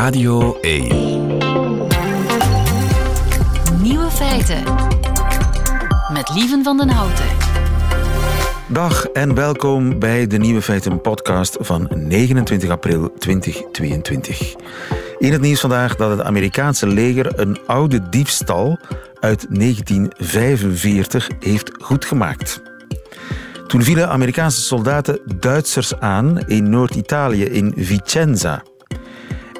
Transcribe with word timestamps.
Radio 0.00 0.58
1. 0.60 0.88
Nieuwe 3.82 4.10
feiten. 4.10 4.62
Met 6.12 6.30
Lieven 6.34 6.62
van 6.64 6.76
den 6.76 6.88
Houten. 6.88 7.24
Dag 8.68 9.06
en 9.06 9.34
welkom 9.34 9.98
bij 9.98 10.26
de 10.26 10.38
Nieuwe 10.38 10.62
Feiten 10.62 11.00
podcast 11.00 11.56
van 11.60 11.88
29 11.94 12.70
april 12.70 13.12
2022. 13.18 14.54
In 15.18 15.32
het 15.32 15.40
nieuws 15.40 15.60
vandaag 15.60 15.96
dat 15.96 16.10
het 16.10 16.22
Amerikaanse 16.22 16.86
leger 16.86 17.40
een 17.40 17.58
oude 17.66 18.08
diefstal 18.08 18.78
uit 19.18 19.46
1945 19.50 21.30
heeft 21.40 21.70
goedgemaakt. 21.78 22.62
Toen 23.66 23.82
vielen 23.82 24.08
Amerikaanse 24.08 24.60
soldaten 24.60 25.20
Duitsers 25.38 25.98
aan 25.98 26.38
in 26.38 26.70
Noord-Italië 26.70 27.44
in 27.44 27.72
Vicenza. 27.76 28.62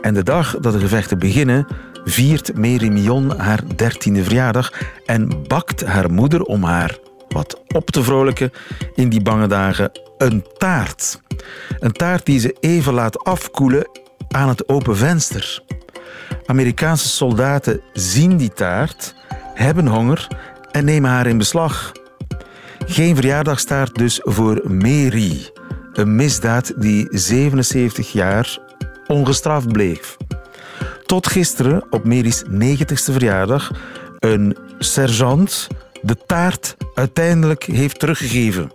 En 0.00 0.14
de 0.14 0.22
dag 0.22 0.58
dat 0.60 0.72
de 0.72 0.78
gevechten 0.78 1.18
beginnen, 1.18 1.66
viert 2.04 2.56
Merimion 2.56 3.38
haar 3.38 3.60
dertiende 3.76 4.24
verjaardag 4.24 4.72
en 5.06 5.46
bakt 5.46 5.84
haar 5.84 6.10
moeder 6.10 6.42
om 6.42 6.62
haar 6.62 6.98
wat 7.28 7.62
op 7.66 7.90
te 7.90 8.02
vrolijken 8.02 8.52
in 8.94 9.08
die 9.08 9.22
bange 9.22 9.46
dagen 9.46 9.90
een 10.18 10.44
taart. 10.58 11.20
Een 11.78 11.92
taart 11.92 12.26
die 12.26 12.40
ze 12.40 12.56
even 12.60 12.92
laat 12.92 13.24
afkoelen 13.24 13.88
aan 14.28 14.48
het 14.48 14.68
open 14.68 14.96
venster. 14.96 15.62
Amerikaanse 16.46 17.08
soldaten 17.08 17.80
zien 17.92 18.36
die 18.36 18.52
taart, 18.52 19.14
hebben 19.54 19.86
honger 19.86 20.26
en 20.70 20.84
nemen 20.84 21.10
haar 21.10 21.26
in 21.26 21.38
beslag. 21.38 21.92
Geen 22.86 23.14
verjaardagstaart 23.14 23.94
dus 23.94 24.20
voor 24.22 24.62
Mary. 24.72 25.50
Een 25.92 26.16
misdaad 26.16 26.72
die 26.76 27.08
77 27.10 28.12
jaar 28.12 28.58
ongestraft 29.10 29.68
bleef. 29.68 30.16
Tot 31.06 31.26
gisteren, 31.26 31.84
op 31.90 32.04
Mary's 32.04 32.42
90ste 32.44 33.12
verjaardag, 33.12 33.70
een 34.18 34.56
sergeant 34.78 35.68
de 36.02 36.16
taart 36.26 36.76
uiteindelijk 36.94 37.64
heeft 37.64 37.98
teruggegeven. 37.98 38.70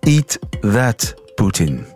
Eat 0.00 0.38
that, 0.60 1.14
Putin. 1.34 1.91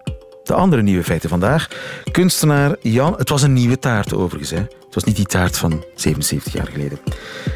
De 0.47 0.55
andere 0.55 0.83
nieuwe 0.83 1.05
feiten 1.05 1.29
vandaag. 1.29 1.69
Kunstenaar 2.11 2.77
Jan... 2.81 3.15
Het 3.17 3.29
was 3.29 3.43
een 3.43 3.53
nieuwe 3.53 3.79
taart 3.79 4.15
overigens. 4.15 4.51
Hè. 4.51 4.57
Het 4.57 4.95
was 4.95 5.05
niet 5.05 5.17
die 5.17 5.27
taart 5.27 5.59
van 5.59 5.85
77 5.95 6.53
jaar 6.53 6.67
geleden. 6.67 6.99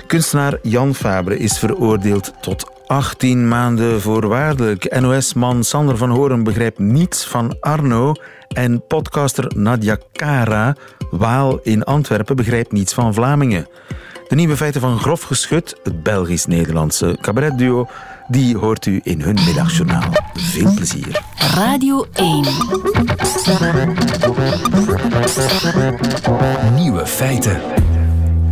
Kunstenaar 0.06 0.58
Jan 0.62 0.94
Fabre 0.94 1.38
is 1.38 1.58
veroordeeld 1.58 2.32
tot 2.40 2.70
18 2.86 3.48
maanden 3.48 4.00
voorwaardelijk. 4.00 5.00
NOS-man 5.00 5.64
Sander 5.64 5.96
van 5.96 6.10
Horen 6.10 6.42
begrijpt 6.42 6.78
niets 6.78 7.24
van 7.24 7.56
Arno. 7.60 8.12
En 8.48 8.86
podcaster 8.86 9.52
Nadia 9.56 9.98
Kara, 10.12 10.76
Waal 11.10 11.60
in 11.62 11.84
Antwerpen, 11.84 12.36
begrijpt 12.36 12.72
niets 12.72 12.94
van 12.94 13.14
Vlamingen. 13.14 13.66
De 14.28 14.34
nieuwe 14.34 14.56
feiten 14.56 14.80
van 14.80 14.98
Grof 14.98 15.22
Geschut, 15.22 15.76
het 15.82 16.02
Belgisch-Nederlandse 16.02 17.18
cabaretduo, 17.20 17.88
die 18.30 18.56
hoort 18.56 18.86
u 18.86 19.00
in 19.02 19.20
hun 19.20 19.38
middagjournaal. 19.44 20.12
Veel 20.34 20.74
plezier. 20.74 21.22
Radio 21.54 22.06
1. 22.12 22.44
Nieuwe 26.74 27.06
feiten. 27.06 27.60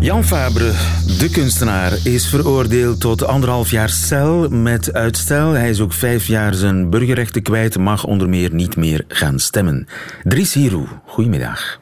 Jan 0.01 0.25
Fabre, 0.25 0.73
de 1.19 1.29
kunstenaar, 1.33 1.99
is 2.05 2.29
veroordeeld 2.29 3.01
tot 3.01 3.25
anderhalf 3.25 3.71
jaar 3.71 3.89
cel 3.89 4.49
met 4.49 4.93
uitstel. 4.93 5.53
Hij 5.53 5.71
is 5.71 5.81
ook 5.81 5.93
vijf 5.93 6.27
jaar 6.27 6.55
zijn 6.55 6.91
burgerrechten 6.91 7.43
kwijt, 7.43 7.79
mag 7.79 8.05
onder 8.05 8.29
meer 8.29 8.55
niet 8.55 8.77
meer 8.77 9.05
gaan 9.09 9.39
stemmen. 9.39 9.87
Dries 10.23 10.55
Hierou, 10.55 10.87
goedemiddag. 11.07 11.81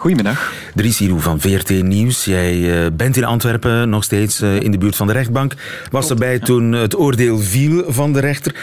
Goedemiddag. 0.00 0.52
Dries 0.74 0.98
Hierou 0.98 1.20
van 1.20 1.40
VRT 1.40 1.82
Nieuws. 1.82 2.24
Jij 2.24 2.56
uh, 2.56 2.86
bent 2.92 3.16
in 3.16 3.24
Antwerpen, 3.24 3.88
nog 3.88 4.04
steeds 4.04 4.40
uh, 4.40 4.60
in 4.60 4.70
de 4.70 4.78
buurt 4.78 4.96
van 4.96 5.06
de 5.06 5.12
rechtbank. 5.12 5.54
Was 5.90 6.10
erbij 6.10 6.38
toen 6.38 6.72
het 6.72 6.98
oordeel 6.98 7.38
viel 7.38 7.84
van 7.88 8.12
de 8.12 8.20
rechter. 8.20 8.54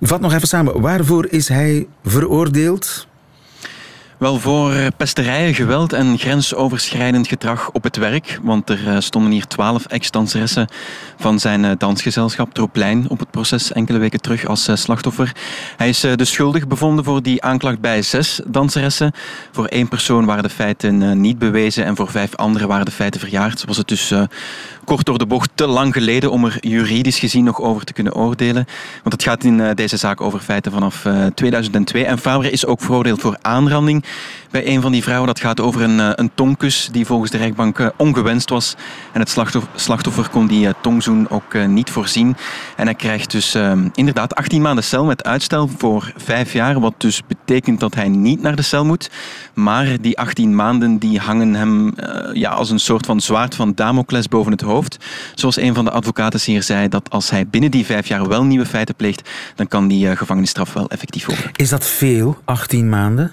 Vat 0.00 0.20
nog 0.20 0.32
even 0.32 0.48
samen, 0.48 0.80
waarvoor 0.80 1.26
is 1.30 1.48
hij 1.48 1.86
veroordeeld? 2.04 3.06
Wel 4.18 4.38
voor 4.38 4.74
pesterijen, 4.96 5.54
geweld 5.54 5.92
en 5.92 6.18
grensoverschrijdend 6.18 7.28
gedrag 7.28 7.70
op 7.70 7.82
het 7.82 7.96
werk. 7.96 8.38
Want 8.42 8.70
er 8.70 9.02
stonden 9.02 9.30
hier 9.30 9.46
twaalf 9.46 9.86
ex-danseressen 9.86 10.68
van 11.18 11.38
zijn 11.38 11.78
dansgezelschap 11.78 12.54
Troplein 12.54 13.08
op 13.08 13.18
het 13.18 13.30
proces 13.30 13.72
enkele 13.72 13.98
weken 13.98 14.20
terug 14.20 14.46
als 14.46 14.68
slachtoffer. 14.72 15.32
Hij 15.76 15.88
is 15.88 16.00
de 16.00 16.24
schuldig 16.24 16.66
bevonden 16.66 17.04
voor 17.04 17.22
die 17.22 17.42
aanklacht 17.42 17.80
bij 17.80 18.02
zes 18.02 18.40
danseressen. 18.46 19.12
Voor 19.52 19.66
één 19.66 19.88
persoon 19.88 20.24
waren 20.24 20.42
de 20.42 20.48
feiten 20.48 21.20
niet 21.20 21.38
bewezen 21.38 21.84
en 21.84 21.96
voor 21.96 22.10
vijf 22.10 22.34
anderen 22.34 22.68
waren 22.68 22.84
de 22.84 22.90
feiten 22.90 23.20
verjaard. 23.20 23.64
Was 23.64 23.76
het 23.76 23.88
dus 23.88 24.12
kort 24.84 25.06
door 25.06 25.18
de 25.18 25.26
bocht 25.26 25.50
te 25.54 25.66
lang 25.66 25.92
geleden 25.92 26.30
om 26.30 26.44
er 26.44 26.56
juridisch 26.60 27.18
gezien 27.18 27.44
nog 27.44 27.60
over 27.60 27.84
te 27.84 27.92
kunnen 27.92 28.14
oordelen. 28.14 28.66
Want 29.02 29.14
het 29.14 29.22
gaat 29.22 29.44
in 29.44 29.74
deze 29.74 29.96
zaak 29.96 30.20
over 30.20 30.40
feiten 30.40 30.72
vanaf 30.72 31.06
2002. 31.34 32.04
En 32.04 32.18
Fabre 32.18 32.50
is 32.50 32.66
ook 32.66 32.80
veroordeeld 32.80 33.20
voor 33.20 33.38
aanranding 33.40 34.04
bij 34.50 34.66
een 34.66 34.80
van 34.80 34.92
die 34.92 35.02
vrouwen. 35.02 35.26
Dat 35.26 35.40
gaat 35.40 35.60
over 35.60 35.82
een, 35.82 36.20
een 36.20 36.30
tongkus 36.34 36.88
die 36.92 37.06
volgens 37.06 37.30
de 37.30 37.36
rechtbank 37.36 37.92
ongewenst 37.96 38.50
was. 38.50 38.74
En 39.12 39.20
het 39.20 39.36
slachtoffer, 39.74 40.28
kon 40.28 40.46
die 40.46 40.68
tongzoen 40.82 41.28
ook 41.30 41.54
niet 41.66 41.90
voorzien. 41.90 42.36
En 42.76 42.84
hij 42.84 42.94
krijgt 42.94 43.30
dus 43.30 43.54
uh, 43.54 43.72
inderdaad 43.94 44.34
18 44.34 44.62
maanden 44.62 44.84
cel 44.84 45.04
met 45.04 45.24
uitstel 45.24 45.70
voor 45.78 46.12
vijf 46.16 46.52
jaar. 46.52 46.80
Wat 46.80 46.94
dus 46.96 47.22
betekent 47.26 47.80
dat 47.80 47.94
hij 47.94 48.08
niet 48.08 48.42
naar 48.42 48.56
de 48.56 48.62
cel 48.62 48.84
moet. 48.84 49.10
Maar 49.54 50.00
die 50.00 50.18
18 50.18 50.54
maanden 50.54 50.98
die 50.98 51.18
hangen 51.18 51.54
hem 51.54 51.94
ja, 52.32 52.50
als 52.50 52.70
een 52.70 52.80
soort 52.80 53.06
van 53.06 53.20
zwaard 53.20 53.54
van 53.54 53.72
Damocles 53.74 54.28
boven 54.28 54.52
het 54.52 54.60
hoofd. 54.60 54.96
Zoals 55.34 55.56
een 55.56 55.74
van 55.74 55.84
de 55.84 55.90
advocaten 55.90 56.40
hier 56.44 56.62
zei, 56.62 56.88
dat 56.88 57.10
als 57.10 57.30
hij 57.30 57.46
binnen 57.46 57.70
die 57.70 57.86
vijf 57.86 58.06
jaar 58.06 58.28
wel 58.28 58.44
nieuwe 58.44 58.66
feiten 58.66 58.94
pleegt, 58.94 59.30
dan 59.54 59.68
kan 59.68 59.88
die 59.88 60.16
gevangenisstraf 60.16 60.72
wel 60.72 60.88
effectief 60.88 61.26
worden. 61.26 61.50
Is 61.56 61.68
dat 61.68 61.86
veel, 61.86 62.38
18 62.44 62.88
maanden? 62.88 63.32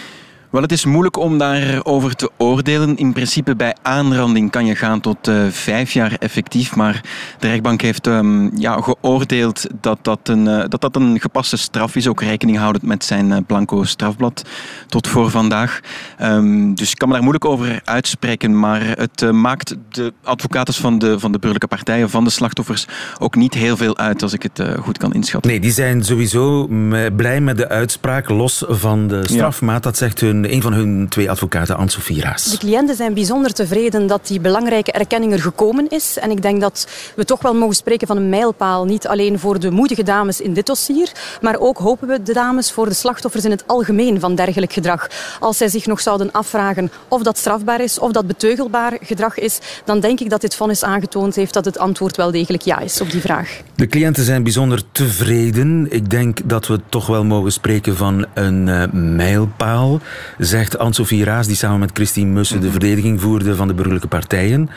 Wel, 0.51 0.61
het 0.61 0.71
is 0.71 0.85
moeilijk 0.85 1.17
om 1.17 1.37
daarover 1.37 2.15
te 2.15 2.29
oordelen. 2.37 2.97
In 2.97 3.13
principe 3.13 3.55
bij 3.55 3.75
aanranding 3.81 4.51
kan 4.51 4.65
je 4.65 4.75
gaan 4.75 4.99
tot 4.99 5.27
uh, 5.27 5.47
vijf 5.49 5.91
jaar 5.91 6.15
effectief. 6.19 6.75
Maar 6.75 7.01
de 7.39 7.47
rechtbank 7.47 7.81
heeft 7.81 8.07
um, 8.07 8.57
ja, 8.57 8.81
geoordeeld 8.81 9.67
dat 9.81 9.97
dat, 10.01 10.19
een, 10.23 10.45
uh, 10.45 10.63
dat 10.67 10.81
dat 10.81 10.95
een 10.95 11.19
gepaste 11.19 11.57
straf 11.57 11.95
is. 11.95 12.07
Ook 12.07 12.21
rekening 12.21 12.57
houdend 12.57 12.85
met 12.85 13.03
zijn 13.03 13.29
uh, 13.29 13.37
blanco 13.47 13.83
strafblad 13.83 14.45
tot 14.87 15.07
voor 15.07 15.29
vandaag. 15.29 15.79
Um, 16.21 16.75
dus 16.75 16.91
ik 16.91 16.97
kan 16.97 17.07
me 17.07 17.13
daar 17.13 17.23
moeilijk 17.23 17.45
over 17.45 17.81
uitspreken. 17.83 18.59
Maar 18.59 18.81
het 18.81 19.31
maakt 19.31 19.75
de 19.89 20.13
advocaten 20.23 20.73
van 20.73 20.99
de, 20.99 21.19
van 21.19 21.31
de 21.31 21.39
burgerlijke 21.39 21.75
partijen, 21.75 22.09
van 22.09 22.23
de 22.23 22.29
slachtoffers, 22.29 22.87
ook 23.19 23.35
niet 23.35 23.53
heel 23.53 23.77
veel 23.77 23.97
uit 23.97 24.21
als 24.21 24.33
ik 24.33 24.43
het 24.43 24.63
goed 24.79 24.97
kan 24.97 25.13
inschatten. 25.13 25.51
Nee, 25.51 25.59
die 25.59 25.71
zijn 25.71 26.03
sowieso 26.03 26.67
blij 27.15 27.41
met 27.41 27.57
de 27.57 27.69
uitspraak, 27.69 28.29
los 28.29 28.63
van 28.67 29.07
de 29.07 29.27
strafmaat. 29.27 29.83
Ja. 29.83 29.89
Dat 29.89 29.97
zegt 29.97 30.19
hun 30.19 30.39
een 30.45 30.61
van 30.61 30.73
hun 30.73 31.05
twee 31.09 31.29
advocaten, 31.29 31.75
Anne-Sophie 31.75 32.21
Raas. 32.21 32.43
De 32.43 32.57
cliënten 32.57 32.95
zijn 32.95 33.13
bijzonder 33.13 33.53
tevreden 33.53 34.07
dat 34.07 34.27
die 34.27 34.39
belangrijke 34.39 34.91
erkenning 34.91 35.33
er 35.33 35.41
gekomen 35.41 35.89
is. 35.89 36.17
En 36.17 36.31
ik 36.31 36.41
denk 36.41 36.61
dat 36.61 36.87
we 37.15 37.25
toch 37.25 37.41
wel 37.41 37.53
mogen 37.53 37.75
spreken 37.75 38.07
van 38.07 38.17
een 38.17 38.29
mijlpaal. 38.29 38.85
Niet 38.85 39.07
alleen 39.07 39.39
voor 39.39 39.59
de 39.59 39.71
moedige 39.71 40.03
dames 40.03 40.41
in 40.41 40.53
dit 40.53 40.65
dossier, 40.65 41.11
maar 41.41 41.59
ook 41.59 41.77
hopen 41.77 42.07
we 42.07 42.23
de 42.23 42.33
dames 42.33 42.71
voor 42.71 42.85
de 42.85 42.93
slachtoffers 42.93 43.45
in 43.45 43.51
het 43.51 43.63
algemeen 43.67 44.19
van 44.19 44.35
dergelijk 44.35 44.73
gedrag. 44.73 45.07
Als 45.39 45.57
zij 45.57 45.67
zich 45.67 45.85
nog 45.85 45.99
zouden 45.99 46.31
afvragen 46.31 46.91
of 47.07 47.21
dat 47.23 47.37
strafbaar 47.37 47.81
is, 47.81 47.99
of 47.99 48.11
dat 48.11 48.27
beteugelbaar 48.27 48.97
gedrag 49.01 49.37
is, 49.37 49.59
dan 49.85 49.99
denk 49.99 50.19
ik 50.19 50.29
dat 50.29 50.41
dit 50.41 50.55
vonnis 50.55 50.83
aangetoond 50.83 51.35
heeft 51.35 51.53
dat 51.53 51.65
het 51.65 51.77
antwoord 51.77 52.17
wel 52.17 52.31
degelijk 52.31 52.63
ja 52.63 52.79
is 52.79 53.01
op 53.01 53.11
die 53.11 53.21
vraag. 53.21 53.61
De 53.75 53.87
cliënten 53.87 54.23
zijn 54.23 54.43
bijzonder 54.43 54.81
tevreden. 54.91 55.87
Ik 55.89 56.09
denk 56.09 56.39
dat 56.45 56.67
we 56.67 56.79
toch 56.89 57.07
wel 57.07 57.23
mogen 57.23 57.51
spreken 57.51 57.97
van 57.97 58.25
een 58.33 58.67
uh, 58.67 58.83
mijlpaal 58.91 59.99
zegt 60.37 60.77
Anne-Sophie 60.77 61.23
Raas, 61.23 61.47
die 61.47 61.55
samen 61.55 61.79
met 61.79 61.89
Christine 61.93 62.31
Mussen 62.31 62.61
de 62.61 62.71
verdediging 62.71 63.21
voerde 63.21 63.55
van 63.55 63.67
de 63.67 63.73
burgerlijke 63.73 64.07
partijen. 64.07 64.69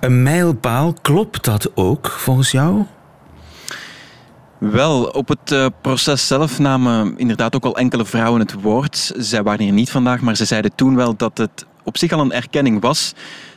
Een 0.00 0.22
mijlpaal, 0.22 0.94
klopt 1.02 1.44
dat 1.44 1.70
ook 1.74 2.10
volgens 2.10 2.50
jou? 2.50 2.84
Wel, 4.58 5.04
op 5.04 5.28
het 5.28 5.50
uh, 5.52 5.66
proces 5.80 6.26
zelf 6.26 6.58
namen 6.58 7.18
inderdaad 7.18 7.54
ook 7.54 7.64
al 7.64 7.76
enkele 7.76 8.04
vrouwen 8.04 8.40
het 8.40 8.52
woord. 8.52 9.12
Zij 9.16 9.42
waren 9.42 9.64
hier 9.64 9.72
niet 9.72 9.90
vandaag, 9.90 10.20
maar 10.20 10.36
ze 10.36 10.44
zeiden 10.44 10.74
toen 10.74 10.96
wel 10.96 11.16
dat 11.16 11.38
het 11.38 11.66
op 11.82 11.98
zich 11.98 12.12
al 12.12 12.20
een 12.20 12.32
erkenning 12.32 12.80
was 12.80 13.14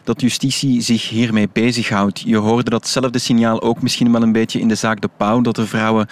dat 0.07 0.21
justitie 0.21 0.81
zich 0.81 1.09
hiermee 1.09 1.49
bezighoudt. 1.53 2.19
Je 2.19 2.37
hoorde 2.37 2.69
datzelfde 2.69 3.19
signaal 3.19 3.61
ook 3.61 3.81
misschien 3.81 4.11
wel 4.11 4.21
een 4.21 4.31
beetje 4.31 4.59
in 4.59 4.67
de 4.67 4.75
zaak 4.75 5.01
De 5.01 5.09
Pauw, 5.17 5.41
dat 5.41 5.55
de 5.55 5.67
vrouwen 5.67 6.07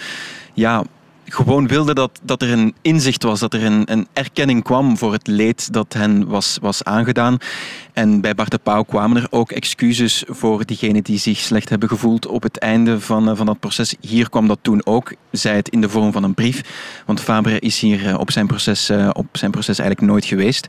ja, 0.54 0.82
gewoon 1.28 1.66
wilde 1.66 1.94
dat, 1.94 2.20
dat 2.22 2.42
er 2.42 2.52
een 2.52 2.74
inzicht 2.82 3.22
was, 3.22 3.40
dat 3.40 3.54
er 3.54 3.64
een, 3.64 3.92
een 3.92 4.06
erkenning 4.12 4.62
kwam 4.62 4.98
voor 4.98 5.12
het 5.12 5.26
leed 5.26 5.72
dat 5.72 5.92
hen 5.92 6.26
was, 6.26 6.58
was 6.60 6.84
aangedaan. 6.84 7.38
En 7.96 8.20
bij 8.20 8.34
Bart 8.34 8.50
de 8.50 8.58
Pauw 8.58 8.82
kwamen 8.82 9.22
er 9.22 9.26
ook 9.30 9.52
excuses 9.52 10.24
voor 10.28 10.64
diegenen 10.64 11.02
die 11.02 11.18
zich 11.18 11.38
slecht 11.38 11.68
hebben 11.68 11.88
gevoeld 11.88 12.26
op 12.26 12.42
het 12.42 12.58
einde 12.58 13.00
van, 13.00 13.28
eh, 13.28 13.36
van 13.36 13.46
dat 13.46 13.60
proces. 13.60 13.94
Hier 14.00 14.30
kwam 14.30 14.48
dat 14.48 14.58
toen 14.62 14.86
ook, 14.86 15.14
zij 15.30 15.56
het 15.56 15.68
in 15.68 15.80
de 15.80 15.88
vorm 15.88 16.12
van 16.12 16.22
een 16.22 16.34
brief. 16.34 16.60
Want 17.06 17.20
Fabre 17.20 17.58
is 17.58 17.80
hier 17.80 18.06
eh, 18.06 18.18
op 18.18 18.30
zijn 18.30 18.46
proces, 18.46 18.88
eh, 18.88 19.10
op 19.12 19.26
zijn 19.32 19.50
proces 19.50 19.78
eigenlijk 19.78 20.10
nooit 20.10 20.24
geweest. 20.24 20.64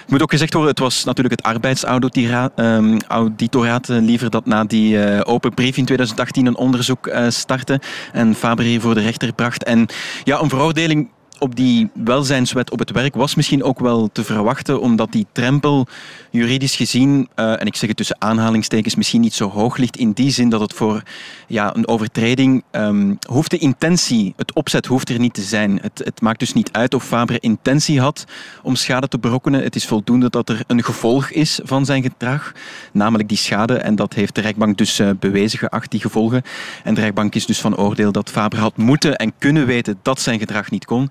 Het 0.00 0.10
moet 0.10 0.22
ook 0.22 0.30
gezegd 0.30 0.52
worden, 0.52 0.70
het 0.70 0.80
was 0.80 1.04
natuurlijk 1.04 1.36
het 1.36 1.46
arbeidsauditoraat 1.46 3.88
liever 3.88 4.30
dat 4.30 4.46
na 4.46 4.64
die 4.64 5.24
open 5.24 5.54
brief 5.54 5.76
in 5.76 5.84
2018 5.84 6.46
een 6.46 6.56
onderzoek 6.56 7.10
startte 7.28 7.80
en 8.12 8.34
Fabre 8.34 8.66
hier 8.66 8.80
voor 8.80 8.94
de 8.94 9.00
rechter 9.00 9.32
bracht. 9.32 9.64
En 9.64 9.86
ja, 10.24 10.40
een 10.40 10.48
veroordeling 10.48 11.08
op 11.40 11.56
die 11.56 11.90
welzijnswet 11.94 12.70
op 12.70 12.78
het 12.78 12.90
werk 12.90 13.14
was 13.14 13.34
misschien 13.34 13.62
ook 13.62 13.78
wel 13.78 14.08
te 14.12 14.24
verwachten, 14.24 14.80
omdat 14.80 15.12
die 15.12 15.26
drempel 15.32 15.86
juridisch 16.30 16.76
gezien, 16.76 17.28
uh, 17.36 17.60
en 17.60 17.66
ik 17.66 17.76
zeg 17.76 17.88
het 17.88 17.96
tussen 17.96 18.16
aanhalingstekens, 18.18 18.94
misschien 18.94 19.20
niet 19.20 19.34
zo 19.34 19.50
hoog 19.50 19.76
ligt 19.76 19.96
in 19.96 20.12
die 20.12 20.30
zin 20.30 20.48
dat 20.48 20.60
het 20.60 20.72
voor 20.72 21.02
ja, 21.46 21.76
een 21.76 21.88
overtreding 21.88 22.64
um, 22.70 23.18
hoeft 23.28 23.50
de 23.50 23.58
intentie, 23.58 24.34
het 24.36 24.54
opzet 24.54 24.86
hoeft 24.86 25.08
er 25.08 25.18
niet 25.18 25.34
te 25.34 25.42
zijn. 25.42 25.78
Het, 25.82 26.02
het 26.04 26.20
maakt 26.20 26.38
dus 26.38 26.52
niet 26.52 26.72
uit 26.72 26.94
of 26.94 27.04
Fabre 27.04 27.38
intentie 27.38 28.00
had 28.00 28.24
om 28.62 28.74
schade 28.74 29.08
te 29.08 29.18
berokkenen. 29.18 29.62
Het 29.62 29.76
is 29.76 29.86
voldoende 29.86 30.30
dat 30.30 30.48
er 30.48 30.62
een 30.66 30.84
gevolg 30.84 31.30
is 31.30 31.60
van 31.62 31.84
zijn 31.84 32.02
gedrag, 32.02 32.52
namelijk 32.92 33.28
die 33.28 33.38
schade. 33.38 33.76
En 33.76 33.96
dat 33.96 34.14
heeft 34.14 34.34
de 34.34 34.40
rechtbank 34.40 34.78
dus 34.78 35.00
uh, 35.00 35.10
bewezen 35.20 35.58
geacht, 35.58 35.90
die 35.90 36.00
gevolgen. 36.00 36.42
En 36.84 36.94
de 36.94 37.00
rechtbank 37.00 37.34
is 37.34 37.46
dus 37.46 37.60
van 37.60 37.76
oordeel 37.76 38.12
dat 38.12 38.30
Fabre 38.30 38.60
had 38.60 38.76
moeten 38.76 39.16
en 39.16 39.32
kunnen 39.38 39.66
weten 39.66 39.98
dat 40.02 40.20
zijn 40.20 40.38
gedrag 40.38 40.70
niet 40.70 40.84
kon. 40.84 41.10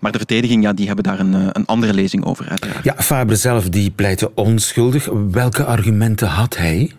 Maar 0.00 0.12
de 0.12 0.18
verdediging, 0.18 0.62
ja, 0.62 0.72
die 0.72 0.86
hebben 0.86 1.04
daar 1.04 1.18
een, 1.18 1.34
eh, 1.34 1.46
een 1.52 1.66
andere 1.66 1.94
lezing 1.94 2.24
over, 2.24 2.48
uiteraard. 2.48 2.84
Ja, 2.84 2.94
Fabre 2.98 3.36
zelf 3.36 3.68
die 3.68 3.90
pleitte 3.90 4.34
onschuldig. 4.34 5.08
Welke 5.30 5.64
argumenten 5.64 6.28
had 6.28 6.56
hij? 6.56 6.92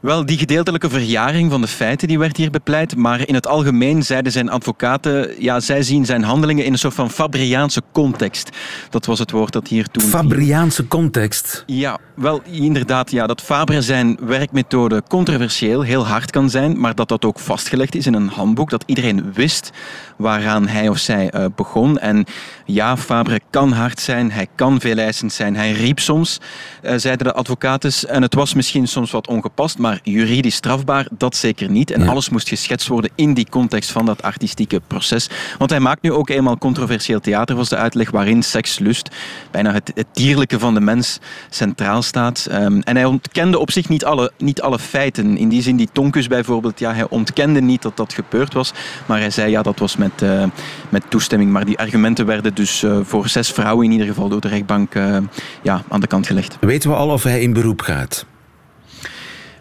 Wel, 0.00 0.26
die 0.26 0.38
gedeeltelijke 0.38 0.90
verjaring 0.90 1.50
van 1.50 1.60
de 1.60 1.66
feiten 1.66 2.08
die 2.08 2.18
werd 2.18 2.36
hier 2.36 2.50
bepleit, 2.50 2.96
maar 2.96 3.28
in 3.28 3.34
het 3.34 3.46
algemeen 3.46 4.02
zeiden 4.02 4.32
zijn 4.32 4.50
advocaten, 4.50 5.42
ja, 5.42 5.60
zij 5.60 5.82
zien 5.82 6.06
zijn 6.06 6.22
handelingen 6.22 6.64
in 6.64 6.72
een 6.72 6.78
soort 6.78 6.94
van 6.94 7.10
Fabriaanse 7.10 7.82
context. 7.92 8.50
Dat 8.90 9.06
was 9.06 9.18
het 9.18 9.30
woord 9.30 9.52
dat 9.52 9.68
hier 9.68 9.88
toen... 9.88 10.02
Fabriaanse 10.02 10.88
context? 10.88 11.62
Ja, 11.66 11.98
wel, 12.14 12.42
inderdaad, 12.50 13.10
ja, 13.10 13.26
dat 13.26 13.40
Fabre 13.40 13.82
zijn 13.82 14.18
werkmethode 14.20 15.02
controversieel, 15.08 15.82
heel 15.82 16.06
hard 16.06 16.30
kan 16.30 16.50
zijn, 16.50 16.80
maar 16.80 16.94
dat 16.94 17.08
dat 17.08 17.24
ook 17.24 17.38
vastgelegd 17.38 17.94
is 17.94 18.06
in 18.06 18.14
een 18.14 18.28
handboek, 18.28 18.70
dat 18.70 18.82
iedereen 18.86 19.32
wist 19.32 19.70
waaraan 20.16 20.68
hij 20.68 20.88
of 20.88 20.98
zij 20.98 21.32
uh, 21.34 21.44
begon. 21.56 21.98
En 21.98 22.24
ja, 22.70 22.96
Fabre 22.96 23.40
kan 23.50 23.72
hard 23.72 24.00
zijn, 24.00 24.32
hij 24.32 24.46
kan 24.54 24.80
veeleisend 24.80 25.32
zijn, 25.32 25.56
hij 25.56 25.72
riep 25.72 25.98
soms, 25.98 26.38
uh, 26.82 26.92
zeiden 26.96 27.26
de 27.26 27.32
advocaten, 27.32 28.08
en 28.08 28.22
het 28.22 28.34
was 28.34 28.54
misschien 28.54 28.88
soms 28.88 29.10
wat 29.10 29.26
ongepast, 29.26 29.78
maar 29.78 30.00
juridisch 30.02 30.54
strafbaar, 30.54 31.06
dat 31.10 31.36
zeker 31.36 31.70
niet. 31.70 31.90
En 31.90 32.08
alles 32.08 32.28
moest 32.28 32.48
geschetst 32.48 32.88
worden 32.88 33.10
in 33.14 33.34
die 33.34 33.46
context 33.50 33.90
van 33.90 34.06
dat 34.06 34.22
artistieke 34.22 34.80
proces. 34.86 35.28
Want 35.58 35.70
hij 35.70 35.80
maakt 35.80 36.02
nu 36.02 36.12
ook 36.12 36.28
eenmaal 36.28 36.58
controversieel 36.58 37.20
theater, 37.20 37.56
was 37.56 37.68
de 37.68 37.76
uitleg 37.76 38.10
waarin 38.10 38.42
seks, 38.42 38.78
lust, 38.78 39.08
bijna 39.50 39.72
het, 39.72 39.92
het 39.94 40.06
dierlijke 40.12 40.58
van 40.58 40.74
de 40.74 40.80
mens 40.80 41.18
centraal 41.50 42.02
staat. 42.02 42.48
Um, 42.52 42.80
en 42.80 42.96
hij 42.96 43.04
ontkende 43.04 43.58
op 43.58 43.70
zich 43.70 43.88
niet 43.88 44.04
alle, 44.04 44.32
niet 44.38 44.60
alle 44.60 44.78
feiten. 44.78 45.36
In 45.36 45.48
die 45.48 45.62
zin, 45.62 45.76
die 45.76 45.88
Tonkus 45.92 46.26
bijvoorbeeld, 46.26 46.78
ja, 46.78 46.94
hij 46.94 47.08
ontkende 47.08 47.60
niet 47.60 47.82
dat 47.82 47.96
dat 47.96 48.12
gebeurd 48.12 48.52
was, 48.52 48.72
maar 49.06 49.18
hij 49.18 49.30
zei 49.30 49.50
ja, 49.50 49.62
dat 49.62 49.78
was 49.78 49.96
met, 49.96 50.22
uh, 50.22 50.44
met 50.88 51.10
toestemming. 51.10 51.52
Maar 51.52 51.64
die 51.64 51.78
argumenten 51.78 52.26
werden 52.26 52.54
dus 52.58 52.82
uh, 52.82 52.98
voor 53.02 53.28
zes 53.28 53.50
vrouwen 53.50 53.84
in 53.84 53.92
ieder 53.92 54.06
geval 54.06 54.28
door 54.28 54.40
de 54.40 54.48
rechtbank 54.48 54.94
uh, 54.94 55.16
ja, 55.62 55.82
aan 55.88 56.00
de 56.00 56.06
kant 56.06 56.26
gelegd. 56.26 56.56
Weten 56.60 56.90
we 56.90 56.96
al 56.96 57.08
of 57.08 57.22
hij 57.22 57.40
in 57.40 57.52
beroep 57.52 57.80
gaat? 57.80 58.26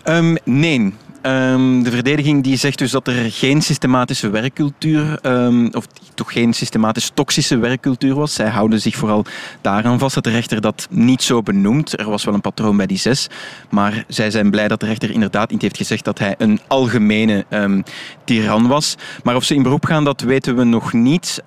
Um, 0.05 0.37
nee. 0.43 0.93
Um, 1.21 1.83
de 1.83 1.91
verdediging 1.91 2.43
die 2.43 2.57
zegt 2.57 2.77
dus 2.77 2.91
dat 2.91 3.07
er 3.07 3.31
geen 3.31 3.61
systematische 3.61 4.29
werkcultuur, 4.29 5.19
um, 5.21 5.69
of 5.71 5.87
toch 6.13 6.31
geen 6.31 6.53
systematisch 6.53 7.11
toxische 7.13 7.57
werkcultuur 7.57 8.15
was. 8.15 8.33
Zij 8.33 8.49
houden 8.49 8.81
zich 8.81 8.95
vooral 8.95 9.25
daaraan 9.61 9.99
vast 9.99 10.15
dat 10.15 10.23
de 10.23 10.29
rechter 10.29 10.61
dat 10.61 10.87
niet 10.89 11.23
zo 11.23 11.41
benoemt. 11.41 11.99
Er 11.99 12.09
was 12.09 12.23
wel 12.23 12.33
een 12.33 12.41
patroon 12.41 12.77
bij 12.77 12.85
die 12.85 12.97
zes, 12.97 13.27
maar 13.69 14.05
zij 14.07 14.31
zijn 14.31 14.51
blij 14.51 14.67
dat 14.67 14.79
de 14.79 14.85
rechter 14.85 15.11
inderdaad 15.11 15.51
niet 15.51 15.61
heeft 15.61 15.77
gezegd 15.77 16.05
dat 16.05 16.19
hij 16.19 16.35
een 16.37 16.59
algemene 16.67 17.45
um, 17.49 17.83
tiran 18.23 18.67
was. 18.67 18.95
Maar 19.23 19.35
of 19.35 19.43
ze 19.43 19.55
in 19.55 19.63
beroep 19.63 19.85
gaan, 19.85 20.03
dat 20.03 20.21
weten 20.21 20.55
we 20.55 20.63
nog 20.63 20.93
niet. 20.93 21.41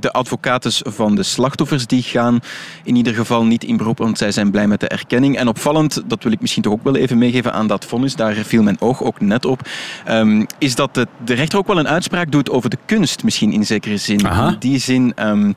de 0.00 0.12
advocaten 0.12 0.72
van 0.92 1.14
de 1.14 1.22
slachtoffers 1.22 1.86
die 1.86 2.02
gaan 2.02 2.40
in 2.84 2.96
ieder 2.96 3.14
geval 3.14 3.44
niet 3.44 3.64
in 3.64 3.76
beroep, 3.76 3.98
want 3.98 4.18
zij 4.18 4.32
zijn 4.32 4.50
blij 4.50 4.66
met 4.66 4.80
de 4.80 4.88
erkenning. 4.88 5.36
En 5.36 5.48
opvallend, 5.48 6.02
dat 6.06 6.22
wil 6.22 6.32
ik 6.32 6.40
misschien 6.40 6.62
toch 6.62 6.72
ook 6.72 6.84
wel 6.84 6.96
even 6.96 7.18
meegeven 7.18 7.52
aan 7.52 7.66
dat 7.66 7.84
vonnis, 7.84 8.16
daar 8.16 8.34
viel 8.34 8.62
mijn 8.62 8.80
oog 8.80 9.02
ook 9.02 9.19
net 9.20 9.44
op, 9.44 9.68
um, 10.08 10.46
is 10.58 10.74
dat 10.74 10.94
de, 10.94 11.06
de, 11.24 11.34
rechter 11.34 11.58
ook 11.58 11.66
wel 11.66 11.78
een 11.78 11.88
uitspraak 11.88 12.32
doet 12.32 12.50
over 12.50 12.70
de 12.70 12.78
kunst, 12.86 13.24
misschien 13.24 13.52
in 13.52 13.66
zekere 13.66 13.96
zin. 13.96 14.26
Aha. 14.26 14.48
In 14.48 14.56
die 14.58 14.78
zin 14.78 15.12
um, 15.18 15.54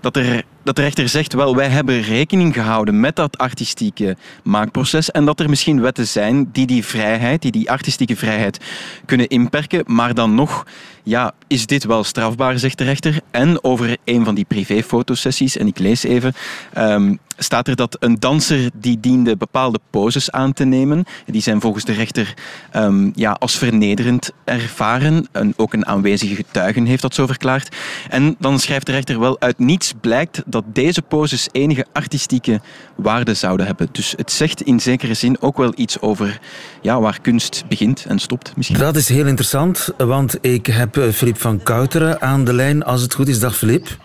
dat 0.00 0.16
er 0.16 0.44
dat 0.66 0.76
de 0.76 0.82
rechter 0.82 1.08
zegt, 1.08 1.32
wel, 1.32 1.56
wij 1.56 1.68
hebben 1.68 2.00
rekening 2.00 2.54
gehouden 2.54 3.00
met 3.00 3.16
dat 3.16 3.38
artistieke 3.38 4.16
maakproces 4.42 5.10
en 5.10 5.24
dat 5.24 5.40
er 5.40 5.48
misschien 5.48 5.80
wetten 5.80 6.06
zijn 6.06 6.48
die 6.52 6.66
die 6.66 6.84
vrijheid, 6.84 7.42
die 7.42 7.50
die 7.50 7.70
artistieke 7.70 8.16
vrijheid 8.16 8.60
kunnen 9.04 9.28
inperken, 9.28 9.82
maar 9.86 10.14
dan 10.14 10.34
nog, 10.34 10.66
ja, 11.02 11.32
is 11.46 11.66
dit 11.66 11.84
wel 11.84 12.04
strafbaar, 12.04 12.58
zegt 12.58 12.78
de 12.78 12.84
rechter. 12.84 13.20
En 13.30 13.64
over 13.64 13.96
een 14.04 14.24
van 14.24 14.34
die 14.34 14.44
privéfotosessies, 14.44 15.56
en 15.56 15.66
ik 15.66 15.78
lees 15.78 16.02
even, 16.02 16.34
um, 16.78 17.18
staat 17.36 17.68
er 17.68 17.76
dat 17.76 17.96
een 18.00 18.18
danser 18.18 18.70
die 18.74 19.00
diende 19.00 19.36
bepaalde 19.36 19.80
poses 19.90 20.30
aan 20.30 20.52
te 20.52 20.64
nemen. 20.64 21.04
Die 21.26 21.42
zijn 21.42 21.60
volgens 21.60 21.84
de 21.84 21.92
rechter 21.92 22.34
um, 22.76 23.12
ja, 23.14 23.30
als 23.30 23.58
vernederend 23.58 24.32
ervaren. 24.44 25.28
En 25.32 25.54
ook 25.56 25.72
een 25.72 25.86
aanwezige 25.86 26.34
getuige 26.34 26.80
heeft 26.80 27.02
dat 27.02 27.14
zo 27.14 27.26
verklaard. 27.26 27.76
En 28.08 28.36
dan 28.38 28.58
schrijft 28.58 28.86
de 28.86 28.92
rechter 28.92 29.20
wel, 29.20 29.40
uit 29.40 29.58
niets 29.58 29.92
blijkt 30.00 30.42
dat 30.46 30.64
deze 30.72 31.02
poses 31.02 31.48
enige 31.52 31.86
artistieke 31.92 32.60
waarde 32.96 33.34
zouden 33.34 33.66
hebben. 33.66 33.88
Dus 33.92 34.14
het 34.16 34.32
zegt 34.32 34.62
in 34.62 34.80
zekere 34.80 35.14
zin 35.14 35.40
ook 35.40 35.56
wel 35.56 35.72
iets 35.76 36.00
over 36.00 36.40
ja, 36.82 37.00
waar 37.00 37.20
kunst 37.20 37.64
begint 37.68 38.04
en 38.08 38.18
stopt. 38.18 38.56
Misschien. 38.56 38.78
Dat 38.78 38.96
is 38.96 39.08
heel 39.08 39.26
interessant, 39.26 39.90
want 39.96 40.38
ik 40.40 40.66
heb 40.66 40.98
Filip 41.12 41.38
van 41.38 41.62
Kouteren 41.62 42.20
aan 42.20 42.44
de 42.44 42.52
lijn. 42.52 42.84
Als 42.84 43.02
het 43.02 43.14
goed 43.14 43.28
is, 43.28 43.38
dag 43.38 43.56
Filip. 43.56 43.96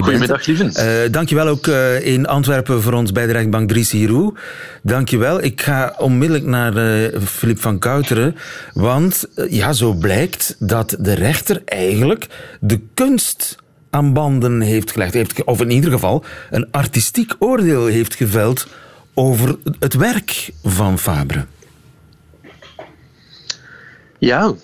Goedemiddag, 0.00 0.46
lieven. 0.46 0.72
Uh, 0.76 1.12
dankjewel 1.12 1.48
ook 1.48 1.66
uh, 1.66 2.06
in 2.06 2.26
Antwerpen 2.26 2.82
voor 2.82 2.92
ons 2.92 3.12
bij 3.12 3.26
de 3.26 3.32
rechtbank 3.32 3.68
Dries 3.68 3.90
Hiroe. 3.90 4.34
Dankjewel. 4.82 5.42
Ik 5.42 5.62
ga 5.62 5.94
onmiddellijk 5.98 6.46
naar 6.46 6.76
uh, 6.76 7.18
Filip 7.24 7.60
van 7.60 7.78
Kouteren. 7.78 8.36
Want 8.72 9.26
ja, 9.48 9.72
zo 9.72 9.92
blijkt 9.92 10.56
dat 10.58 10.96
de 10.98 11.12
rechter 11.12 11.62
eigenlijk 11.64 12.26
de 12.60 12.80
kunst 12.94 13.56
aan 13.92 14.12
banden 14.12 14.60
heeft 14.60 14.90
gelegd. 14.90 15.14
Heeft, 15.14 15.44
of 15.44 15.60
in 15.60 15.70
ieder 15.70 15.90
geval 15.90 16.24
een 16.50 16.68
artistiek 16.70 17.34
oordeel 17.38 17.86
heeft 17.86 18.14
geveld 18.14 18.66
over 19.14 19.56
het 19.78 19.94
werk 19.94 20.50
van 20.62 20.98
Fabre. 20.98 21.44
Ja. 24.18 24.54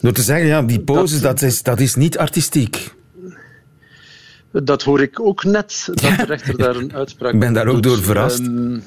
Door 0.00 0.12
te 0.12 0.22
zeggen, 0.22 0.46
ja, 0.46 0.62
die 0.62 0.80
poses, 0.80 1.20
dat, 1.20 1.38
dat, 1.38 1.50
is, 1.50 1.62
dat 1.62 1.80
is 1.80 1.94
niet 1.94 2.18
artistiek. 2.18 2.94
Dat 4.52 4.82
hoor 4.82 5.00
ik 5.00 5.20
ook 5.20 5.44
net, 5.44 5.82
dat 5.86 6.00
ja. 6.00 6.16
de 6.16 6.24
rechter 6.24 6.58
daar 6.58 6.76
een 6.76 6.94
uitspraak 7.02 7.32
Ik 7.32 7.40
ben 7.40 7.52
daar 7.52 7.66
ook 7.66 7.82
door 7.82 8.02
verrast. 8.02 8.38
Um, 8.38 8.82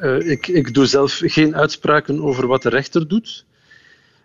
uh, 0.00 0.30
ik, 0.30 0.46
ik 0.46 0.74
doe 0.74 0.86
zelf 0.86 1.20
geen 1.24 1.56
uitspraken 1.56 2.22
over 2.22 2.46
wat 2.46 2.62
de 2.62 2.68
rechter 2.68 3.08
doet. 3.08 3.44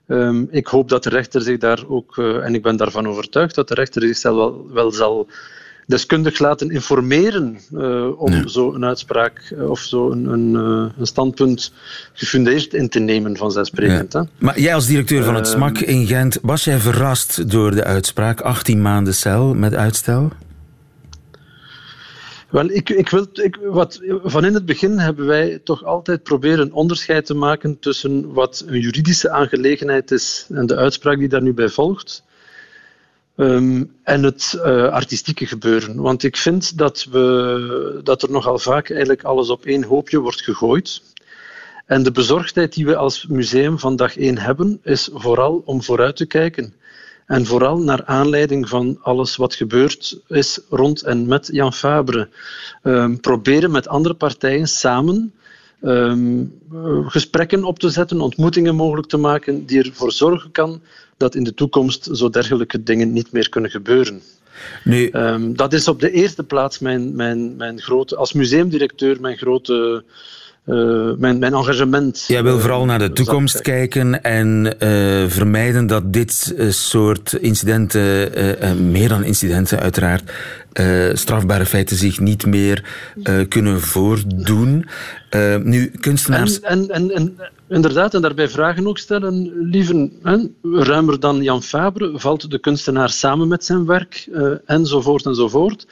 Um, 0.08 0.48
ik 0.52 0.68
hoop 0.68 0.90
dat 0.90 1.04
de 1.04 1.10
rechter 1.10 1.42
zich 1.42 1.58
daar 1.58 1.84
ook, 1.88 2.18
uh, 2.18 2.46
en 2.46 2.56
ik 2.56 2.62
ben 2.62 2.78
daarvan 2.78 3.08
overtuigd, 3.08 3.56
dat 3.56 3.68
de 3.68 3.74
rechter 3.74 4.02
zichzelf 4.02 4.36
wel, 4.36 4.68
wel 4.74 4.92
zal 4.92 5.28
deskundig 5.86 6.40
laten 6.40 6.70
informeren 6.70 7.58
uh, 7.74 8.22
om 8.22 8.34
ja. 8.34 8.48
zo 8.48 8.74
een 8.74 8.86
uitspraak 8.86 9.54
uh, 9.54 9.70
of 9.70 9.80
zo 9.80 10.12
een, 10.12 10.26
een, 10.26 10.54
uh, 10.54 10.92
een, 10.98 11.08
standpunt 11.08 11.72
gefundeerd 12.14 12.74
in 12.74 12.90
te 12.90 13.00
nemen 13.00 13.38
vanzelfsprekend. 13.38 14.14
Ja. 14.14 14.28
Maar 14.38 14.60
jij 14.60 14.74
als 14.74 14.86
directeur 14.86 15.24
van 15.24 15.36
het 15.36 15.48
SMAK 15.48 15.80
in 15.80 16.08
Gent, 16.08 16.40
was 16.42 16.64
jij 16.64 16.78
verrast 16.78 17.52
door 17.52 17.72
de 17.72 17.84
uitspraak 17.84 18.42
18 18.42 18.82
maanden 18.82 19.14
cel 19.14 19.54
met 19.54 19.74
uitstel? 19.74 20.32
Wel, 22.56 22.70
ik, 22.70 22.90
ik 22.90 23.10
wil, 23.10 23.28
ik, 23.34 23.58
wat, 23.64 24.02
van 24.24 24.46
in 24.46 24.54
het 24.54 24.66
begin 24.66 25.00
hebben 25.00 25.26
wij 25.26 25.60
toch 25.64 25.84
altijd 25.84 26.24
proberen 26.24 26.72
onderscheid 26.72 27.26
te 27.26 27.34
maken 27.34 27.80
tussen 27.80 28.34
wat 28.34 28.64
een 28.68 28.80
juridische 28.80 29.30
aangelegenheid 29.30 30.12
is 30.12 30.48
en 30.50 30.66
de 30.66 30.76
uitspraak 30.76 31.18
die 31.18 31.28
daar 31.28 31.42
nu 31.42 31.54
bij 31.54 31.70
volgt, 31.70 32.24
um, 33.36 33.92
en 34.04 34.24
het 34.24 34.54
uh, 34.56 34.88
artistieke 34.88 35.46
gebeuren. 35.46 36.02
Want 36.02 36.24
ik 36.24 36.38
vind 36.38 36.78
dat, 36.78 37.08
we, 37.12 38.00
dat 38.04 38.24
er 38.24 38.32
nogal 38.32 38.60
vaak 38.60 38.90
eigenlijk 38.90 39.24
alles 39.24 39.50
op 39.50 39.66
één 39.66 39.84
hoopje 39.84 40.20
wordt 40.20 40.42
gegooid. 40.42 41.02
En 41.86 42.04
de 42.04 42.12
bezorgdheid 42.12 42.74
die 42.74 42.86
we 42.86 42.96
als 42.96 43.28
museum 43.28 43.80
van 43.80 43.96
dag 43.96 44.18
één 44.18 44.38
hebben, 44.38 44.80
is 44.84 45.10
vooral 45.14 45.62
om 45.66 45.84
vooruit 45.84 46.16
te 46.16 46.26
kijken 46.26 46.74
En 47.26 47.46
vooral 47.46 47.78
naar 47.78 48.06
aanleiding 48.06 48.70
van 48.70 48.98
alles 49.02 49.36
wat 49.36 49.56
gebeurd 49.56 50.20
is 50.28 50.60
rond 50.70 51.02
en 51.04 51.28
met 51.28 51.50
Jan 51.52 51.74
Fabre. 51.74 52.30
Um, 52.84 53.20
proberen 53.20 53.72
met 53.72 53.88
andere 53.88 54.14
partijen 54.14 54.68
samen 54.68 55.34
um, 55.82 56.62
gesprekken 57.06 57.64
op 57.64 57.80
te 57.80 57.90
zetten, 57.90 58.22
ontmoetingen 58.22 58.76
mogelijk 58.76 59.08
te 59.08 59.18
maken, 59.18 59.66
die 59.66 59.84
ervoor 59.84 60.12
zorgen 60.12 60.52
kan 60.52 60.82
dat 61.18 61.36
in 61.36 61.44
de 61.44 61.54
toekomst 61.54 62.10
zo 62.12 62.30
dergelijke 62.30 62.84
dingen 62.84 63.14
niet 63.14 63.32
meer 63.32 63.50
kunnen 63.50 63.72
gebeuren. 63.72 64.22
Nu, 64.84 65.10
um, 65.12 65.56
dat 65.56 65.74
is 65.74 65.88
op 65.88 66.00
de 66.00 66.12
eerste 66.12 66.44
plaats 66.44 66.80
mijn, 66.80 67.16
mijn, 67.16 67.56
mijn 67.56 67.82
grote, 67.82 68.16
als 68.16 68.34
museumdirecteur 68.34 69.22
mijn 69.22 69.38
grote 69.38 70.04
uh, 70.66 71.12
mijn, 71.18 71.40
mijn 71.40 71.54
engagement. 71.54 72.24
Jij 72.28 72.44
wil 72.44 72.60
vooral 72.60 72.86
naar 72.86 73.00
de 73.00 73.12
toekomst 73.12 73.62
kijken 73.62 74.24
en 74.24 74.66
uh, 74.66 75.30
vermijden 75.30 75.88
dat 75.88 76.14
dit 76.14 76.54
uh, 76.58 76.72
soort 76.72 77.34
incidenten, 77.34 78.92
meer 78.92 79.10
dan 79.10 79.24
incidenten 79.24 79.80
uiteraard, 79.80 80.32
strafbare 81.14 81.66
feiten 81.66 81.96
zich 81.96 82.20
niet 82.20 82.46
meer 82.46 82.84
kunnen 83.50 83.82
voordoen. 83.82 84.86
nu, 85.64 85.92
kunstenaars. 86.00 86.60
En, 86.60 86.90
en, 86.90 87.12
en, 87.12 87.38
inderdaad, 87.70 88.14
en 88.14 88.22
daarbij 88.22 88.50
vragen 88.50 88.88
ook 88.88 88.98
stellen, 88.98 89.52
lieve, 89.70 90.10
hè, 90.24 90.38
ruimer 90.62 91.20
dan 91.20 91.44
Jan 91.44 91.64
Fabre, 91.64 92.12
valt 92.20 92.52
de 92.52 92.60
kunstenaar 92.60 93.10
samen 93.10 93.48
met 93.48 93.66
zijn 93.66 93.86
werk, 93.86 94.28
enzovoort 94.66 95.26
enzovoort. 95.26 95.88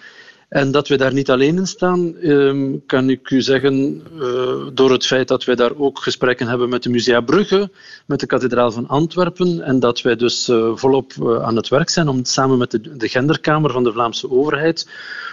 En 0.54 0.72
dat 0.72 0.88
we 0.88 0.98
daar 0.98 1.14
niet 1.14 1.30
alleen 1.30 1.58
in 1.58 1.68
staan, 1.68 2.18
ehm, 2.18 2.78
kan 2.86 3.10
ik 3.10 3.30
u 3.30 3.42
zeggen, 3.42 4.04
uh, 4.20 4.68
door 4.74 4.92
het 4.92 5.06
feit 5.06 5.28
dat 5.28 5.44
wij 5.44 5.56
daar 5.56 5.78
ook 5.78 6.00
gesprekken 6.00 6.48
hebben 6.48 6.70
met 6.70 6.84
de 6.84 6.90
Musea 6.90 7.22
Brugge, 7.22 7.70
met 8.06 8.20
de 8.20 8.26
Kathedraal 8.26 8.72
van 8.72 8.88
Antwerpen, 8.88 9.62
en 9.62 9.80
dat 9.80 10.02
wij 10.02 10.16
dus 10.16 10.50
uh, 10.50 10.72
volop 10.76 11.14
uh, 11.14 11.44
aan 11.44 11.56
het 11.56 11.68
werk 11.68 11.90
zijn 11.90 12.08
om 12.08 12.26
samen 12.26 12.58
met 12.58 12.72
de, 12.72 12.98
de 12.98 13.08
Genderkamer 13.08 13.72
van 13.72 13.84
de 13.84 13.92
Vlaamse 13.92 14.32
overheid 14.32 14.90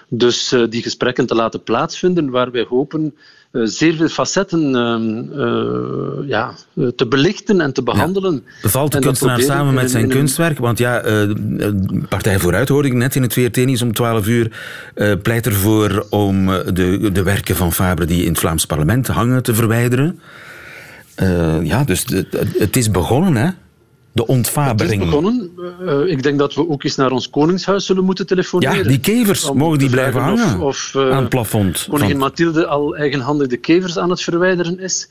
dus 0.08 0.54
die 0.68 0.82
gesprekken 0.82 1.26
te 1.26 1.34
laten 1.34 1.62
plaatsvinden, 1.62 2.30
waar 2.30 2.50
wij 2.50 2.66
hopen 2.68 3.14
zeer 3.52 3.94
veel 3.94 4.08
facetten 4.08 4.74
uh, 4.74 6.28
ja, 6.28 6.54
te 6.96 7.06
belichten 7.06 7.60
en 7.60 7.72
te 7.72 7.82
behandelen. 7.82 8.44
Ja. 8.62 8.68
Valt 8.68 8.92
de 8.92 8.98
kunstenaar 8.98 9.40
samen 9.40 9.74
met 9.74 9.90
zijn 9.90 10.08
kunstwerk? 10.08 10.58
Want 10.58 10.78
ja, 10.78 11.02
Partij 12.08 12.38
Vooruit 12.38 12.68
hoorde 12.68 12.88
ik 12.88 12.94
net 12.94 13.14
in 13.14 13.22
het 13.22 13.32
VRT-nieuws 13.32 13.82
om 13.82 13.92
12 13.92 14.26
uur 14.26 14.50
pleit 15.22 15.46
ervoor 15.46 16.06
om 16.10 16.46
de, 16.46 17.10
de 17.12 17.22
werken 17.22 17.56
van 17.56 17.72
Fabre 17.72 18.06
die 18.06 18.22
in 18.22 18.28
het 18.28 18.38
Vlaams 18.38 18.66
parlement 18.66 19.06
hangen 19.06 19.42
te 19.42 19.54
verwijderen. 19.54 20.20
ja, 21.62 21.84
dus 21.84 22.04
het 22.58 22.76
is 22.76 22.90
begonnen, 22.90 23.36
hè? 23.36 23.50
De 24.12 24.26
ontvabering. 24.26 25.02
Het 25.02 25.02
is 25.02 25.06
begonnen. 25.06 25.50
Uh, 25.80 26.06
ik 26.06 26.22
denk 26.22 26.38
dat 26.38 26.54
we 26.54 26.68
ook 26.68 26.84
eens 26.84 26.96
naar 26.96 27.10
ons 27.10 27.30
koningshuis 27.30 27.86
zullen 27.86 28.04
moeten 28.04 28.26
telefoneren. 28.26 28.76
Ja, 28.76 28.82
die 28.82 29.00
kevers, 29.00 29.52
mogen 29.52 29.78
die 29.78 29.90
blijven 29.90 30.20
hangen 30.20 30.60
of, 30.60 30.60
of, 30.60 30.92
uh, 30.96 31.10
aan 31.10 31.20
het 31.20 31.28
plafond? 31.28 31.86
Koningin 31.88 32.10
van... 32.10 32.20
Mathilde 32.20 32.66
al 32.66 32.96
eigenhandig 32.96 33.48
de 33.48 33.56
kevers 33.56 33.98
aan 33.98 34.10
het 34.10 34.22
verwijderen 34.22 34.78
is. 34.78 35.08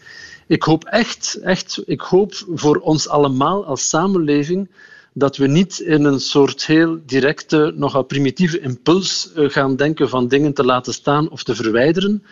Ik 0.47 0.63
hoop 0.63 0.83
echt, 0.83 1.39
echt, 1.43 1.81
ik 1.85 2.01
hoop 2.01 2.33
voor 2.53 2.77
ons 2.77 3.09
allemaal 3.09 3.65
als 3.65 3.89
samenleving 3.89 4.69
dat 5.13 5.37
we 5.37 5.47
niet 5.47 5.79
in 5.79 6.03
een 6.03 6.19
soort 6.19 6.65
heel 6.65 6.99
directe, 7.05 7.73
nogal 7.75 8.03
primitieve 8.03 8.59
impuls 8.59 9.31
uh, 9.35 9.49
gaan 9.49 9.75
denken 9.75 10.09
van 10.09 10.27
dingen 10.27 10.53
te 10.53 10.63
laten 10.63 10.93
staan 10.93 11.29
of 11.29 11.43
te 11.43 11.55
verwijderen, 11.55 12.23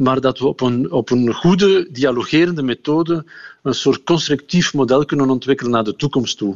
maar 0.00 0.20
dat 0.20 0.38
we 0.38 0.46
op 0.46 0.60
een, 0.60 0.90
op 0.90 1.10
een 1.10 1.34
goede, 1.34 1.88
dialogerende 1.90 2.62
methode 2.62 3.24
een 3.62 3.74
soort 3.74 4.04
constructief 4.04 4.74
model 4.74 5.04
kunnen 5.04 5.30
ontwikkelen 5.30 5.72
naar 5.72 5.84
de 5.84 5.96
toekomst 5.96 6.38
toe. 6.38 6.54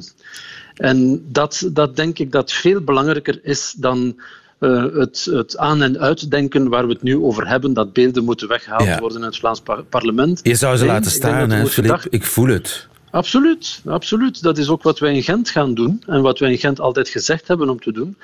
En 0.74 1.24
dat, 1.28 1.68
dat 1.72 1.96
denk 1.96 2.18
ik 2.18 2.32
dat 2.32 2.52
veel 2.52 2.80
belangrijker 2.80 3.38
is 3.42 3.74
dan 3.76 4.20
uh, 4.60 4.84
het, 4.94 5.28
het, 5.30 5.56
aan- 5.56 5.82
en 5.82 6.00
uitdenken 6.00 6.68
waar 6.68 6.86
we 6.86 6.92
het 6.92 7.02
nu 7.02 7.16
over 7.16 7.48
hebben, 7.48 7.72
dat 7.72 7.92
beelden 7.92 8.24
moeten 8.24 8.48
weggehaald 8.48 8.84
ja. 8.84 8.98
worden 8.98 9.18
uit 9.22 9.30
het 9.30 9.40
Vlaams 9.40 9.60
par 9.60 9.82
parlement. 9.82 10.40
Je 10.42 10.54
zou 10.54 10.76
ze 10.76 10.84
nee, 10.84 10.92
laten 10.92 11.10
staan, 11.10 11.50
hè? 11.50 11.64
Ik 12.10 12.24
voel 12.24 12.48
het. 12.48 12.88
Absoluut, 13.10 13.80
absoluut. 13.86 14.42
Dat 14.42 14.58
is 14.58 14.68
ook 14.68 14.82
wat 14.82 14.98
wij 14.98 15.14
in 15.14 15.22
Gent 15.22 15.50
gaan 15.50 15.74
doen 15.74 16.02
en 16.06 16.22
wat 16.22 16.38
wij 16.38 16.50
in 16.50 16.58
Gent 16.58 16.80
altijd 16.80 17.08
gezegd 17.08 17.48
hebben 17.48 17.68
om 17.68 17.80
te 17.80 17.92
doen. 17.92 18.16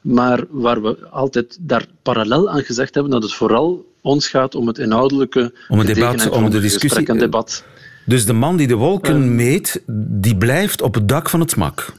Maar 0.00 0.44
waar 0.50 0.82
we 0.82 0.96
altijd 1.10 1.58
daar 1.60 1.86
parallel 2.02 2.50
aan 2.50 2.62
gezegd 2.62 2.94
hebben 2.94 3.12
dat 3.12 3.22
het 3.22 3.34
vooral 3.34 3.92
ons 4.04 4.28
gaat 4.28 4.54
om 4.54 4.66
het 4.66 4.78
inhoudelijke 4.78 5.54
om 5.68 5.78
het 5.78 5.86
debat, 5.86 6.28
om 6.28 6.50
de 6.50 6.60
discussie 6.60 7.06
en 7.06 7.18
debat. 7.18 7.64
Dus 8.06 8.26
de 8.26 8.32
man 8.32 8.56
die 8.56 8.66
de 8.66 8.74
wolken 8.74 9.22
uh, 9.22 9.28
meet, 9.28 9.82
die 10.20 10.36
blijft 10.36 10.82
op 10.82 10.94
het 10.94 11.08
dak 11.08 11.30
van 11.30 11.40
het 11.40 11.50
smak. 11.50 11.92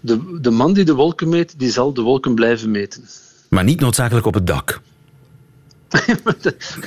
De, 0.00 0.38
de 0.40 0.50
man 0.50 0.72
die 0.72 0.84
de 0.84 0.94
wolken 0.94 1.28
meet, 1.28 1.58
die 1.58 1.70
zal 1.70 1.92
de 1.92 2.02
wolken 2.02 2.34
blijven 2.34 2.70
meten. 2.70 3.04
Maar 3.48 3.64
niet 3.64 3.80
noodzakelijk 3.80 4.26
op 4.26 4.34
het 4.34 4.46
dak. 4.46 4.80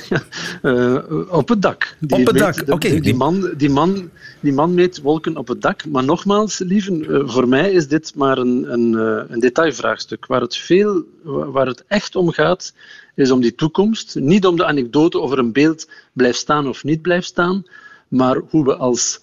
ja, 0.08 0.22
uh, 0.70 1.32
op 1.32 1.48
het 1.48 1.62
dak. 1.62 1.96
Die 1.98 2.18
op 2.18 2.26
het 2.26 2.38
dak, 2.38 2.60
oké. 2.60 2.72
Okay. 2.72 3.00
Die, 3.00 3.14
man, 3.14 3.52
die, 3.56 3.70
man, 3.70 4.10
die 4.40 4.52
man 4.52 4.74
meet 4.74 5.00
wolken 5.00 5.36
op 5.36 5.48
het 5.48 5.62
dak. 5.62 5.86
Maar 5.86 6.04
nogmaals, 6.04 6.58
lieven, 6.58 7.12
uh, 7.12 7.28
voor 7.28 7.48
mij 7.48 7.72
is 7.72 7.88
dit 7.88 8.12
maar 8.14 8.38
een, 8.38 8.72
een, 8.72 8.92
uh, 8.92 9.22
een 9.28 9.40
detailvraagstuk. 9.40 10.26
Waar 10.26 10.40
het, 10.40 10.56
veel, 10.56 11.02
waar 11.24 11.66
het 11.66 11.84
echt 11.86 12.16
om 12.16 12.30
gaat, 12.30 12.72
is 13.14 13.30
om 13.30 13.40
die 13.40 13.54
toekomst. 13.54 14.14
Niet 14.14 14.46
om 14.46 14.56
de 14.56 14.64
anekdote 14.64 15.20
over 15.20 15.38
een 15.38 15.52
beeld 15.52 15.88
blijft 16.12 16.38
staan 16.38 16.68
of 16.68 16.84
niet 16.84 17.02
blijft 17.02 17.26
staan, 17.26 17.64
maar 18.08 18.36
hoe 18.36 18.64
we 18.64 18.76
als 18.76 19.20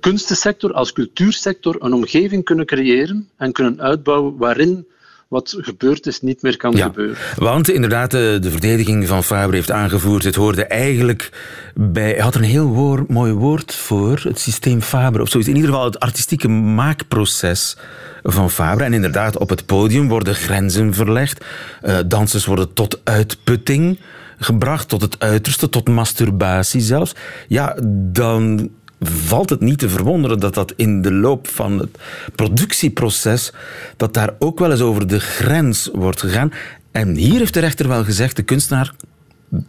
kunstensector, 0.00 0.72
als 0.72 0.92
cultuursector, 0.92 1.76
een 1.82 1.92
omgeving 1.92 2.44
kunnen 2.44 2.66
creëren 2.66 3.28
en 3.36 3.52
kunnen 3.52 3.80
uitbouwen 3.80 4.36
waarin 4.36 4.86
wat 5.28 5.56
gebeurd 5.58 6.06
is 6.06 6.20
niet 6.20 6.42
meer 6.42 6.56
kan 6.56 6.72
ja, 6.72 6.86
gebeuren. 6.86 7.16
Want 7.36 7.70
inderdaad, 7.70 8.10
de, 8.10 8.38
de, 8.40 8.50
verdediging 8.50 9.06
van 9.06 9.24
Faber 9.24 9.54
heeft 9.54 9.70
aangevoerd, 9.70 10.24
het 10.24 10.34
hoorde 10.34 10.64
eigenlijk 10.64 11.30
bij... 11.74 12.10
Hij 12.10 12.18
had 12.18 12.34
er 12.34 12.40
een 12.40 12.46
heel 12.46 13.04
mooi 13.08 13.32
woord 13.32 13.74
voor, 13.74 14.20
het 14.22 14.38
systeem 14.38 14.80
Faber 14.80 15.20
of 15.20 15.28
zoiets. 15.28 15.48
In 15.48 15.56
ieder 15.56 15.70
geval 15.70 15.86
het 15.86 16.00
artistieke 16.00 16.48
maakproces 16.48 17.76
van 18.22 18.50
Fabre. 18.50 18.84
En 18.84 18.92
inderdaad, 18.92 19.38
op 19.38 19.48
het 19.48 19.66
podium 19.66 20.08
worden 20.08 20.34
grenzen 20.34 20.94
verlegd. 20.94 21.44
Uh, 21.82 21.98
dansers 22.06 22.44
worden 22.44 22.72
tot 22.72 23.00
uitputting 23.04 23.98
gebracht, 24.38 24.88
tot 24.88 25.00
het 25.00 25.16
uiterste, 25.18 25.68
tot 25.68 25.88
masturbatie 25.88 26.80
zelfs. 26.80 27.14
Ja, 27.48 27.76
dan 28.12 28.70
valt 29.00 29.50
het 29.50 29.60
niet 29.60 29.78
te 29.78 29.88
verwonderen 29.88 30.40
dat 30.40 30.54
dat 30.54 30.72
in 30.76 31.02
de 31.02 31.12
loop 31.12 31.48
van 31.48 31.78
het 31.78 31.98
productieproces, 32.34 33.52
dat 33.96 34.14
daar 34.14 34.34
ook 34.38 34.58
wel 34.58 34.70
eens 34.70 34.80
over 34.80 35.06
de 35.06 35.20
grens 35.20 35.90
wordt 35.92 36.20
gegaan. 36.20 36.52
En 36.90 37.14
hier 37.14 37.38
heeft 37.38 37.54
de 37.54 37.60
rechter 37.60 37.88
wel 37.88 38.04
gezegd, 38.04 38.36
de 38.36 38.42
kunstenaar, 38.42 38.94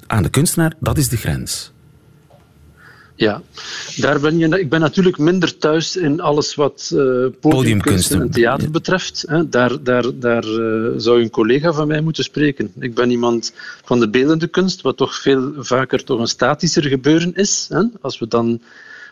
aan 0.07 0.24
de 0.24 0.29
kunstenaar, 0.29 0.74
dat 0.79 0.98
is 0.98 1.09
de 1.09 1.17
grens. 1.17 1.71
Ja, 3.19 3.41
daar 3.95 4.19
ben 4.19 4.38
je, 4.38 4.59
ik 4.59 4.69
ben 4.69 4.79
natuurlijk 4.79 5.17
minder 5.17 5.57
thuis 5.57 5.98
in 5.98 6.19
alles 6.19 6.55
wat 6.55 6.91
uh, 6.93 7.25
podiumkunst 7.39 8.12
en 8.12 8.29
theater 8.31 8.71
betreft. 8.71 9.24
Hè. 9.27 9.50
Daar, 9.50 9.83
daar, 9.83 10.05
daar 10.19 10.45
uh, 10.45 10.88
zou 10.98 11.21
een 11.21 11.29
collega 11.29 11.74
van 11.74 11.88
mij 11.88 12.01
moeten 12.01 12.24
spreken. 12.24 12.71
Ik 12.79 12.93
ben 12.93 13.12
iemand 13.12 13.53
van 13.83 14.00
de 14.00 14.09
beeldende 14.09 14.48
kunst, 14.48 14.81
wat 14.81 14.98
toch 14.98 15.15
veel 15.15 15.53
vaker 15.57 16.03
toch 16.03 16.19
een 16.19 16.27
statischer 16.27 16.83
gebeuren 16.83 17.36
is. 17.36 17.67
Hè. 17.69 17.83
Als 18.01 18.19
we 18.19 18.27
dan 18.27 18.62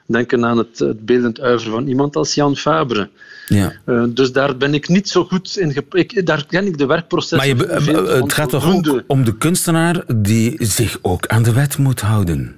denken 0.08 0.46
aan 0.46 0.58
het, 0.58 0.80
het 0.80 1.06
beeldend 1.06 1.40
uiver 1.40 1.72
van 1.72 1.88
iemand 1.88 2.16
als 2.16 2.34
Jan 2.34 2.56
Fabre. 2.56 3.10
Ja. 3.48 3.74
Uh, 3.86 4.04
dus 4.10 4.32
daar 4.32 4.58
ben 4.58 4.74
ik 4.74 4.88
niet 4.88 5.10
zo 5.10 5.24
goed 5.24 5.58
in. 5.58 5.84
Ik, 5.92 6.26
daar 6.26 6.46
ken 6.46 6.66
ik 6.66 6.78
de 6.78 6.86
werkprocessen. 6.86 7.38
Maar 7.38 7.48
je, 7.48 7.92
uh, 7.92 8.22
het 8.22 8.34
gaat 8.34 8.50
toch 8.50 8.76
ook 8.76 9.04
om 9.08 9.26
de 9.26 9.38
kunstenaar 9.38 10.04
die 10.16 10.56
zich 10.60 11.00
ook 11.02 11.28
aan 11.28 11.44
de 11.44 11.54
wet 11.54 11.78
moet 11.78 12.02
houden? 12.02 12.56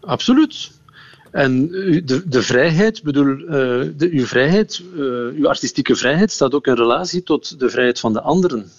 Absoluut. 0.00 0.70
En 1.30 1.68
de, 1.68 2.22
de 2.26 2.42
vrijheid, 2.42 3.02
bedoel, 3.02 3.38
uh, 3.38 3.48
de, 3.96 4.08
uw 4.10 4.26
vrijheid, 4.26 4.82
uw 5.36 5.48
artistieke 5.48 5.96
vrijheid 5.96 6.32
staat 6.32 6.54
ook 6.54 6.66
in 6.66 6.74
relatie 6.74 7.22
tot 7.22 7.60
de 7.60 7.70
vrijheid 7.70 8.00
van 8.00 8.12
de 8.12 8.20
anderen. 8.20 8.70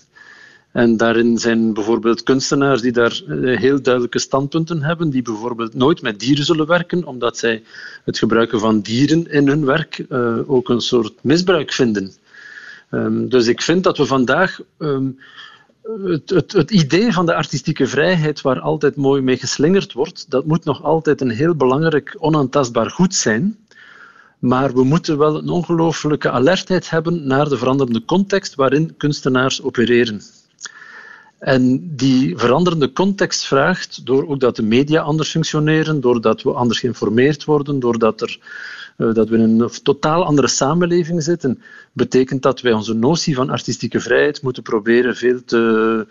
En 0.71 0.97
daarin 0.97 1.37
zijn 1.37 1.73
bijvoorbeeld 1.73 2.23
kunstenaars 2.23 2.81
die 2.81 2.91
daar 2.91 3.21
heel 3.41 3.81
duidelijke 3.81 4.19
standpunten 4.19 4.83
hebben, 4.83 5.09
die 5.09 5.21
bijvoorbeeld 5.21 5.73
nooit 5.73 6.01
met 6.01 6.19
dieren 6.19 6.45
zullen 6.45 6.67
werken, 6.67 7.05
omdat 7.05 7.37
zij 7.37 7.63
het 8.03 8.17
gebruiken 8.17 8.59
van 8.59 8.81
dieren 8.81 9.31
in 9.31 9.47
hun 9.47 9.65
werk 9.65 10.05
uh, 10.09 10.49
ook 10.49 10.69
een 10.69 10.81
soort 10.81 11.23
misbruik 11.23 11.73
vinden. 11.73 12.11
Um, 12.91 13.29
dus 13.29 13.47
ik 13.47 13.61
vind 13.61 13.83
dat 13.83 13.97
we 13.97 14.05
vandaag 14.05 14.59
um, 14.77 15.19
het, 16.03 16.29
het, 16.29 16.51
het, 16.51 16.71
idee 16.71 17.13
van 17.13 17.25
de 17.25 17.35
artistieke 17.35 17.87
vrijheid, 17.87 18.41
waar 18.41 18.59
altijd 18.59 18.95
mooi 18.95 19.21
mee 19.21 19.37
geslingerd 19.37 19.93
wordt, 19.93 20.29
dat 20.29 20.45
moet 20.45 20.65
nog 20.65 20.83
altijd 20.83 21.21
een 21.21 21.29
heel 21.29 21.55
belangrijk, 21.55 22.15
onaantastbaar 22.19 22.89
goed 22.89 23.15
zijn. 23.15 23.57
Maar 24.39 24.73
we 24.73 24.83
moeten 24.83 25.17
wel 25.17 25.37
een 25.37 25.49
ongelooflijke 25.49 26.29
alertheid 26.29 26.89
hebben 26.89 27.27
naar 27.27 27.49
de 27.49 27.57
veranderende 27.57 28.05
context 28.05 28.55
waarin 28.55 28.97
kunstenaars 28.97 29.61
opereren. 29.61 30.21
En 31.39 31.95
die 31.95 32.37
veranderende 32.37 32.91
context 32.91 33.47
vraagt, 33.47 34.05
door 34.05 34.27
ook 34.27 34.39
dat 34.39 34.55
de 34.55 34.63
media 34.63 35.01
anders 35.01 35.29
functioneren, 35.29 36.01
doordat 36.01 36.41
we 36.41 36.51
anders 36.51 36.79
geïnformeerd 36.79 37.45
worden, 37.45 37.79
doordat 37.79 38.21
er 38.21 38.39
eh, 38.97 39.13
dat 39.13 39.29
we 39.29 39.37
in 39.37 39.59
een 39.59 39.69
totaal 39.83 40.25
andere 40.25 40.47
samenleving 40.47 41.23
zitten, 41.23 41.61
betekent 41.91 42.41
dat 42.41 42.61
wij 42.61 42.73
onze 42.73 42.93
notie 42.93 43.35
van 43.35 43.49
artistieke 43.49 43.99
vrijheid 43.99 44.41
moeten 44.41 44.63
proberen 44.63 45.15
veel 45.15 45.43
te, 45.45 46.07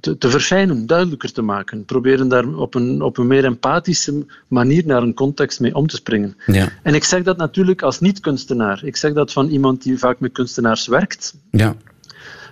te, 0.00 0.18
te 0.18 0.30
verfijnen, 0.30 0.86
duidelijker 0.86 1.32
te 1.32 1.42
maken. 1.42 1.84
Proberen 1.84 2.28
daar 2.28 2.48
op 2.54 2.74
een, 2.74 3.02
op 3.02 3.18
een 3.18 3.26
meer 3.26 3.44
empathische 3.44 4.26
manier 4.48 4.86
naar 4.86 5.02
een 5.02 5.14
context 5.14 5.60
mee 5.60 5.74
om 5.74 5.86
te 5.86 5.96
springen. 5.96 6.36
Ja. 6.46 6.68
En 6.82 6.94
ik 6.94 7.04
zeg 7.04 7.22
dat 7.22 7.36
natuurlijk 7.36 7.82
als 7.82 8.00
niet-kunstenaar. 8.00 8.84
Ik 8.84 8.96
zeg 8.96 9.12
dat 9.12 9.32
van 9.32 9.48
iemand 9.48 9.82
die 9.82 9.98
vaak 9.98 10.20
met 10.20 10.32
kunstenaars 10.32 10.86
werkt. 10.86 11.34
Ja. 11.50 11.76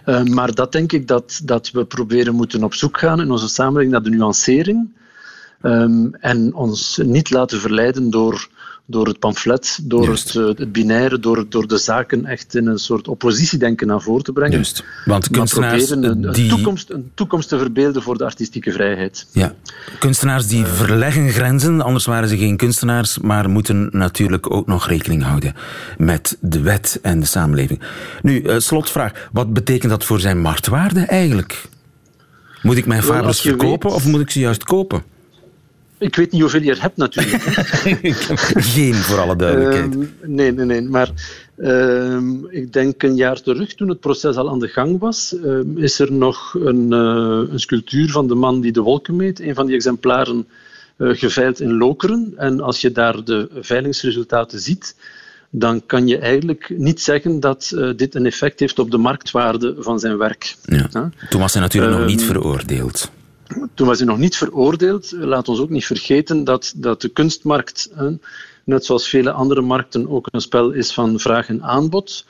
Uh, 0.07 0.23
maar 0.23 0.55
dat 0.55 0.73
denk 0.73 0.93
ik 0.93 1.09
dat, 1.09 1.41
dat 1.45 1.71
we 1.71 1.85
proberen 1.85 2.35
moeten 2.35 2.65
op 2.65 2.75
zoek 2.75 2.99
gaan 2.99 3.21
in 3.21 3.31
onze 3.31 3.49
samenleving 3.49 3.93
naar 3.93 4.03
de 4.03 4.11
nuancering. 4.11 4.89
Um, 5.63 6.15
en 6.15 6.55
ons 6.55 7.01
niet 7.05 7.31
laten 7.31 7.61
verleiden 7.61 8.11
door 8.11 8.49
door 8.87 9.07
het 9.07 9.19
pamflet, 9.19 9.79
door 9.83 10.05
Juist. 10.05 10.33
het, 10.33 10.59
het, 10.59 10.73
binaire, 10.73 11.19
door, 11.19 11.47
door 11.49 11.67
de 11.67 11.79
zaken 11.79 12.25
echt 12.25 12.55
in 12.55 12.67
een 12.67 12.79
soort 12.79 13.09
oppositiedenken 13.09 13.87
naar 13.87 14.01
voren 14.01 14.25
te 14.25 14.33
brengen. 14.33 14.55
Juist. 14.55 14.85
Want 15.05 15.31
kunstenaars 15.31 15.91
een, 15.91 16.05
een 16.05 16.33
die... 16.33 16.49
toekomst, 16.49 16.91
een 16.91 17.11
toekomst 17.15 17.49
te 17.49 17.59
verbeelden 17.59 18.03
voor 18.03 18.19
de 18.19 18.25
artistieke 18.25 18.73
vrijheid. 18.73 19.27
Ja. 19.33 19.55
Kunstenaars 19.99 20.47
die 20.47 20.65
verleggen 20.65 21.31
grenzen, 21.31 21.81
anders 21.81 22.05
waren 22.05 22.29
ze 22.29 22.39
geen 22.39 22.57
kunstenaars, 22.57 23.19
maar 23.19 23.51
moeten 23.51 23.89
natuurlijk 23.93 24.51
ook 24.51 24.67
nog 24.67 24.89
rekening 24.89 25.23
houden 25.23 25.55
met 25.99 26.37
de 26.41 26.61
wet 26.61 26.99
en 27.03 27.21
de 27.21 27.27
samenleving. 27.27 27.81
Nu, 28.23 28.43
uh, 28.43 28.59
slotvraag. 28.59 29.29
Wat 29.33 29.53
betekent 29.53 29.91
dat 29.91 30.05
voor 30.05 30.21
zijn 30.21 30.41
marktwaarde 30.41 31.01
eigenlijk? 31.01 31.69
Moet 32.63 32.77
ik 32.77 32.87
mijn 32.87 33.03
fabels 33.03 33.41
verkopen 33.41 33.89
weet- 33.89 33.99
of 33.99 34.07
moet 34.07 34.21
ik 34.21 34.31
ze 34.31 34.39
juist 34.39 34.65
kopen? 34.65 35.03
Ik 35.99 36.17
weet 36.17 36.33
niet 36.33 36.41
hoeveel 36.41 36.63
je 36.63 36.71
er 36.71 36.83
hebt 36.83 36.97
natuurlijk. 36.97 37.43
Geen, 38.75 38.95
voor 38.95 39.19
alle 39.19 39.37
duidelijkheid. 39.37 39.95
Ehm, 39.95 40.35
nee, 40.35 40.53
nee, 40.53 40.65
nee. 40.65 40.83
Maar 40.83 41.11
ehm, 41.57 42.45
ik 42.45 42.73
denk 42.73 43.03
een 43.03 43.17
jaar 43.17 43.41
terug, 43.41 43.75
toen 43.75 43.89
het 43.89 44.01
proces 44.01 44.37
al 44.37 44.51
aan 44.51 44.59
de 44.59 44.69
gang 44.69 44.99
was, 44.99 45.37
ehm, 45.45 45.79
is 45.79 45.99
er 45.99 46.13
nog 46.13 46.55
een, 46.55 46.93
eh, 46.93 47.53
een 47.53 47.61
sculptuur 47.61 48.11
van 48.11 48.29
de 48.29 48.35
man 48.35 48.61
die 48.61 48.73
de 48.73 48.81
wolken 48.81 49.17
meet. 49.17 49.41
Een 49.41 49.55
van 49.55 49.67
die 49.67 49.75
exemplaren 49.75 50.47
eh, 50.97 51.09
geveild 51.13 51.61
in 51.61 51.77
Lokeren. 51.77 52.33
En 52.37 52.61
als 52.61 52.81
je 52.81 52.93
daar 52.93 53.25
de 53.25 53.49
veilingsresultaten 53.61 54.61
ziet, 54.61 54.95
dan 55.51 55.87
kan 55.87 56.07
je 56.07 56.19
eigenlijk 56.19 56.73
niet 56.77 57.01
zeggen 57.01 57.41
dat 57.41 57.73
eh, 57.77 57.91
dit 57.97 58.15
een 58.15 58.27
effect 58.27 58.61
heeft 58.61 58.79
op 58.79 58.91
de 58.91 58.99
marktwaarde 58.99 59.75
van 59.79 59.99
zijn 59.99 60.17
werk. 60.17 60.57
Ja. 60.63 61.11
Toen 61.31 61.41
was 61.41 61.53
hij 61.53 61.63
natuurlijk 61.63 61.97
nog 61.97 62.07
niet 62.07 62.23
veroordeeld. 62.23 63.11
Toen 63.75 63.87
was 63.87 63.99
hij 63.99 64.07
nog 64.07 64.19
niet 64.19 64.37
veroordeeld. 64.37 65.13
Laat 65.13 65.49
ons 65.49 65.59
ook 65.59 65.71
niet 65.71 65.87
vergeten 65.87 66.45
dat, 66.45 66.73
dat 66.77 67.01
de 67.01 67.09
kunstmarkt, 67.09 67.91
eh, 67.97 68.07
net 68.65 68.85
zoals 68.85 69.09
vele 69.09 69.31
andere 69.31 69.61
markten, 69.61 70.09
ook 70.09 70.29
een 70.31 70.41
spel 70.41 70.71
is 70.71 70.93
van 70.93 71.21
vraag 71.21 71.49
en 71.49 71.63
aanbod. 71.63 72.25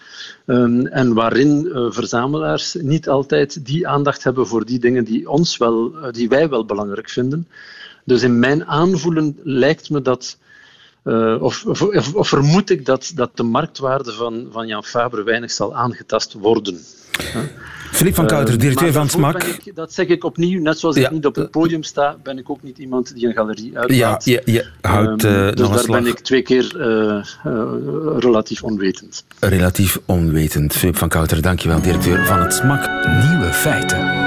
Ehm, 0.46 0.86
en 0.86 1.14
waarin 1.14 1.70
eh, 1.72 1.86
verzamelaars 1.90 2.76
niet 2.80 3.08
altijd 3.08 3.66
die 3.66 3.88
aandacht 3.88 4.24
hebben 4.24 4.46
voor 4.46 4.64
die 4.64 4.78
dingen 4.78 5.04
die, 5.04 5.30
ons 5.30 5.56
wel, 5.56 5.94
eh, 5.96 6.12
die 6.12 6.28
wij 6.28 6.48
wel 6.48 6.64
belangrijk 6.64 7.08
vinden. 7.08 7.48
Dus 8.04 8.22
in 8.22 8.38
mijn 8.38 8.66
aanvoelen 8.66 9.38
lijkt 9.42 9.90
me 9.90 10.02
dat. 10.02 10.38
Eh, 11.06 11.36
of, 11.42 11.64
of, 12.14 12.28
vermoed 12.28 12.70
ik 12.70 12.84
dat, 12.84 13.12
dat 13.14 13.30
de 13.34 13.42
marktwaarde 13.42 14.12
van, 14.12 14.46
van 14.52 14.66
Jan 14.66 14.84
Fabre 14.84 15.22
weinig 15.22 15.50
zal 15.50 15.74
aangetast 15.76 16.32
worden. 16.32 16.78
Filip 17.92 18.14
van 18.14 18.26
Kouter, 18.26 18.54
Eh, 18.54 18.60
directeur 18.60 18.92
maar 18.92 19.06
van 19.06 19.20
daarvoor 19.22 19.40
SMAK. 19.40 19.56
ik- 19.66 19.74
dat 19.76 19.92
zeg 19.92 20.06
ik 20.06 20.24
opnieuw, 20.24 20.60
net 20.60 20.78
zoals 20.78 20.96
Ja. 20.96 21.04
ik 21.06 21.10
niet 21.10 21.26
op 21.26 21.34
het 21.34 21.50
podium 21.50 21.82
sta, 21.82 22.16
ben 22.22 22.38
ik 22.38 22.50
ook 22.50 22.62
niet 22.62 22.78
iemand 22.78 23.14
die 23.14 23.26
een 23.26 23.32
galerie 23.34 23.72
Ja, 23.72 23.80
uitlaat. 23.80 24.24
je, 24.24 24.42
je 24.44 24.66
houdt 24.80 25.24
Ehm, 25.24 25.34
eh, 25.34 25.46
dus 25.50 25.60
nog 25.60 25.70
daar 25.70 25.78
slag 25.78 26.00
ben 26.02 26.06
ik 26.10 26.18
twee 26.18 26.42
keer 26.42 26.76
relatief 28.18 28.62
onwetend. 28.62 29.24
relatief 29.40 29.98
onwetend. 30.06 30.72
Filip 30.72 30.96
van 30.96 31.08
Kouter, 31.08 31.42
dankjewel, 31.42 31.80
directeur 31.82 32.26
van 32.26 32.40
het 32.40 32.54
SMAK. 32.54 33.04
Nieuwe 33.30 33.52
feiten. 33.52 34.25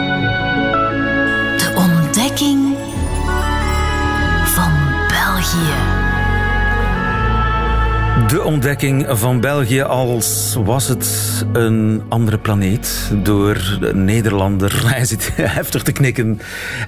De 8.30 8.44
ontdekking 8.44 9.06
van 9.10 9.40
België 9.40 9.82
als 9.82 10.58
was 10.64 10.88
het 10.88 11.46
een 11.54 12.02
andere 12.10 12.38
planeet 12.38 13.12
door 13.24 13.78
de 13.80 13.96
Nederlander. 13.96 14.82
Hij 14.94 15.06
zit 15.06 15.32
heftig 15.36 15.84
te 15.84 15.92
knikken. 15.92 16.40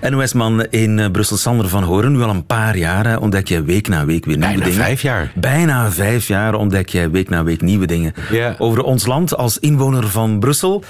NOS-man 0.10 0.66
in 0.70 1.00
eh, 1.00 1.12
Brussel, 1.12 1.38
Sander 1.38 1.70
van 1.70 1.84
Horen. 1.84 2.12
Nu 2.12 2.22
al 2.22 2.30
een 2.30 2.46
paar 2.46 2.78
jaar 2.78 3.20
ontdek 3.20 3.48
je 3.48 3.64
week 3.64 3.88
na 3.88 4.06
week 4.06 4.26
weer 4.26 4.38
nieuwe 4.38 4.52
Bijna 4.54 4.66
dingen. 4.66 4.84
vijf 4.84 5.02
jaar. 5.02 5.32
Bijna 5.36 5.92
vijf 5.92 6.28
jaar 6.28 6.54
ontdek 6.54 6.90
jij 6.90 7.10
week 7.10 7.30
na 7.30 7.44
week 7.44 7.62
nieuwe 7.62 7.86
dingen 7.86 8.14
over 8.58 8.84
ons 8.84 9.06
land 9.06 9.38
als 9.38 9.60
inwoner 9.60 10.08
van 10.08 10.40
Brussel 10.40 10.84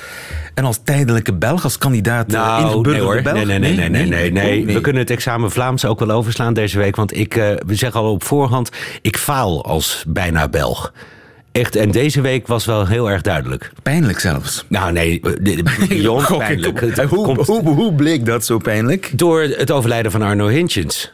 en 0.53 0.65
als 0.65 0.79
tijdelijke 0.83 1.33
Belg, 1.33 1.63
als 1.63 1.77
kandidaat 1.77 2.33
eh, 2.33 2.33
Nou, 2.33 2.61
nee 2.63 2.71
ingeburgerde. 2.71 3.21
Belg. 3.21 3.45
Nee, 3.45 3.59
nee, 3.59 3.59
nee, 3.59 3.89
nee, 3.89 4.05
nee, 4.05 4.31
nee, 4.31 4.63
nee. 4.63 4.73
We 4.73 4.81
kunnen 4.81 5.01
het 5.01 5.11
examen 5.11 5.51
Vlaams 5.51 5.85
ook 5.85 5.99
wel 5.99 6.11
overslaan 6.11 6.53
deze 6.53 6.77
week. 6.77 6.95
Want 6.95 7.17
ik, 7.17 7.35
eh, 7.35 7.49
we 7.65 7.75
zeggen 7.75 7.99
al 7.99 8.11
op 8.11 8.23
voorhand, 8.23 8.69
ik 9.01 9.17
faal 9.17 9.65
als 9.65 10.03
bijna 10.07 10.40
Belg. 10.49 10.93
Echt, 11.51 11.75
en 11.75 11.91
deze 11.91 12.21
week 12.21 12.47
was 12.47 12.65
wel 12.65 12.87
heel 12.87 13.09
erg 13.09 13.21
duidelijk. 13.21 13.71
Pijnlijk 13.83 14.19
zelfs. 14.19 14.65
Nou 14.67 14.91
nee, 14.91 15.21
eh, 15.21 15.63
beyond 15.87 16.27
pijnlijk. 16.37 16.79
Hoe, 17.09 17.23
komt 17.23 17.47
hoe, 17.47 17.69
hoe 17.69 17.93
bleek 17.93 18.25
dat 18.25 18.45
zo 18.45 18.57
pijnlijk? 18.57 19.11
door 19.13 19.41
het 19.41 19.71
overlijden 19.71 20.11
van 20.11 20.21
Arno 20.21 20.47
Hintjens. 20.47 21.11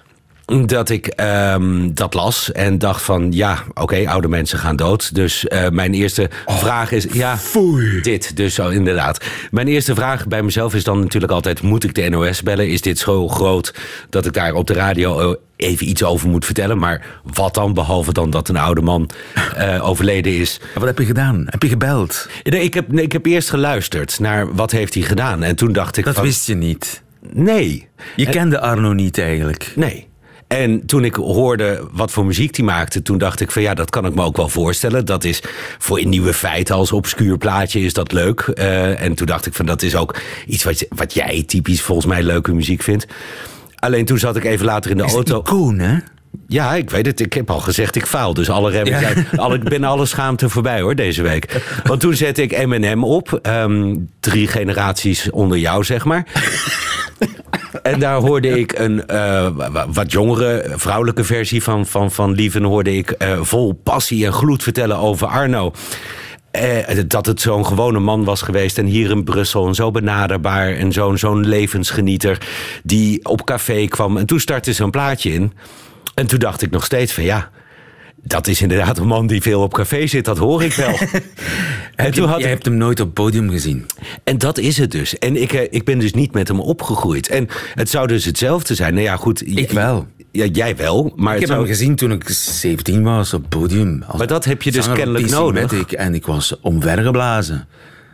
Dat 0.65 0.89
ik 0.89 1.07
ehm, 1.07 1.89
dat 1.93 2.13
las 2.13 2.51
en 2.51 2.77
dacht 2.77 3.01
van 3.01 3.31
ja, 3.31 3.63
oké, 3.73 4.09
oude 4.09 4.27
mensen 4.27 4.59
gaan 4.59 4.75
dood. 4.75 5.15
Dus 5.15 5.47
eh, 5.47 5.69
mijn 5.69 5.93
eerste 5.93 6.29
vraag 6.45 6.91
is, 6.91 7.05
ja, 7.11 7.37
dit 8.01 8.35
dus 8.37 8.53
zo 8.55 8.69
inderdaad. 8.69 9.25
Mijn 9.51 9.67
eerste 9.67 9.95
vraag 9.95 10.27
bij 10.27 10.43
mezelf 10.43 10.75
is 10.75 10.83
dan 10.83 10.99
natuurlijk 10.99 11.31
altijd, 11.31 11.61
moet 11.61 11.83
ik 11.83 11.95
de 11.95 12.09
NOS 12.09 12.43
bellen? 12.43 12.69
Is 12.69 12.81
dit 12.81 12.99
zo 12.99 13.27
groot 13.27 13.73
dat 14.09 14.25
ik 14.25 14.33
daar 14.33 14.53
op 14.53 14.67
de 14.67 14.73
radio 14.73 15.19
eh, 15.19 15.35
even 15.55 15.89
iets 15.89 16.03
over 16.03 16.29
moet 16.29 16.45
vertellen? 16.45 16.77
Maar 16.77 17.05
wat 17.33 17.53
dan, 17.53 17.73
behalve 17.73 18.13
dan 18.13 18.29
dat 18.29 18.49
een 18.49 18.57
oude 18.57 18.81
man 18.81 19.09
eh, 19.55 19.87
overleden 19.89 20.37
is? 20.37 20.59
Wat 20.75 20.85
heb 20.85 20.97
je 20.99 21.05
gedaan? 21.05 21.45
Heb 21.49 21.63
je 21.63 21.69
gebeld? 21.69 22.27
Nee, 22.43 22.61
ik, 22.63 22.73
heb, 22.73 22.91
nee, 22.91 23.03
ik 23.03 23.11
heb 23.11 23.25
eerst 23.25 23.49
geluisterd 23.49 24.19
naar 24.19 24.55
wat 24.55 24.71
heeft 24.71 24.93
hij 24.93 25.03
gedaan. 25.03 25.43
En 25.43 25.55
toen 25.55 25.71
dacht 25.73 25.97
ik 25.97 26.05
Dat 26.05 26.15
van, 26.15 26.23
wist 26.23 26.47
je 26.47 26.55
niet. 26.55 27.01
nee. 27.33 27.87
Je 28.15 28.29
kende 28.29 28.59
Arno 28.59 28.93
niet 28.93 29.17
eigenlijk. 29.17 29.71
Nee. 29.75 30.06
En 30.47 30.85
toen 30.85 31.03
ik 31.03 31.15
hoorde 31.15 31.87
wat 31.91 32.11
voor 32.11 32.25
muziek 32.25 32.55
hij 32.55 32.65
maakte, 32.65 33.01
toen 33.01 33.17
dacht 33.17 33.39
ik 33.39 33.51
van 33.51 33.61
ja, 33.61 33.73
dat 33.73 33.89
kan 33.89 34.05
ik 34.05 34.15
me 34.15 34.23
ook 34.23 34.37
wel 34.37 34.49
voorstellen. 34.49 35.05
Dat 35.05 35.23
is 35.23 35.41
voor 35.77 35.99
een 35.99 36.09
nieuwe 36.09 36.33
feiten 36.33 36.75
als 36.75 36.91
obscuur 36.91 37.37
plaatje 37.37 37.79
is 37.79 37.93
dat 37.93 38.11
leuk. 38.11 38.39
Eh, 38.41 39.01
en 39.01 39.13
toen 39.15 39.27
dacht 39.27 39.45
ik 39.45 39.53
van 39.53 39.65
dat 39.65 39.81
is 39.81 39.95
ook 39.95 40.15
iets 40.47 40.63
wat, 40.63 40.85
wat 40.89 41.13
jij 41.13 41.43
typisch 41.47 41.81
volgens 41.81 42.07
mij 42.07 42.23
leuke 42.23 42.53
muziek 42.53 42.83
vindt. 42.83 43.07
Alleen 43.75 44.05
toen 44.05 44.17
zat 44.17 44.35
ik 44.35 44.43
even 44.43 44.65
later 44.65 44.91
in 44.91 44.97
de 44.97 45.03
Is 45.03 45.13
auto. 45.13 45.39
icoon, 45.39 45.79
hè? 45.79 45.97
Ja, 46.47 46.73
ik 46.75 46.89
weet 46.89 47.05
het. 47.05 47.19
Ik 47.19 47.33
heb 47.33 47.49
al 47.51 47.59
gezegd, 47.59 47.95
ik 47.95 48.05
faal. 48.05 48.33
Dus 48.33 48.49
alle 48.49 48.71
remmen 48.71 48.91
Ja. 48.93 48.99
zijn, 48.99 49.27
alle, 49.35 49.55
ik 49.55 49.63
ben 49.63 49.83
alle 49.83 50.05
schaamte 50.05 50.49
voorbij 50.49 50.81
hoor, 50.81 50.95
deze 50.95 51.21
week. 51.21 51.61
Want 51.83 51.99
toen 51.99 52.13
zette 52.13 52.41
ik 52.41 52.65
M&M 52.65 53.03
op. 53.03 53.39
ehm, 53.41 53.95
drie 54.19 54.47
generaties 54.47 55.29
onder 55.29 55.57
jou, 55.57 55.83
zeg 55.83 56.05
maar. 56.05 56.25
En 57.83 57.99
daar 57.99 58.15
hoorde 58.19 58.59
ik 58.59 58.79
een 58.79 59.07
eh, 59.07 59.47
wa- 59.55 59.85
wat 59.89 60.11
jongere 60.11 60.65
vrouwelijke 60.75 61.23
versie 61.23 61.63
van, 61.63 61.85
van, 61.85 62.11
van 62.11 62.31
Lieven... 62.33 62.63
hoorde 62.63 62.95
ik 62.97 63.11
eh, 63.11 63.39
vol 63.41 63.73
passie 63.83 64.25
en 64.25 64.33
gloed 64.33 64.63
vertellen 64.63 64.97
over 64.97 65.27
Arno. 65.27 65.71
Eh, 66.51 66.97
dat 67.07 67.25
het 67.25 67.41
zo'n 67.41 67.65
gewone 67.65 67.99
man 67.99 68.23
was 68.23 68.41
geweest 68.41 68.77
en 68.77 68.85
hier 68.85 69.09
in 69.11 69.23
Brussel 69.23 69.67
en 69.67 69.75
zo 69.75 69.91
benaderbaar... 69.91 70.73
en 70.73 70.91
zo'n 70.91 71.17
zo'n 71.17 71.47
levensgenieter 71.47 72.37
die 72.83 73.25
op 73.25 73.45
café 73.45 73.85
kwam. 73.87 74.17
En 74.17 74.25
toen 74.25 74.39
startte 74.39 74.73
zo'n 74.73 74.91
plaatje 74.91 75.33
in. 75.33 75.53
En 76.17 76.27
toen 76.27 76.39
dacht 76.39 76.61
ik 76.61 76.71
nog 76.71 76.85
steeds 76.85 77.13
van 77.13 77.23
ja... 77.23 77.49
Dat 78.23 78.47
is 78.47 78.61
inderdaad 78.61 78.97
een 78.97 79.07
man 79.07 79.27
die 79.27 79.41
veel 79.41 79.61
op 79.61 79.73
café 79.73 80.07
zit, 80.07 80.25
dat 80.25 80.37
hoor 80.37 80.63
ik 80.63 80.73
wel. 80.73 80.99
en, 81.95 82.11
toen 82.11 82.27
had 82.27 82.37
Je 82.37 82.43
ik, 82.43 82.49
hebt 82.49 82.65
hem 82.65 82.77
nooit 82.77 82.99
op 82.99 83.13
podium 83.13 83.49
gezien. 83.49 83.85
en 84.23 84.37
dat 84.37 84.57
is 84.57 84.77
het 84.77 84.91
dus. 84.91 85.17
En 85.17 85.41
ik, 85.41 85.53
eh, 85.53 85.67
ik 85.69 85.83
ben 85.83 85.99
dus 85.99 86.13
niet 86.13 86.33
met 86.33 86.47
hem 86.47 86.59
opgegroeid. 86.59 87.27
En 87.27 87.47
het 87.73 87.89
zou 87.89 88.07
dus 88.07 88.25
hetzelfde 88.25 88.75
zijn. 88.75 88.93
Nou 88.93 89.05
ja, 89.05 89.15
goed. 89.15 89.47
Ik 89.57 89.71
wel. 89.71 90.07
Ja, 90.31 90.45
jij 90.45 90.75
wel. 90.75 91.13
Maar, 91.15 91.35
Ik 91.35 91.39
heb 91.39 91.49
hem 91.49 91.65
gezien 91.65 91.95
toen 91.95 92.11
ik 92.11 92.29
17 92.29 93.03
was 93.03 93.33
op 93.33 93.45
podium. 93.49 94.03
Als 94.07 94.17
Maar 94.17 94.27
dat 94.27 94.45
heb 94.45 94.61
je 94.61 94.71
dus 94.71 94.91
kennelijk 94.91 95.29
nodig. 95.29 95.71
Matic 95.71 95.91
En 95.91 96.13
ik 96.13 96.25
was 96.25 96.59
omvergeblazen. 96.59 97.67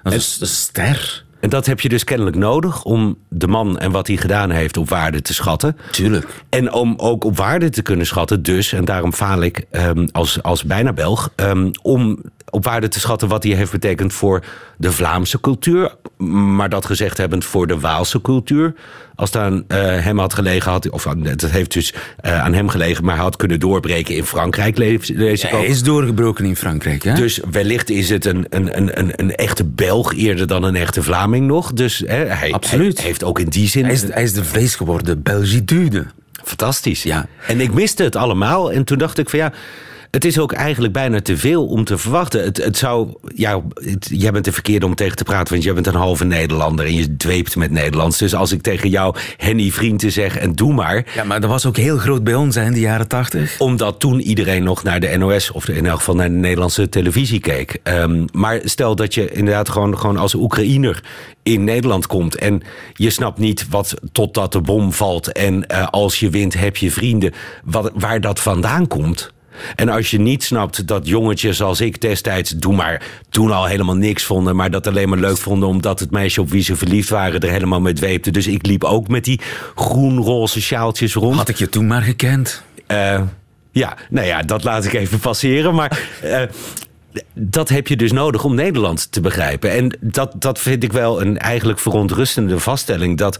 Dat 0.03 0.13
is 0.13 0.37
een 0.39 0.47
ster. 0.47 1.25
En 1.43 1.49
dat 1.49 1.65
heb 1.65 1.79
je 1.79 1.89
dus 1.89 2.03
kennelijk 2.03 2.35
nodig 2.35 2.83
om 2.83 3.17
de 3.29 3.47
man 3.47 3.79
en 3.79 3.91
wat 3.91 4.07
hij 4.07 4.17
gedaan 4.17 4.49
heeft 4.49 4.77
op 4.77 4.89
waarde 4.89 5.21
te 5.21 5.33
schatten. 5.33 5.77
Tuurlijk. 5.91 6.43
En 6.49 6.73
om 6.73 6.93
ook 6.97 7.23
op 7.23 7.37
waarde 7.37 7.69
te 7.69 7.81
kunnen 7.81 8.05
schatten, 8.05 8.43
dus, 8.43 8.73
en 8.73 8.85
daarom 8.85 9.13
faal 9.13 9.41
ik 9.41 9.65
ehm, 9.71 10.07
als, 10.11 10.43
als 10.43 10.63
bijna 10.63 10.93
Belg, 10.93 11.31
ehm, 11.35 11.71
om 11.81 12.19
op 12.49 12.63
waarde 12.63 12.87
te 12.87 12.99
schatten 12.99 13.27
wat 13.27 13.43
hij 13.43 13.53
heeft 13.53 13.71
betekend 13.71 14.13
voor 14.13 14.43
de 14.77 14.91
Vlaamse 14.91 15.39
cultuur. 15.39 15.95
Maar 16.17 16.69
dat 16.69 16.85
gezegd 16.85 17.17
hebbend 17.17 17.45
voor 17.45 17.67
de 17.67 17.79
Waalse 17.79 18.21
cultuur. 18.21 18.73
Als 19.15 19.31
het 19.31 19.41
aan 19.41 19.63
eh, 19.67 19.77
hem 19.79 20.19
had 20.19 20.33
gelegen, 20.33 20.71
had, 20.71 20.89
of 20.89 21.03
het 21.03 21.51
heeft 21.51 21.73
dus 21.73 21.93
eh, 22.19 22.41
aan 22.43 22.53
hem 22.53 22.69
gelegen, 22.69 23.05
maar 23.05 23.15
hij 23.15 23.23
had 23.23 23.35
kunnen 23.35 23.59
doorbreken 23.59 24.15
in 24.15 24.25
Frankrijk, 24.25 24.77
lees, 24.77 25.07
lees 25.07 25.43
ik 25.43 25.49
Hij 25.49 25.59
ook. 25.59 25.65
is 25.65 25.83
doorgebroken 25.83 26.45
in 26.45 26.55
Frankrijk, 26.55 27.03
hè? 27.03 27.13
Dus 27.13 27.39
wellicht 27.51 27.89
is 27.89 28.09
het 28.09 28.25
een, 28.25 28.45
een, 28.49 28.77
een, 28.77 28.99
een, 28.99 29.11
een 29.15 29.35
echte 29.35 29.63
Belg 29.63 30.13
eerder 30.13 30.47
dan 30.47 30.63
een 30.63 30.75
echte 30.75 31.03
Vlaming 31.03 31.47
nog. 31.47 31.73
Dus 31.73 32.03
hè, 32.05 32.25
hij, 32.25 32.51
Absoluut. 32.51 32.97
hij 32.97 33.05
heeft 33.05 33.23
ook 33.23 33.39
in 33.39 33.49
die 33.49 33.67
zin... 33.67 33.83
hij, 33.83 33.93
is, 33.93 34.01
hij 34.01 34.23
is 34.23 34.33
de 34.33 34.43
vlees 34.43 34.75
geworden 34.75 35.21
Belgitude. 35.21 36.05
Fantastisch. 36.43 37.03
Ja. 37.03 37.27
En 37.47 37.61
ik 37.61 37.73
miste 37.73 38.03
het 38.03 38.15
allemaal. 38.15 38.71
En 38.71 38.83
toen 38.83 38.97
dacht 38.97 39.17
ik 39.17 39.29
van 39.29 39.39
ja. 39.39 39.51
Het 40.13 40.25
is 40.25 40.39
ook 40.39 40.51
eigenlijk 40.51 40.93
bijna 40.93 41.21
te 41.21 41.37
veel 41.37 41.65
om 41.65 41.83
te 41.83 41.97
verwachten. 41.97 42.43
Het, 42.43 42.57
het 42.57 42.77
zou, 42.77 43.13
ja, 43.35 43.61
het- 43.73 44.09
jij 44.11 44.31
bent 44.31 44.45
de 44.45 44.51
verkeerde 44.51 44.85
om 44.85 44.95
tegen 44.95 45.15
te 45.17 45.23
praten, 45.23 45.53
want 45.53 45.63
jij 45.63 45.73
bent 45.73 45.87
een 45.87 45.95
halve 45.95 46.25
Nederlander 46.25 46.85
en 46.85 46.93
je 46.95 47.15
dweept 47.17 47.55
met 47.55 47.71
Nederlands. 47.71 48.17
Dus 48.17 48.35
als 48.35 48.51
ik 48.51 48.61
tegen 48.61 48.89
jou 48.89 49.15
Henny 49.37 49.71
Vrienden 49.71 50.11
zeg 50.11 50.37
en 50.37 50.53
doe 50.55 50.73
maar, 50.73 51.05
Ja, 51.15 51.23
maar 51.23 51.41
dat 51.41 51.49
was 51.49 51.65
ook 51.65 51.77
heel 51.77 51.97
groot 51.97 52.23
bij 52.23 52.33
ons 52.35 52.55
hè, 52.55 52.65
in 52.65 52.71
de 52.73 52.79
jaren 52.79 53.07
tachtig. 53.07 53.59
omdat 53.59 53.99
toen 53.99 54.19
iedereen 54.19 54.63
nog 54.63 54.83
naar 54.83 54.99
de 54.99 55.17
NOS 55.17 55.51
of 55.51 55.67
in 55.67 55.85
elk 55.85 55.97
geval 55.97 56.15
naar 56.15 56.29
de 56.29 56.35
Nederlandse 56.35 56.89
televisie 56.89 57.39
keek. 57.39 57.79
Ehm, 57.83 58.25
maar 58.31 58.59
stel 58.63 58.95
dat 58.95 59.13
je 59.13 59.31
inderdaad 59.31 59.69
gewoon, 59.69 59.97
gewoon 59.97 60.17
als 60.17 60.33
Oekraïner 60.35 61.03
in 61.43 61.63
Nederland 61.63 62.07
komt 62.07 62.35
en 62.35 62.61
je 62.93 63.09
snapt 63.09 63.37
niet 63.39 63.65
wat 63.69 63.93
totdat 64.11 64.51
de 64.51 64.61
bom 64.61 64.91
valt 64.93 65.31
en 65.31 65.67
eh, 65.67 65.87
als 65.87 66.19
je 66.19 66.29
wint 66.29 66.53
heb 66.53 66.77
je 66.77 66.91
vrienden, 66.91 67.31
wat, 67.63 67.91
waar 67.95 68.21
dat 68.21 68.39
vandaan 68.39 68.87
komt. 68.87 69.31
En 69.75 69.89
als 69.89 70.11
je 70.11 70.19
niet 70.19 70.43
snapt 70.43 70.87
dat 70.87 71.07
jongetjes 71.07 71.61
als 71.61 71.81
ik 71.81 72.01
destijds, 72.01 72.49
doe 72.49 72.75
maar, 72.75 73.01
toen 73.29 73.51
al 73.51 73.65
helemaal 73.65 73.95
niks 73.95 74.23
vonden, 74.23 74.55
maar 74.55 74.71
dat 74.71 74.87
alleen 74.87 75.09
maar 75.09 75.17
leuk 75.17 75.37
vonden 75.37 75.69
omdat 75.69 75.99
het 75.99 76.11
meisje 76.11 76.41
op 76.41 76.49
wie 76.49 76.63
ze 76.63 76.75
verliefd 76.75 77.09
waren 77.09 77.39
er 77.39 77.49
helemaal 77.49 77.81
mee 77.81 77.93
dweepte. 77.93 78.31
Dus 78.31 78.47
ik 78.47 78.65
liep 78.65 78.83
ook 78.83 79.07
met 79.07 79.23
die 79.23 79.41
groen-roze 79.75 80.61
sjaaltjes 80.61 81.13
rond. 81.13 81.35
Had 81.35 81.49
ik 81.49 81.57
je 81.57 81.69
toen 81.69 81.87
maar 81.87 82.01
gekend. 82.01 82.63
Eh, 82.87 83.21
ja, 83.71 83.97
nou 84.09 84.27
ja, 84.27 84.41
dat 84.41 84.63
laat 84.63 84.85
ik 84.85 84.93
even 84.93 85.19
passeren. 85.19 85.75
Maar 85.75 85.99
eh, 86.21 86.41
dat 87.33 87.69
heb 87.69 87.87
je 87.87 87.95
dus 87.95 88.11
nodig 88.11 88.43
om 88.43 88.55
Nederland 88.55 89.11
te 89.11 89.21
begrijpen. 89.21 89.71
En 89.71 89.97
dat, 90.01 90.33
dat 90.35 90.59
vind 90.59 90.83
ik 90.83 90.91
wel 90.91 91.21
een 91.21 91.37
eigenlijk 91.37 91.79
verontrustende 91.79 92.59
vaststelling. 92.59 93.17
Dat 93.17 93.39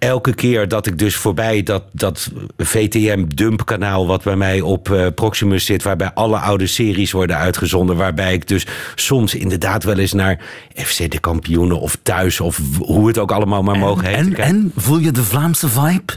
elke 0.00 0.34
keer 0.34 0.68
dat 0.68 0.86
ik 0.86 0.98
dus 0.98 1.16
voorbij 1.16 1.62
dat, 1.62 1.82
dat 1.92 2.30
VTM-dumpkanaal... 2.56 4.06
wat 4.06 4.22
bij 4.22 4.36
mij 4.36 4.60
op 4.60 4.90
eh, 4.90 5.06
Proximus 5.14 5.64
zit... 5.64 5.82
waarbij 5.82 6.10
alle 6.14 6.38
oude 6.38 6.66
series 6.66 7.12
worden 7.12 7.36
uitgezonden... 7.36 7.96
waarbij 7.96 8.32
ik 8.32 8.48
dus 8.48 8.66
soms 8.94 9.34
inderdaad 9.34 9.84
wel 9.84 9.98
eens 9.98 10.12
naar 10.12 10.40
FC 10.74 11.10
de 11.10 11.18
kampioenen... 11.18 11.80
of 11.80 11.98
thuis, 12.02 12.40
of 12.40 12.60
hoe 12.78 13.06
het 13.06 13.18
ook 13.18 13.32
allemaal 13.32 13.62
maar 13.62 13.78
mogen 13.78 14.04
heten. 14.04 14.36
En 14.36 14.72
voel 14.76 14.98
je 14.98 15.12
de 15.12 15.24
Vlaamse 15.24 15.68
vibe? 15.68 16.12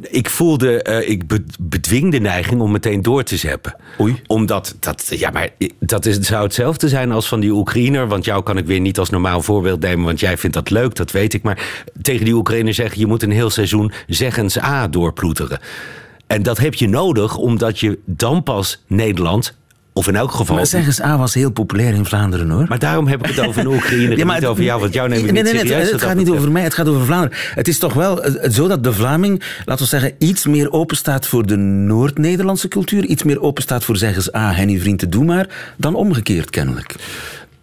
Ik 0.00 0.30
voelde, 0.30 0.82
eh, 0.82 1.08
ik 1.08 1.26
be- 1.26 1.44
bedwing 1.60 2.10
de 2.10 2.18
neiging 2.18 2.60
om 2.60 2.70
meteen 2.72 3.02
door 3.02 3.22
te 3.22 3.36
zeppen. 3.36 3.76
Oei. 4.00 4.20
Omdat, 4.26 4.76
dat, 4.80 5.06
ja, 5.10 5.30
maar 5.30 5.48
dat 5.80 6.06
is, 6.06 6.18
zou 6.18 6.42
hetzelfde 6.42 6.88
zijn 6.88 7.12
als 7.12 7.28
van 7.28 7.40
die 7.40 7.50
Oekraïner. 7.50 8.08
Want 8.08 8.24
jou 8.24 8.42
kan 8.42 8.56
ik 8.56 8.66
weer 8.66 8.80
niet 8.80 8.98
als 8.98 9.10
normaal 9.10 9.42
voorbeeld 9.42 9.80
nemen, 9.80 10.04
want 10.04 10.20
jij 10.20 10.38
vindt 10.38 10.56
dat 10.56 10.70
leuk, 10.70 10.94
dat 10.94 11.10
weet 11.10 11.34
ik. 11.34 11.42
Maar 11.42 11.82
tegen 12.02 12.24
die 12.24 12.34
Oekraïner 12.34 12.74
zeggen, 12.74 12.98
je 13.00 13.06
moet 13.06 13.22
een 13.22 13.30
heel 13.30 13.50
seizoen 13.50 13.92
zeggens 14.06 14.58
A 14.58 14.88
doorploeteren. 14.88 15.58
En 16.26 16.42
dat 16.42 16.58
heb 16.58 16.74
je 16.74 16.88
nodig, 16.88 17.36
omdat 17.36 17.80
je 17.80 17.98
dan 18.06 18.42
pas 18.42 18.82
Nederland, 18.86 19.56
of 19.96 20.08
in 20.08 20.16
elk 20.16 20.30
geval... 20.30 20.56
Maar 20.56 20.66
zeg 20.66 20.86
eens, 20.86 21.02
A 21.02 21.18
was 21.18 21.34
heel 21.34 21.50
populair 21.50 21.94
in 21.94 22.04
Vlaanderen 22.04 22.50
hoor. 22.50 22.64
Maar 22.68 22.78
daarom 22.78 23.06
heb 23.06 23.20
ik 23.26 23.34
het 23.34 23.46
over 23.46 23.60
een 23.60 23.66
Oekraïner 23.66 24.18
en 24.20 24.26
niet 24.26 24.46
over 24.46 24.62
jou, 24.62 24.80
want 24.80 24.94
jou 24.94 25.08
neem 25.08 25.18
ik 25.18 25.24
nee, 25.24 25.32
niet 25.32 25.52
nee, 25.52 25.52
nee, 25.52 25.62
serieus. 25.62 25.82
Het, 25.82 25.90
wat 25.92 26.00
het 26.00 26.10
gaat 26.10 26.18
niet 26.18 26.30
over 26.30 26.52
mij, 26.52 26.62
het 26.62 26.74
gaat 26.74 26.88
over 26.88 27.04
Vlaanderen. 27.04 27.38
Het 27.54 27.68
is 27.68 27.78
toch 27.78 27.92
wel 27.92 28.22
eh, 28.22 28.50
zo 28.50 28.68
dat 28.68 28.84
de 28.84 28.92
Vlaming, 28.92 29.42
laten 29.64 29.82
we 29.84 29.90
zeggen, 29.90 30.12
iets 30.18 30.46
meer 30.46 30.72
open 30.72 30.96
staat 30.96 31.26
voor 31.26 31.46
de 31.46 31.56
Noord-Nederlandse 31.56 32.68
cultuur, 32.68 33.04
iets 33.04 33.22
meer 33.22 33.40
open 33.40 33.62
staat 33.62 33.84
voor 33.84 33.96
zeggen 33.96 34.34
A, 34.36 34.52
Henny 34.52 34.78
Vrienden, 34.78 35.10
doe 35.10 35.24
maar, 35.24 35.74
dan 35.76 35.94
omgekeerd 35.94 36.50
kennelijk. 36.50 36.94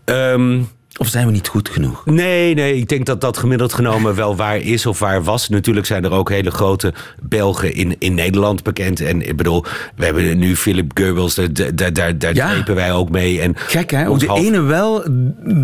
Ehm, 0.06 0.60
Of 0.98 1.08
zijn 1.08 1.26
we 1.26 1.32
niet 1.32 1.48
goed 1.48 1.70
genoeg? 1.70 2.06
Nee, 2.06 2.54
nee, 2.54 2.78
ik 2.78 2.90
denk 2.90 3.06
dat 3.06 3.22
dat 3.22 3.38
gemiddeld 3.38 3.74
genomen 3.74 4.16
wel 4.16 4.36
waar 4.36 4.58
is 4.58 4.86
of 4.86 5.00
waar 5.00 5.24
was. 5.24 5.50
Natuurlijk 5.50 5.86
zijn 5.86 6.04
er 6.04 6.12
ook 6.12 6.30
hele 6.30 6.52
grote 6.52 6.94
Belgen 7.22 7.74
in, 7.74 7.96
in 8.00 8.14
Nederland 8.14 8.64
bekend. 8.64 9.00
En 9.00 9.28
ik 9.28 9.36
bedoel, 9.36 9.66
we 9.96 10.06
hebben 10.06 10.38
nu 10.38 10.56
Philip 10.56 10.92
Goebbels, 10.94 11.36
daar, 11.36 11.76
daar, 11.76 11.94
daar, 11.94 12.18
daar 12.18 12.36
Ja. 12.36 12.64
wij 12.64 12.94
ook 12.94 13.10
mee. 13.10 13.42
En 13.42 13.54
Gek 13.56 13.92
hè, 13.92 14.06
hoe 14.06 14.18
de 14.18 14.34
ene 14.34 14.62
wel 14.62 15.04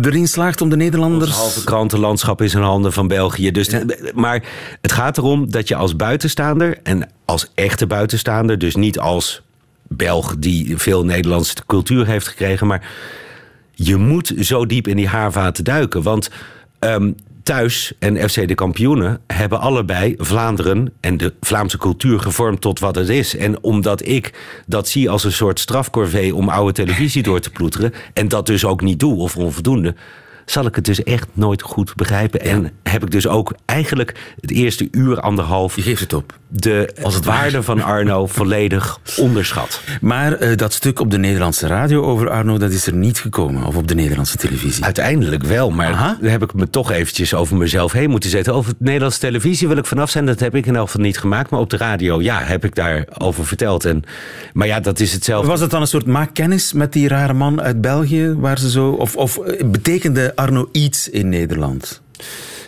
erin 0.02 0.28
slaagt 0.28 0.60
om 0.60 0.68
de 0.68 0.76
Nederlanders... 0.76 1.30
halve 1.30 1.64
krantenlandschap 1.64 2.42
is 2.42 2.54
in 2.54 2.60
handen 2.60 2.92
van 2.92 3.08
België. 3.08 3.50
Dus, 3.50 3.68
Maar 4.14 4.42
het 4.80 4.92
gaat 4.92 5.18
erom 5.18 5.50
dat 5.50 5.68
je 5.68 5.74
als 5.74 5.96
buitenstaander 5.96 6.78
en 6.82 7.10
als 7.24 7.50
echte 7.54 7.86
buitenstaander, 7.86 8.58
dus 8.58 8.74
niet 8.76 8.98
als 8.98 9.42
Belg 9.88 10.34
die 10.38 10.76
veel 10.76 11.04
Nederlandse 11.04 11.54
cultuur 11.66 12.06
heeft 12.06 12.28
gekregen, 12.28 12.66
maar 12.66 12.82
je 13.80 13.96
moet 13.96 14.32
zo 14.38 14.66
diep 14.66 14.88
in 14.88 14.96
die 14.96 15.08
haarvaten 15.08 15.64
duiken. 15.64 16.02
Want 16.02 16.30
ehm, 16.78 17.12
thuis 17.42 17.92
en 17.98 18.30
FC 18.30 18.48
de 18.48 18.54
kampioenen 18.54 19.20
hebben 19.26 19.60
allebei 19.60 20.14
Vlaanderen 20.18 20.92
en 21.00 21.16
de 21.16 21.34
Vlaamse 21.40 21.78
cultuur 21.78 22.20
gevormd 22.20 22.60
tot 22.60 22.78
wat 22.78 22.94
het 22.94 23.08
is. 23.08 23.36
En 23.36 23.62
omdat 23.62 24.06
ik 24.06 24.32
dat 24.66 24.88
zie 24.88 25.10
als 25.10 25.24
een 25.24 25.32
soort 25.32 25.60
strafcorvée 25.60 26.34
om 26.34 26.48
oude 26.48 26.72
televisie 26.72 27.22
door 27.22 27.40
te 27.40 27.50
ploeteren, 27.50 27.92
en 28.12 28.28
dat 28.28 28.46
dus 28.46 28.64
ook 28.64 28.80
niet 28.80 29.00
doe 29.00 29.16
of 29.16 29.36
onvoldoende. 29.36 29.94
Zal 30.50 30.66
ik 30.66 30.74
het 30.74 30.84
dus 30.84 31.02
echt 31.02 31.28
nooit 31.32 31.62
goed 31.62 31.94
begrijpen. 31.94 32.40
En 32.40 32.70
heb 32.82 33.02
ik 33.02 33.10
dus 33.10 33.26
ook 33.26 33.54
eigenlijk 33.64 34.34
het 34.40 34.50
eerste 34.50 34.88
uur, 34.90 35.20
anderhalf. 35.20 35.76
Je 35.76 35.82
geeft 35.82 36.00
het 36.00 36.12
op. 36.12 36.38
de 36.48 36.94
Als 37.02 37.14
het 37.14 37.24
waarde 37.24 37.62
van 37.62 37.82
Arno 37.82 38.26
volledig 38.38 38.98
onderschat. 39.16 39.82
Maar 40.00 40.32
eh, 40.32 40.56
dat 40.56 40.72
stuk 40.72 41.00
op 41.00 41.10
de 41.10 41.18
Nederlandse 41.18 41.66
radio 41.66 42.02
over 42.02 42.30
Arno, 42.30 42.58
dat 42.58 42.70
is 42.70 42.86
er 42.86 42.94
niet 42.94 43.18
gekomen. 43.18 43.64
Of 43.64 43.76
op 43.76 43.88
de 43.88 43.94
Nederlandse 43.94 44.36
televisie. 44.36 44.84
Uiteindelijk 44.84 45.42
wel, 45.42 45.70
maar 45.70 45.92
Aha. 45.92 46.18
daar 46.20 46.30
heb 46.30 46.42
ik 46.42 46.54
me 46.54 46.70
toch 46.70 46.90
eventjes 46.90 47.34
over 47.34 47.56
mezelf 47.56 47.92
heen 47.92 48.10
moeten 48.10 48.30
zetten. 48.30 48.54
Over 48.54 48.70
het 48.70 48.80
Nederlandse 48.80 49.20
televisie 49.20 49.68
wil 49.68 49.76
ik 49.76 49.86
vanaf 49.86 50.10
zijn. 50.10 50.26
Dat 50.26 50.40
heb 50.40 50.54
ik 50.54 50.66
in 50.66 50.76
elk 50.76 50.86
geval 50.86 51.02
niet 51.02 51.18
gemaakt. 51.18 51.50
Maar 51.50 51.60
op 51.60 51.70
de 51.70 51.76
radio, 51.76 52.22
ja, 52.22 52.40
heb 52.42 52.64
ik 52.64 52.74
daarover 52.74 53.46
verteld. 53.46 53.84
En, 53.84 54.02
maar 54.52 54.66
ja, 54.66 54.80
dat 54.80 55.00
is 55.00 55.12
hetzelfde. 55.12 55.48
Was 55.48 55.60
het 55.60 55.70
dan 55.70 55.80
een 55.80 55.86
soort 55.86 56.06
maak 56.06 56.34
kennis 56.34 56.72
met 56.72 56.92
die 56.92 57.08
rare 57.08 57.32
man 57.32 57.60
uit 57.60 57.80
België? 57.80 58.34
Waar 58.36 58.58
ze 58.58 58.70
zo, 58.70 58.90
of, 58.90 59.16
of 59.16 59.38
eh, 59.38 59.66
betekende 59.66 60.36
Arno 60.38 60.68
iets 60.72 61.08
in 61.08 61.28
Nederland? 61.28 62.02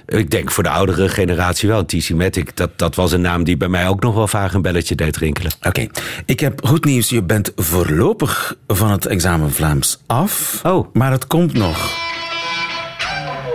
Ik 0.06 0.30
denk 0.30 0.50
voor 0.50 0.62
de 0.62 0.68
oudere 0.68 1.08
generatie 1.08 1.68
wel. 1.68 1.84
TC 1.84 2.10
Matic, 2.10 2.56
dat, 2.56 2.70
dat 2.78 2.94
was 2.94 3.12
een 3.12 3.20
naam 3.20 3.44
die 3.44 3.56
bij 3.56 3.68
mij 3.68 3.88
ook 3.88 4.02
nog 4.02 4.14
wel 4.14 4.28
vaak 4.28 4.52
een 4.52 4.62
belletje 4.62 4.94
deed 4.94 5.16
rinkelen. 5.16 5.52
Oké, 5.62 5.86
ik 6.24 6.40
heb 6.40 6.66
goed 6.66 6.84
nieuws. 6.84 7.08
Je 7.08 7.22
bent 7.22 7.52
voorlopig 7.56 8.56
van 8.66 8.90
het 8.90 9.06
examen 9.06 9.52
Vlaams 9.52 10.02
af. 10.06 10.60
Oh. 10.62 10.94
Maar 10.94 11.10
het 11.10 11.26
komt 11.26 11.52
nog. 11.52 11.98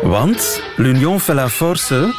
Want 0.02 0.62
l'Union 0.76 1.20
fait 1.20 1.36
la 1.36 1.50
force. 1.50 2.14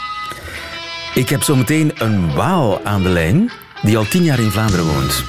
Ik 1.15 1.29
heb 1.29 1.43
zometeen 1.43 1.93
een 1.99 2.35
Waal 2.35 2.85
aan 2.85 3.03
de 3.03 3.09
lijn 3.09 3.51
die 3.83 3.97
al 3.97 4.05
tien 4.09 4.23
jaar 4.23 4.41
in 4.41 4.51
Vlaanderen 4.51 4.87
woont. 4.87 5.25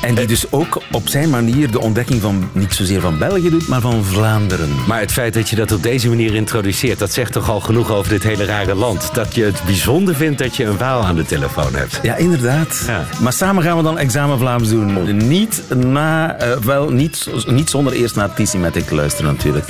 En 0.00 0.14
die 0.14 0.26
dus 0.26 0.52
ook 0.52 0.82
op 0.92 1.08
zijn 1.08 1.30
manier 1.30 1.70
de 1.70 1.80
ontdekking 1.80 2.20
van 2.20 2.48
niet 2.52 2.74
zozeer 2.74 3.00
van 3.00 3.18
België 3.18 3.50
doet, 3.50 3.68
maar 3.68 3.80
van 3.80 4.04
Vlaanderen. 4.04 4.68
Maar 4.86 5.00
het 5.00 5.12
feit 5.12 5.34
dat 5.34 5.48
je 5.48 5.56
dat 5.56 5.72
op 5.72 5.82
deze 5.82 6.08
manier 6.08 6.34
introduceert, 6.34 6.98
dat 6.98 7.12
zegt 7.12 7.32
toch 7.32 7.50
al 7.50 7.60
genoeg 7.60 7.90
over 7.90 8.10
dit 8.10 8.22
hele 8.22 8.44
rare 8.44 8.74
land. 8.74 9.14
Dat 9.14 9.34
je 9.34 9.44
het 9.44 9.62
bijzonder 9.64 10.14
vindt 10.14 10.38
dat 10.38 10.56
je 10.56 10.64
een 10.64 10.76
waal 10.76 11.04
aan 11.04 11.14
de 11.14 11.24
telefoon 11.24 11.74
hebt. 11.74 12.00
Ja, 12.02 12.16
inderdaad. 12.16 12.84
Ja. 12.86 13.04
Maar 13.20 13.32
samen 13.32 13.62
gaan 13.62 13.76
we 13.76 13.82
dan 13.82 13.98
examen 13.98 14.38
Vlaams 14.38 14.68
doen. 14.68 15.16
Niet, 15.28 15.62
na, 15.74 16.36
eh, 16.36 16.56
wel, 16.56 16.90
niet, 16.90 17.28
niet 17.46 17.70
zonder 17.70 17.92
eerst 17.92 18.16
naar 18.16 18.34
Tissimatic 18.34 18.86
te 18.86 18.94
luisteren 18.94 19.32
natuurlijk. 19.34 19.66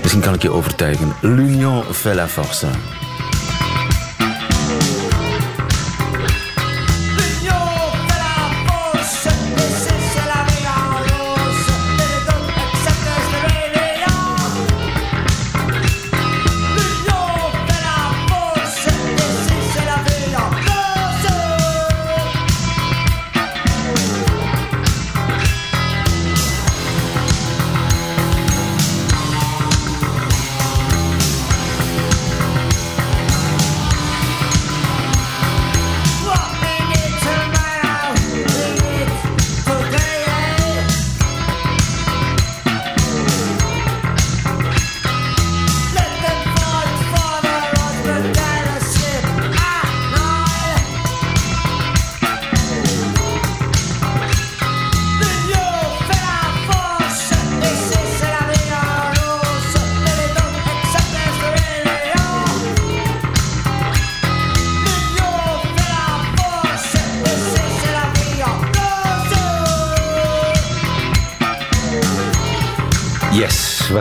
Misschien 0.00 0.22
kan 0.22 0.34
ik 0.34 0.42
je 0.42 0.50
overtuigen. 0.50 1.12
L'union 1.20 1.82
fait 1.92 2.14
la 2.14 2.28
force. 2.28 2.66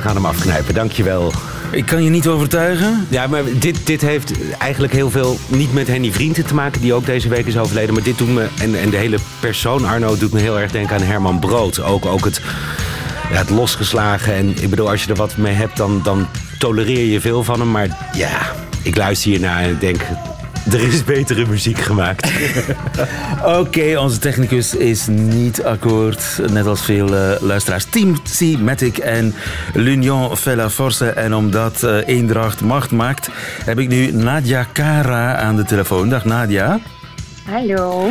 Gaan 0.04 0.16
hem 0.16 0.26
afknijpen. 0.26 0.74
Dankjewel. 0.74 1.32
Ik 1.72 1.86
kan 1.86 2.04
je 2.04 2.10
niet 2.10 2.28
overtuigen. 2.28 3.08
Ja, 3.10 3.28
maar 3.28 3.44
dit, 3.60 3.86
dit 3.86 4.02
heeft 4.02 4.32
eigenlijk 4.58 4.94
heel 4.94 5.10
veel 5.10 5.38
niet 5.48 5.74
met 5.74 5.88
Henny 5.88 6.12
Vrienden 6.12 6.46
te 6.46 6.54
maken, 6.54 6.82
die 6.82 6.94
ook 6.94 7.06
deze 7.06 7.30
week 7.30 7.46
is 7.46 7.58
overleden. 7.58 7.94
Maar 7.94 8.04
dit 8.04 8.18
doet 8.18 8.34
me, 8.34 8.48
en, 8.60 8.80
en 8.80 8.90
de 8.90 8.98
hele 8.98 9.18
persoon 9.40 9.86
Arno 9.86 10.18
doet 10.18 10.34
me 10.34 10.40
heel 10.40 10.60
erg 10.60 10.72
denken 10.72 10.96
aan 10.96 11.02
Herman 11.02 11.40
Brood. 11.40 11.82
Ook, 11.82 12.06
ook 12.06 12.26
het, 12.26 12.42
ja, 13.32 13.38
het 13.38 13.50
losgeslagen. 13.50 14.34
En 14.34 14.54
ik 14.62 14.70
bedoel, 14.70 14.90
als 14.90 15.04
je 15.04 15.10
er 15.10 15.16
wat 15.16 15.38
mee 15.38 15.54
hebt, 15.54 15.78
dan, 15.78 16.02
dan 16.04 16.28
tolereer 16.60 17.06
je 17.06 17.22
veel 17.22 17.44
van 17.44 17.60
hem. 17.60 17.72
Maar 17.72 18.10
ja, 18.14 18.40
ik 18.82 18.96
luister 18.96 19.30
hiernaar 19.30 19.64
en 19.64 19.78
denk, 19.80 20.02
er 20.72 20.82
is 20.82 21.04
betere 21.04 21.46
muziek 21.46 21.80
gemaakt. 21.80 22.32
Oké, 23.60 24.00
onze 24.00 24.20
technicus 24.20 24.76
is 24.76 25.08
niet 25.08 25.64
akkoord. 25.64 26.40
Net 26.52 26.66
als 26.66 26.82
veel 26.82 27.16
eh, 27.16 27.42
luisteraars. 27.42 27.86
Team 27.86 28.22
C, 28.22 28.60
Matic 28.60 28.98
en 28.98 29.34
L'Union 29.74 30.38
fait 30.38 30.56
la 30.56 30.70
force. 30.70 31.06
En 31.06 31.34
omdat 31.34 31.84
eh, 31.84 31.98
Eendracht 32.06 32.62
macht 32.62 32.92
maakt, 32.92 33.30
heb 33.66 33.80
ik 33.80 33.88
nu 33.88 34.12
Nadia 34.12 34.68
Kara 34.72 35.36
aan 35.36 35.56
de 35.56 35.64
telefoon. 35.64 36.10
Dag 36.10 36.26
Nadia. 36.26 36.80
Hallo. 37.50 38.10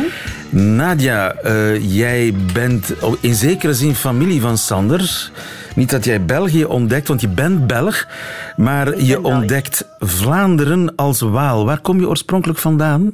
Nadia, 0.49 1.33
eh, 1.33 1.95
jij 1.95 2.33
bent 2.53 2.93
in 3.19 3.35
zekere 3.35 3.73
zin 3.73 3.95
familie 3.95 4.41
van 4.41 4.57
Sanders. 4.57 5.31
Niet 5.75 5.89
dat 5.89 6.05
jij 6.05 6.25
België 6.25 6.65
ontdekt, 6.65 7.07
want 7.07 7.21
je 7.21 7.27
bent 7.27 7.67
Belg. 7.67 8.07
Maar 8.55 9.01
je 9.01 9.23
ontdekt 9.23 9.87
Vlaanderen 9.99 10.95
als 10.95 11.21
Waal. 11.21 11.65
Waar 11.65 11.81
kom 11.81 11.99
je 11.99 12.07
oorspronkelijk 12.07 12.59
vandaan? 12.59 13.11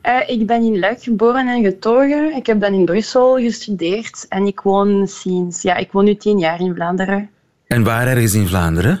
Eh, 0.00 0.14
ik 0.26 0.46
ben 0.46 0.62
in 0.62 0.78
Luik 0.78 1.02
geboren 1.02 1.48
en 1.48 1.62
getogen. 1.62 2.36
Ik 2.36 2.46
heb 2.46 2.60
dan 2.60 2.72
in 2.72 2.84
Brussel 2.84 3.36
gestudeerd 3.36 4.26
en 4.28 4.46
ik 4.46 4.60
woon 4.60 5.08
sinds, 5.08 5.62
ja, 5.62 5.76
ik 5.76 5.92
woon 5.92 6.04
nu 6.04 6.16
tien 6.16 6.38
jaar 6.38 6.60
in 6.60 6.74
Vlaanderen. 6.74 7.30
En 7.66 7.82
waar 7.82 8.06
ergens 8.06 8.34
in 8.34 8.46
Vlaanderen? 8.46 9.00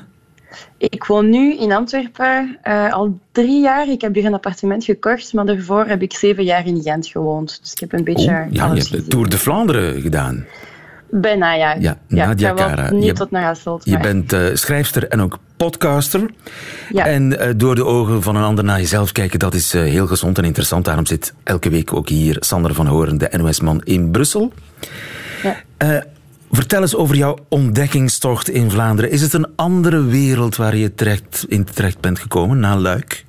Ik 0.78 1.04
woon 1.04 1.30
nu 1.30 1.58
in 1.58 1.72
Antwerpen 1.72 2.58
eh, 2.62 2.92
al 2.92 3.18
drie 3.32 3.62
jaar. 3.62 3.88
Ik 3.88 4.00
heb 4.00 4.14
hier 4.14 4.24
een 4.24 4.34
appartement 4.34 4.84
gekocht, 4.84 5.32
maar 5.32 5.46
daarvoor 5.46 5.86
heb 5.86 6.02
ik 6.02 6.12
zeven 6.12 6.44
jaar 6.44 6.66
in 6.66 6.82
Gent 6.82 7.06
gewoond. 7.06 7.58
Dus 7.62 7.72
ik 7.72 7.80
heb 7.80 7.92
een 7.92 8.04
beetje 8.04 8.30
Oh, 8.30 8.52
ja, 8.52 8.66
je 8.66 8.78
hebt 8.78 8.90
de. 8.90 9.06
Tour 9.06 9.28
de 9.28 9.38
Vlaanderen 9.38 10.00
gedaan. 10.00 10.46
Bijna, 11.14 11.54
ja. 11.54 11.76
Ja, 11.78 11.98
Nadia 12.08 12.52
Kara. 12.52 12.90
Niet 12.90 13.04
Je- 13.04 13.12
tot 13.12 13.30
naar 13.30 13.42
Hasselt. 13.42 13.84
Je 13.84 13.98
bent 13.98 14.32
eh, 14.32 14.40
schrijfster 14.52 15.08
en 15.08 15.20
ook 15.20 15.38
podcaster. 15.56 16.30
Ja. 16.92 17.06
En 17.06 17.38
eh, 17.38 17.50
door 17.56 17.74
de 17.74 17.84
ogen 17.84 18.22
van 18.22 18.36
een 18.36 18.42
ander 18.42 18.64
naar 18.64 18.78
jezelf 18.78 19.12
kijken, 19.12 19.38
dat 19.38 19.54
is 19.54 19.74
eh, 19.74 19.82
heel 19.82 20.06
gezond 20.06 20.38
en 20.38 20.44
interessant. 20.44 20.84
Daarom 20.84 21.06
zit 21.06 21.34
elke 21.42 21.70
week 21.70 21.92
ook 21.92 22.08
hier 22.08 22.36
Sander 22.40 22.74
van 22.74 22.86
Horen, 22.86 23.18
de 23.18 23.28
NOS-man 23.36 23.80
in 23.84 24.10
Brussel. 24.10 24.52
Ja. 25.42 26.04
Vertel 26.50 26.80
eens 26.80 26.96
over 26.96 27.16
jouw 27.16 27.38
ontdekkingstocht 27.48 28.48
in 28.48 28.70
Vlaanderen. 28.70 29.10
Is 29.10 29.22
het 29.22 29.32
een 29.32 29.46
andere 29.56 30.04
wereld 30.04 30.56
waar 30.56 30.76
je 30.76 30.94
terecht, 30.94 31.44
in 31.48 31.64
terecht 31.64 32.00
bent 32.00 32.18
gekomen, 32.18 32.58
na 32.58 32.76
Luik? 32.76 33.24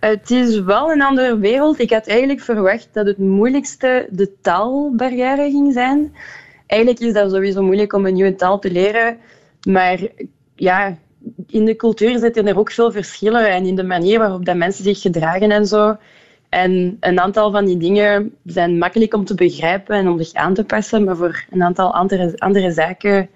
Het 0.00 0.30
is 0.30 0.60
wel 0.60 0.90
een 0.90 1.02
andere 1.02 1.38
wereld. 1.38 1.80
Ik 1.80 1.90
had 1.90 2.06
eigenlijk 2.06 2.40
verwacht 2.40 2.88
dat 2.92 3.06
het 3.06 3.18
moeilijkste 3.18 4.06
de 4.10 4.30
taalbarrière 4.42 5.50
ging 5.50 5.72
zijn. 5.72 6.12
Eigenlijk 6.66 7.00
is 7.00 7.12
dat 7.12 7.30
sowieso 7.30 7.62
moeilijk 7.62 7.92
om 7.92 8.06
een 8.06 8.14
nieuwe 8.14 8.34
taal 8.34 8.58
te 8.58 8.70
leren. 8.70 9.18
Maar 9.68 9.98
ja, 10.54 10.98
in 11.46 11.64
de 11.64 11.76
cultuur 11.76 12.18
zitten 12.18 12.46
er 12.46 12.58
ook 12.58 12.70
veel 12.70 12.92
verschillen 12.92 13.50
en 13.50 13.66
in 13.66 13.74
de 13.74 13.82
manier 13.82 14.18
waarop 14.18 14.44
dat 14.44 14.56
mensen 14.56 14.84
zich 14.84 15.00
gedragen 15.00 15.50
en 15.50 15.66
zo. 15.66 15.96
En 16.48 16.96
een 17.00 17.20
aantal 17.20 17.50
van 17.50 17.64
die 17.64 17.76
dingen 17.76 18.34
zijn 18.44 18.78
makkelijk 18.78 19.14
om 19.14 19.24
te 19.24 19.34
begrijpen 19.34 19.96
en 19.96 20.08
om 20.08 20.22
zich 20.22 20.32
aan 20.32 20.54
te 20.54 20.64
passen. 20.64 21.04
Maar 21.04 21.16
voor 21.16 21.44
een 21.50 21.62
aantal 21.62 21.94
andere, 21.94 22.32
andere 22.38 22.70
zaken 22.72 23.28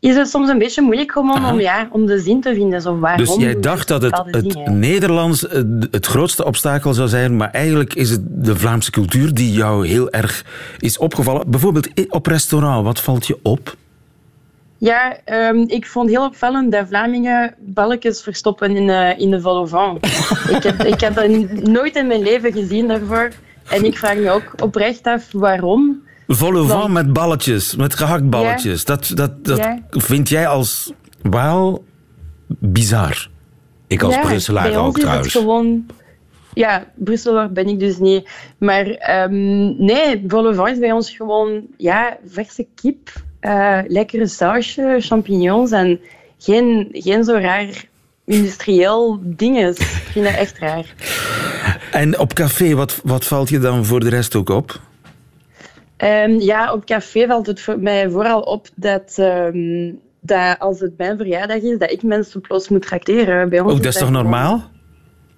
is 0.00 0.16
het 0.16 0.28
soms 0.28 0.48
een 0.48 0.58
beetje 0.58 0.82
moeilijk 0.82 1.16
om, 1.16 1.32
om, 1.32 1.44
om, 1.44 1.60
ja, 1.60 1.88
om 1.90 2.06
de 2.06 2.18
zin 2.18 2.40
te 2.40 2.54
vinden. 2.54 2.80
Zo, 2.80 2.98
waarom 2.98 3.24
Dus 3.24 3.36
jij 3.36 3.60
dacht 3.60 3.88
dat 3.88 4.02
het, 4.02 4.22
het 4.24 4.50
dingen? 4.50 4.78
Nederlands 4.78 5.48
eh, 5.48 5.62
het 5.90 6.06
grootste 6.06 6.44
obstakel 6.44 6.94
zou 6.94 7.08
zijn, 7.08 7.36
maar 7.36 7.50
eigenlijk 7.50 7.94
is 7.94 8.10
het 8.10 8.20
de 8.24 8.56
Vlaamse 8.56 8.90
cultuur 8.90 9.34
die 9.34 9.52
jou 9.52 9.86
heel 9.86 10.10
erg 10.10 10.44
is 10.78 10.98
opgevallen. 10.98 11.50
Bijvoorbeeld 11.50 11.88
op 12.08 12.26
restaurant, 12.26 12.84
wat 12.84 13.00
valt 13.00 13.26
je 13.26 13.38
op? 13.42 13.76
Ja, 14.78 15.16
ehm, 15.24 15.56
ik 15.56 15.86
vond 15.86 16.10
heel 16.10 16.24
opvallend 16.24 16.72
dat 16.72 16.88
Vlamingen 16.88 17.54
balkjes 17.58 18.22
verstoppen 18.22 18.76
in, 18.76 18.90
eh, 18.90 19.18
in 19.18 19.30
de 19.30 19.40
vol 19.40 19.64
ik, 20.56 20.62
heb, 20.62 20.82
ik 20.82 21.00
heb 21.00 21.14
dat 21.14 21.28
nooit 21.62 21.96
in 21.96 22.06
mijn 22.06 22.22
leven 22.22 22.52
gezien 22.52 22.88
daarvoor. 22.88 23.30
En 23.68 23.84
ik 23.84 23.98
vraag 23.98 24.16
me 24.16 24.30
ook 24.30 24.52
oprecht 24.62 25.06
af 25.06 25.32
waarom. 25.32 26.02
Volle 26.32 26.66
van 26.66 26.78
Want- 26.78 26.92
met 26.92 27.12
balletjes, 27.12 27.76
met 27.76 27.94
gehaktballetjes. 27.94 28.84
Dat, 28.84 29.12
dat, 29.14 29.44
dat 29.44 29.58
Ja. 29.58 29.78
vind 29.90 30.28
jij 30.28 30.46
als 30.46 30.92
Waal 31.22 31.84
bizar. 32.46 33.28
Ik 33.86 34.02
als 34.02 34.14
ja, 34.14 34.20
Brusselaar 34.20 34.68
bij 34.68 34.76
ons 34.76 34.88
ook 34.88 34.96
is 34.96 35.02
trouwens. 35.02 35.32
Het 35.32 35.42
gewoon... 35.42 35.86
Ja, 36.54 36.86
Brusselaar 36.94 37.52
ben 37.52 37.66
ik 37.68 37.78
dus 37.78 37.98
niet. 37.98 38.28
Maar 38.58 38.86
ehm, 38.86 39.84
nee, 39.84 40.24
vol 40.26 40.66
is 40.66 40.78
bij 40.78 40.92
ons 40.92 41.10
gewoon 41.10 41.62
ja, 41.76 42.16
verse 42.26 42.66
kip, 42.74 43.12
eh, 43.40 43.78
lekkere 43.86 44.26
sausje, 44.26 44.96
champignons 45.00 45.70
en 45.70 46.00
geen, 46.38 46.88
geen 46.92 47.24
zo 47.24 47.32
raar 47.32 47.84
industrieel 48.24 49.20
dinges. 49.22 49.76
Ik 49.78 49.86
vind 49.86 50.24
dat 50.24 50.34
echt 50.34 50.58
raar. 50.58 50.94
En 51.92 52.18
op 52.18 52.32
café, 52.34 52.74
wat, 52.74 53.00
wat 53.04 53.24
valt 53.26 53.48
je 53.48 53.58
dan 53.58 53.84
voor 53.84 54.00
de 54.00 54.08
rest 54.08 54.34
ook 54.34 54.48
op? 54.48 54.80
Ehm, 56.00 56.30
ja, 56.38 56.72
op 56.72 56.84
café 56.84 57.26
valt 57.26 57.46
het 57.46 57.60
voor 57.60 57.78
mij 57.78 58.10
vooral 58.10 58.40
op 58.40 58.68
dat, 58.74 59.14
ehm, 59.16 59.92
dat 60.20 60.58
als 60.58 60.80
het 60.80 60.96
mijn 60.98 61.16
verjaardag 61.16 61.56
is, 61.56 61.78
dat 61.78 61.90
ik 61.90 62.02
mensen 62.02 62.40
plots 62.40 62.68
moet 62.68 62.82
tracteren. 62.82 63.48
Bij 63.48 63.60
ons 63.60 63.72
Oh, 63.72 63.76
dat 63.78 63.92
is 63.94 63.98
toch 64.00 64.10
normaal? 64.10 64.70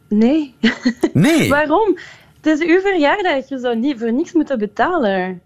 Nee. 0.09 0.55
Nee. 1.13 1.49
Waarom? 1.59 1.99
Het 2.41 2.61
is 2.61 2.69
uw 2.69 2.81
verjaardag. 2.81 3.49
Je 3.49 3.59
zou 3.59 3.77
niet 3.77 3.99
voor 3.99 4.13
niks 4.13 4.33
moeten 4.33 4.59
betalen. 4.59 5.41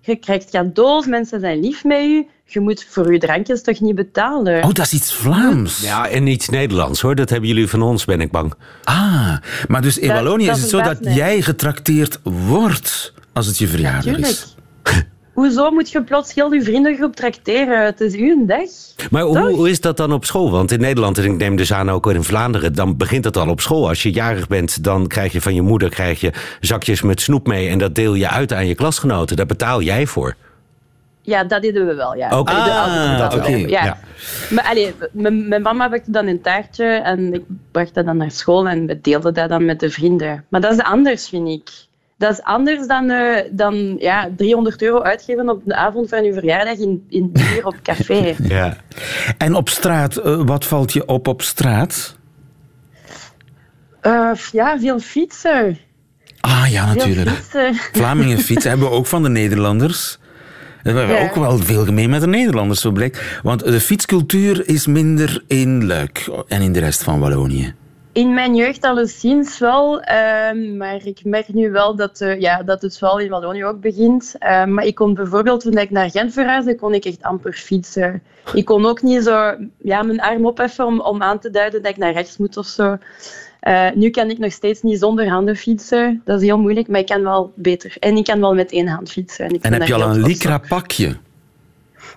Je 0.00 0.16
krijgt 0.16 0.50
cadeaus, 0.50 1.06
mensen 1.06 1.40
zijn 1.40 1.60
lief 1.60 1.84
met 1.84 2.04
u. 2.04 2.26
Je 2.44 2.60
moet 2.60 2.86
voor 2.88 3.12
je 3.12 3.18
drankjes 3.18 3.62
toch 3.62 3.80
niet 3.80 3.94
betalen? 3.94 4.62
Oh, 4.62 4.72
dat 4.72 4.84
is 4.84 4.92
iets 4.92 5.14
Vlaams. 5.14 5.80
Ja, 5.82 6.08
en 6.08 6.26
iets 6.26 6.48
Nederlands 6.48 7.00
hoor. 7.00 7.14
Dat 7.14 7.30
hebben 7.30 7.48
jullie 7.48 7.68
van 7.68 7.82
ons, 7.82 8.04
ben 8.04 8.20
ik 8.20 8.30
bang. 8.30 8.54
Ah, 8.84 9.36
maar 9.68 9.82
dus 9.82 9.98
in 9.98 10.08
Dat- 10.08 10.16
Wallonië 10.16 10.46
dat 10.46 10.56
is 10.56 10.62
het 10.62 10.70
zo 10.70 10.80
dat 10.82 11.00
mij. 11.00 11.12
jij 11.14 11.42
getrakteerd 11.42 12.18
wordt 12.22 13.12
als 13.32 13.46
het 13.46 13.58
je 13.58 13.66
verjaardag 13.68 14.02
Tuurlijk. 14.02 14.26
is. 14.26 14.51
Hoezo 15.32 15.70
moet 15.70 15.90
je 15.90 16.02
plots 16.02 16.34
heel 16.34 16.52
je 16.52 16.62
vriendengroep 16.62 17.16
tracteren? 17.16 17.84
Het 17.84 18.00
is 18.00 18.14
uw 18.14 18.46
dag. 18.46 18.68
Maar 19.10 19.22
hoe, 19.22 19.38
hoe 19.38 19.70
is 19.70 19.80
dat 19.80 19.96
dan 19.96 20.12
op 20.12 20.24
school? 20.24 20.50
Want 20.50 20.70
in 20.72 20.80
Nederland, 20.80 21.18
en 21.18 21.24
ik 21.24 21.36
neem 21.36 21.56
dus 21.56 21.72
aan 21.72 21.90
ook 21.90 22.06
in 22.06 22.22
Vlaanderen, 22.22 22.74
dan 22.74 22.96
begint 22.96 23.24
het 23.24 23.36
al 23.36 23.48
op 23.48 23.60
school. 23.60 23.88
Als 23.88 24.02
je 24.02 24.10
jarig 24.10 24.48
bent, 24.48 24.84
dan 24.84 25.06
krijg 25.06 25.32
je 25.32 25.40
van 25.40 25.54
je 25.54 25.62
moeder 25.62 25.88
krijg 25.88 26.20
je 26.20 26.32
zakjes 26.60 27.02
met 27.02 27.20
snoep 27.20 27.46
mee 27.46 27.68
en 27.68 27.78
dat 27.78 27.94
deel 27.94 28.14
je 28.14 28.28
uit 28.28 28.52
aan 28.52 28.66
je 28.66 28.74
klasgenoten. 28.74 29.36
Daar 29.36 29.46
betaal 29.46 29.82
jij 29.82 30.06
voor. 30.06 30.34
Ja, 31.22 31.44
dat 31.44 31.62
deden 31.62 31.86
we 31.86 31.94
wel, 31.94 32.16
ja. 32.16 32.28
De 32.28 32.34
Ah, 32.34 33.18
dat 33.18 33.34
oké, 33.34 33.50
wel. 33.50 33.58
Ja. 33.58 33.84
ja. 33.84 33.98
Maar 34.50 34.64
allee, 34.64 34.94
mijn 35.12 35.48
mijn 35.48 35.62
mama 35.62 35.88
bakte 35.88 36.10
dan 36.10 36.26
een 36.26 36.40
taartje 36.40 36.84
en 36.84 37.34
ik 37.34 37.42
bracht 37.70 37.94
dat 37.94 38.04
dan 38.04 38.16
naar 38.16 38.30
school 38.30 38.68
en 38.68 38.86
we 38.86 39.00
deelden 39.00 39.34
dat 39.34 39.48
dan 39.48 39.64
met 39.64 39.80
de 39.80 39.90
vrienden. 39.90 40.44
Maar 40.48 40.60
dat 40.60 40.72
is 40.72 40.82
anders, 40.82 41.28
vind 41.28 41.48
ik. 41.48 41.70
Dat 42.22 42.32
is 42.32 42.42
anders 42.42 42.86
dan, 42.86 43.10
eh, 43.10 43.44
dan 43.50 43.96
ja, 43.98 44.30
300 44.36 44.82
euro 44.82 45.02
uitgeven 45.02 45.48
op 45.48 45.62
de 45.64 45.74
avond 45.74 46.08
van 46.08 46.24
uw 46.24 46.32
verjaardag 46.32 46.78
in, 46.78 47.04
in 47.08 47.32
bier 47.32 47.66
op 47.66 47.76
café. 47.82 48.34
Ja. 48.48 48.76
En 49.38 49.54
op 49.54 49.68
straat, 49.68 50.16
eh, 50.16 50.42
wat 50.44 50.64
valt 50.64 50.92
je 50.92 51.06
op 51.06 51.28
op 51.28 51.42
straat? 51.42 52.16
Eh, 54.00 54.30
ja, 54.52 54.78
veel 54.78 55.00
fietsen. 55.00 55.78
Ah 56.40 56.66
ja, 56.70 56.94
natuurlijk. 56.94 57.30
fietsen. 57.36 57.74
Vlamingen 58.00 58.38
fietsen 58.38 58.70
hebben 58.70 58.88
we 58.88 58.94
ook 58.94 59.06
van 59.06 59.22
de 59.22 59.28
Nederlanders. 59.28 60.18
We 60.82 60.90
hebben 60.90 61.16
Ja. 61.16 61.22
ook 61.22 61.34
wel 61.34 61.58
veel 61.58 61.84
gemeen 61.84 62.10
met 62.10 62.20
de 62.20 62.26
Nederlanders, 62.26 62.80
zo 62.80 62.90
blijkt. 62.90 63.40
Want 63.42 63.64
de 63.64 63.80
fietscultuur 63.80 64.68
is 64.68 64.86
minder 64.86 65.44
in 65.46 65.86
Luik 65.86 66.30
en 66.48 66.60
in 66.60 66.72
de 66.72 66.80
rest 66.80 67.02
van 67.02 67.20
Wallonië. 67.20 67.74
In 68.12 68.34
mijn 68.34 68.54
jeugd 68.54 68.84
alleszins 68.84 69.58
wel, 69.58 70.00
ehm, 70.00 70.76
maar 70.76 71.06
ik 71.06 71.24
merk 71.24 71.52
nu 71.52 71.70
wel 71.70 71.96
dat, 71.96 72.20
eh, 72.20 72.40
ja, 72.40 72.62
dat 72.62 72.82
het 72.82 72.98
wel 72.98 73.18
in 73.18 73.28
Wallonië 73.28 73.64
ook 73.64 73.80
begint. 73.80 74.34
Ehm, 74.38 74.74
maar 74.74 74.84
ik 74.84 74.94
kon 74.94 75.14
bijvoorbeeld, 75.14 75.60
toen 75.60 75.78
ik 75.78 75.90
naar 75.90 76.10
Gent 76.10 76.32
verhuisde, 76.32 76.74
kon 76.74 76.94
ik 76.94 77.04
echt 77.04 77.22
amper 77.22 77.52
fietsen. 77.52 78.22
Ik 78.54 78.64
kon 78.64 78.86
ook 78.86 79.02
niet 79.02 79.22
zo 79.22 79.54
ja, 79.76 80.02
mijn 80.02 80.20
arm 80.20 80.46
opheffen 80.46 80.86
om, 80.86 81.00
om 81.00 81.22
aan 81.22 81.38
te 81.38 81.50
duiden 81.50 81.82
dat 81.82 81.90
ik 81.90 81.96
naar 81.96 82.12
rechts 82.12 82.36
moet 82.36 82.56
of 82.56 82.66
zo. 82.66 82.98
Eh, 83.60 83.86
nu 83.94 84.10
kan 84.10 84.30
ik 84.30 84.38
nog 84.38 84.52
steeds 84.52 84.82
niet 84.82 84.98
zonder 84.98 85.28
handen 85.28 85.56
fietsen. 85.56 86.20
Dat 86.24 86.40
is 86.40 86.46
heel 86.46 86.58
moeilijk, 86.58 86.88
maar 86.88 87.00
ik 87.00 87.06
kan 87.06 87.22
wel 87.22 87.52
beter. 87.54 87.96
En 87.98 88.16
ik 88.16 88.24
kan 88.24 88.40
wel 88.40 88.54
met 88.54 88.72
één 88.72 88.88
hand 88.88 89.10
fietsen. 89.10 89.44
En, 89.44 89.54
ik 89.54 89.62
En 89.62 89.72
heb 89.72 89.82
je 89.82 89.94
al 89.94 90.02
een 90.02 90.22
lycra 90.22 90.58
pakje? 90.58 91.16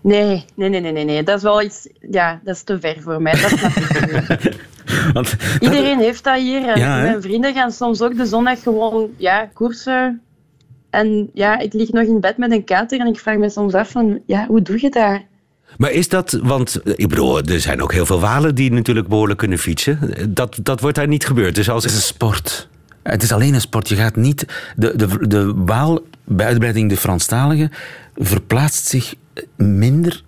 Nee, 0.02 0.46
nee, 0.56 0.70
nee, 0.70 0.82
nee, 0.82 0.92
nee, 0.92 1.06
nee. 1.06 1.24
Dat 1.24 1.38
is 1.38 1.44
wel 1.44 1.62
iets... 1.62 1.88
Ja, 2.12 2.40
dat 2.44 2.56
is 2.56 2.64
te 2.64 2.80
ver 2.80 3.02
voor 3.02 3.22
mij. 3.22 3.42
Dat 3.42 3.50
snap 3.50 3.72
ik 3.72 4.56
dat- 5.13 5.36
Iedereen 5.60 6.00
heeft 6.00 6.24
dat 6.24 6.38
hier. 6.38 6.68
En 6.68 6.80
Ja, 6.80 6.98
hè? 6.98 7.02
mijn 7.02 7.22
vrienden 7.22 7.54
gaan 7.54 7.72
soms 7.72 8.02
ook 8.02 8.18
de 8.18 8.26
zondag 8.26 8.63
gewoon 8.63 9.10
ja, 9.18 9.50
koersen. 9.54 10.22
En 10.89 11.30
ja, 11.34 11.60
ik 11.60 11.74
lig 11.74 11.91
nog 11.91 12.04
in 12.04 12.20
bed 12.20 12.38
met 12.38 12.52
een 12.52 12.63
kater 12.63 13.00
en 13.00 13.08
ik 13.08 13.20
vraag 13.20 13.38
me 13.38 13.50
soms 13.50 13.74
af 13.74 13.89
van, 13.89 14.20
ja, 14.26 14.46
hoe 14.48 14.62
doe 14.62 14.82
je 14.82 14.89
dat? 14.89 15.22
Maar 15.78 15.91
is 15.91 16.10
dat, 16.10 16.39
want 16.44 16.82
ik 16.84 17.08
bedoel, 17.10 17.41
er 17.41 17.60
zijn 17.60 17.82
ook 17.82 17.94
heel 17.94 18.06
veel 18.06 18.20
Walen 18.20 18.56
die 18.56 18.72
natuurlijk 18.72 19.08
behoorlijk 19.08 19.39
kunnen 19.39 19.58
fietsen. 19.58 20.00
Dat, 20.30 20.60
dat 20.63 20.80
wordt 20.80 20.96
daar 20.96 21.08
niet 21.08 21.26
gebeurd. 21.26 21.56
Dus 21.56 21.70
als 21.70 21.84
Het 21.84 21.91
is 21.91 21.98
een 21.98 22.04
sport. 22.04 22.68
Het 23.04 23.24
is 23.24 23.32
alleen 23.32 23.54
een 23.54 23.62
sport. 23.62 23.89
Je 23.89 23.96
gaat 23.96 24.15
niet... 24.15 24.46
De, 24.76 24.96
de, 24.96 25.28
de 25.28 25.54
Waal, 25.56 26.00
bij 26.24 26.46
uitbreiding 26.46 26.89
de 26.89 26.98
Franstalige, 26.98 27.70
verplaatst 28.15 28.86
zich 28.88 29.15
minder 29.56 30.24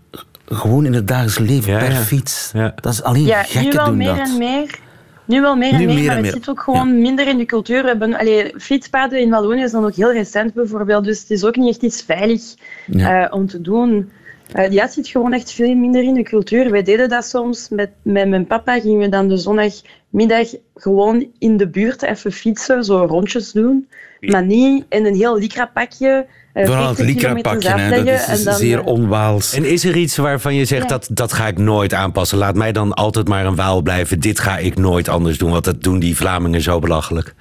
gewoon 0.56 0.86
in 0.86 0.94
het 0.94 1.08
dagelijks 1.08 1.38
leven 1.40 1.72
Ja, 1.74 1.80
per 1.80 1.92
ja. 1.92 1.96
fiets. 1.98 2.52
Ja. 2.54 2.74
Dat 2.82 2.94
is 2.94 3.04
alleen 3.04 3.26
Ja, 3.26 3.46
nu 3.62 3.70
wel 3.72 3.86
doen 3.86 3.98
meer 3.98 4.08
dat. 4.16 4.28
en 4.28 4.38
meer. 4.38 4.80
Nu 5.26 5.42
wel 5.42 5.56
meer 5.56 5.74
en 5.74 5.80
Nu 5.80 5.86
meer, 5.86 5.96
meer 5.96 6.06
maar 6.06 6.16
en 6.16 6.24
het 6.24 6.34
meer. 6.34 6.34
zit 6.44 6.50
ook 6.50 6.60
gewoon 6.62 7.02
minder 7.02 7.28
in 7.28 7.38
de 7.38 7.46
cultuur. 7.46 7.82
We 7.82 7.88
hebben, 7.88 8.14
allee, 8.18 8.54
fietspaden 8.58 9.20
in 9.22 9.30
Wallonië 9.30 9.68
zijn 9.68 9.84
ook 9.84 9.96
heel 9.96 10.12
recent 10.14 10.54
bijvoorbeeld, 10.54 11.04
dus 11.04 11.20
het 11.20 11.30
is 11.30 11.44
ook 11.46 11.56
niet 11.56 11.70
echt 11.70 11.82
iets 11.84 12.02
veilig 12.02 12.42
Ja. 12.86 13.26
eh, 13.26 13.34
om 13.34 13.48
te 13.48 13.62
doen. 13.62 14.12
Eh, 14.52 14.72
ja, 14.72 14.82
het 14.84 14.94
zit 14.94 15.08
gewoon 15.08 15.34
echt 15.34 15.52
veel 15.52 15.76
minder 15.76 16.04
in 16.04 16.14
de 16.14 16.24
cultuur. 16.24 16.72
Wij 16.72 16.84
deden 16.84 17.10
dat 17.10 17.26
soms 17.26 17.70
met, 17.70 17.90
met 18.02 18.28
mijn 18.30 18.48
papa. 18.48 18.80
Gingen 18.80 19.00
we 19.00 19.10
dan 19.10 19.28
de 19.28 19.38
zondagmiddag 19.38 20.48
gewoon 20.76 21.26
in 21.40 21.58
de 21.58 21.68
buurt 21.70 22.02
even 22.04 22.32
fietsen, 22.32 22.84
zo 22.84 23.06
rondjes 23.06 23.52
doen. 23.52 23.88
Maar 24.20 24.46
niet 24.46 24.86
in 24.90 25.06
een 25.06 25.16
heel 25.16 25.38
lycra-pakje. 25.38 26.26
eh, 26.28 26.47
Vooral 26.66 26.88
het 26.88 26.96
40 26.98 27.16
kilometer 27.16 27.54
Lycra-pakje, 27.56 27.82
hè, 27.96 28.04
dat 28.04 28.30
is 28.38 28.44
dan, 28.44 28.54
zeer 28.54 28.80
eh, 28.80 28.86
onwaals. 28.86 29.54
En 29.54 29.66
is 29.66 29.84
er 29.84 29.96
iets 29.96 30.18
waarvan 30.18 30.56
je 30.56 30.66
zegt 30.66 30.82
Ja. 30.82 30.88
dat 30.88 31.08
dat 31.12 31.34
ga 31.34 31.48
ik 31.48 31.58
nooit 31.58 31.94
aanpassen? 31.94 32.38
Laat 32.38 32.56
mij 32.56 32.72
dan 32.72 32.94
altijd 32.94 33.28
maar 33.28 33.46
een 33.46 33.56
Waal 33.56 33.82
blijven. 33.82 34.20
Dit 34.20 34.40
ga 34.40 34.58
ik 34.58 34.78
nooit 34.78 35.10
anders 35.10 35.38
doen, 35.38 35.52
want 35.52 35.64
dat 35.64 35.84
doen 35.84 36.00
die 36.00 36.16
Vlamingen 36.16 36.62
zo 36.62 36.80
belachelijk. 36.80 37.34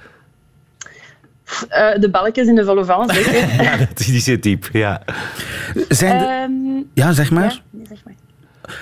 eh, 1.69 1.99
de 1.99 2.09
balkjes 2.09 2.47
in 2.47 2.55
de 2.55 2.65
volle 2.65 2.85
van, 2.85 3.09
zeker. 3.09 3.33
Ja, 3.63 3.77
dat- 3.77 3.97
die 3.97 4.19
zit 4.19 4.43
diep. 4.43 4.69
Ja. 4.73 5.01
Zijn 5.89 6.17
de- 6.19 6.25
Ehm, 6.25 6.83
Ja, 6.93 7.11
zeg 7.11 7.31
maar. 7.31 7.43
Ja, 7.43 7.59
nee, 7.69 7.85
zeg 7.89 7.97
maar. 8.05 8.13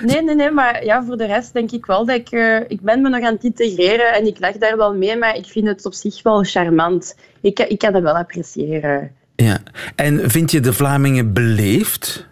Nee, 0.01 0.23
nee, 0.23 0.35
nee, 0.35 0.51
maar 0.51 0.85
ja, 0.85 1.03
voor 1.03 1.17
de 1.17 1.25
rest 1.25 1.53
denk 1.53 1.71
ik 1.71 1.85
wel 1.85 2.05
dat 2.05 2.15
ik... 2.15 2.29
eh, 2.31 2.57
ik 2.67 2.81
ben 2.81 3.01
me 3.01 3.09
nog 3.09 3.21
aan 3.23 3.33
het 3.33 3.43
integreren 3.43 4.13
en 4.13 4.27
ik 4.27 4.39
lach 4.39 4.57
daar 4.57 4.77
wel 4.77 4.93
mee, 4.95 5.17
maar 5.17 5.35
ik 5.35 5.45
vind 5.45 5.67
het 5.67 5.85
op 5.85 5.93
zich 5.93 6.23
wel 6.23 6.43
charmant. 6.43 7.15
Ik, 7.41 7.59
ik 7.59 7.77
kan 7.79 7.93
het 7.93 8.03
wel 8.03 8.17
appreciëren. 8.17 9.11
Ja. 9.35 9.57
En 9.95 10.29
vind 10.29 10.51
je 10.51 10.59
de 10.59 10.73
Vlamingen 10.73 11.33
beleefd? 11.33 12.27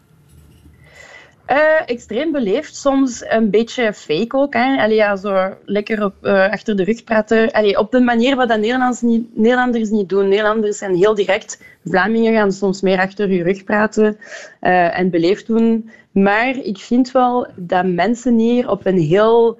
Eh, 1.45 1.59
extreem 1.85 2.31
beleefd, 2.31 2.75
soms 2.75 3.25
een 3.27 3.49
beetje 3.49 3.93
fake 3.93 4.37
ook. 4.37 4.53
Hè. 4.53 4.81
Allee, 4.81 4.95
ja, 4.95 5.15
zo 5.15 5.53
lekker 5.65 6.03
op, 6.03 6.13
eh, 6.21 6.49
achter 6.49 6.75
de 6.75 6.83
rug 6.83 7.03
praten. 7.03 7.51
Allee, 7.51 7.79
op 7.79 7.91
de 7.91 7.99
manier 7.99 8.35
wat 8.35 8.47
dat 8.47 8.59
Nederlanders 8.59 9.01
niet, 9.01 9.37
Nederlanders 9.37 9.89
niet 9.89 10.09
doen. 10.09 10.27
Nederlanders 10.27 10.77
zijn 10.77 10.95
heel 10.95 11.15
direct. 11.15 11.61
Vlamingen 11.85 12.33
gaan 12.33 12.51
soms 12.51 12.81
meer 12.81 12.99
achter 12.99 13.31
je 13.31 13.43
rug 13.43 13.63
praten 13.63 14.17
eh, 14.59 14.99
en 14.99 15.09
beleefd 15.09 15.47
doen. 15.47 15.89
Maar 16.11 16.57
ik 16.57 16.77
vind 16.77 17.11
wel 17.11 17.47
dat 17.55 17.85
mensen 17.85 18.37
hier 18.37 18.69
op 18.69 18.85
een 18.85 18.99
heel 18.99 19.59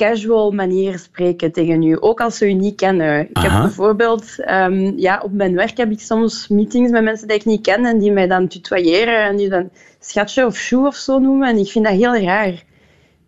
casual 0.00 0.50
manier 0.50 0.98
spreken 0.98 1.52
tegen 1.52 1.82
u, 1.82 1.96
ook 2.00 2.20
als 2.20 2.38
ze 2.38 2.48
u 2.48 2.52
niet 2.52 2.76
kennen. 2.76 3.20
Ik 3.20 3.38
heb 3.38 3.50
bijvoorbeeld, 3.50 4.24
ehm, 4.38 4.92
ja, 4.96 5.20
op 5.24 5.32
mijn 5.32 5.54
werk 5.54 5.76
heb 5.76 5.90
ik 5.90 6.00
soms 6.00 6.48
meetings 6.48 6.90
met 6.90 7.02
mensen 7.02 7.28
die 7.28 7.36
ik 7.36 7.44
niet 7.44 7.62
ken 7.62 7.84
en 7.84 7.98
die 7.98 8.12
mij 8.12 8.26
dan 8.26 8.48
tutoyeren 8.48 9.24
en 9.24 9.36
die 9.36 9.48
dan 9.48 9.70
schatje 9.98 10.46
of 10.46 10.58
choe 10.58 10.86
of 10.86 10.94
zo 10.94 11.18
noemen. 11.18 11.48
En 11.48 11.56
ik 11.56 11.68
vind 11.68 11.84
dat 11.84 11.94
heel 11.94 12.16
raar. 12.16 12.64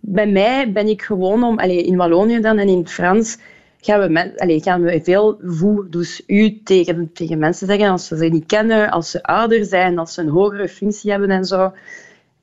Bij 0.00 0.26
mij 0.26 0.72
ben 0.72 0.88
ik 0.88 1.02
gewoon 1.02 1.44
om, 1.44 1.58
allee, 1.58 1.82
in 1.82 1.96
Wallonië 1.96 2.40
dan 2.40 2.58
en 2.58 2.68
in 2.68 2.78
het 2.78 2.92
Frans, 2.92 3.38
gaan 3.80 4.00
we, 4.00 4.32
allee, 4.36 4.62
gaan 4.62 4.82
we 4.82 5.00
veel 5.02 5.38
vous, 5.42 5.90
dus 5.90 6.22
u 6.26 6.62
tegen, 6.64 7.10
tegen 7.12 7.38
mensen 7.38 7.66
zeggen 7.66 7.88
als 7.88 8.06
ze 8.06 8.16
ze 8.16 8.24
niet 8.24 8.46
kennen, 8.46 8.90
als 8.90 9.10
ze 9.10 9.22
ouder 9.22 9.64
zijn, 9.64 9.98
als 9.98 10.14
ze 10.14 10.20
een 10.20 10.28
hogere 10.28 10.68
functie 10.68 11.10
hebben 11.10 11.30
en 11.30 11.44
zo. 11.44 11.72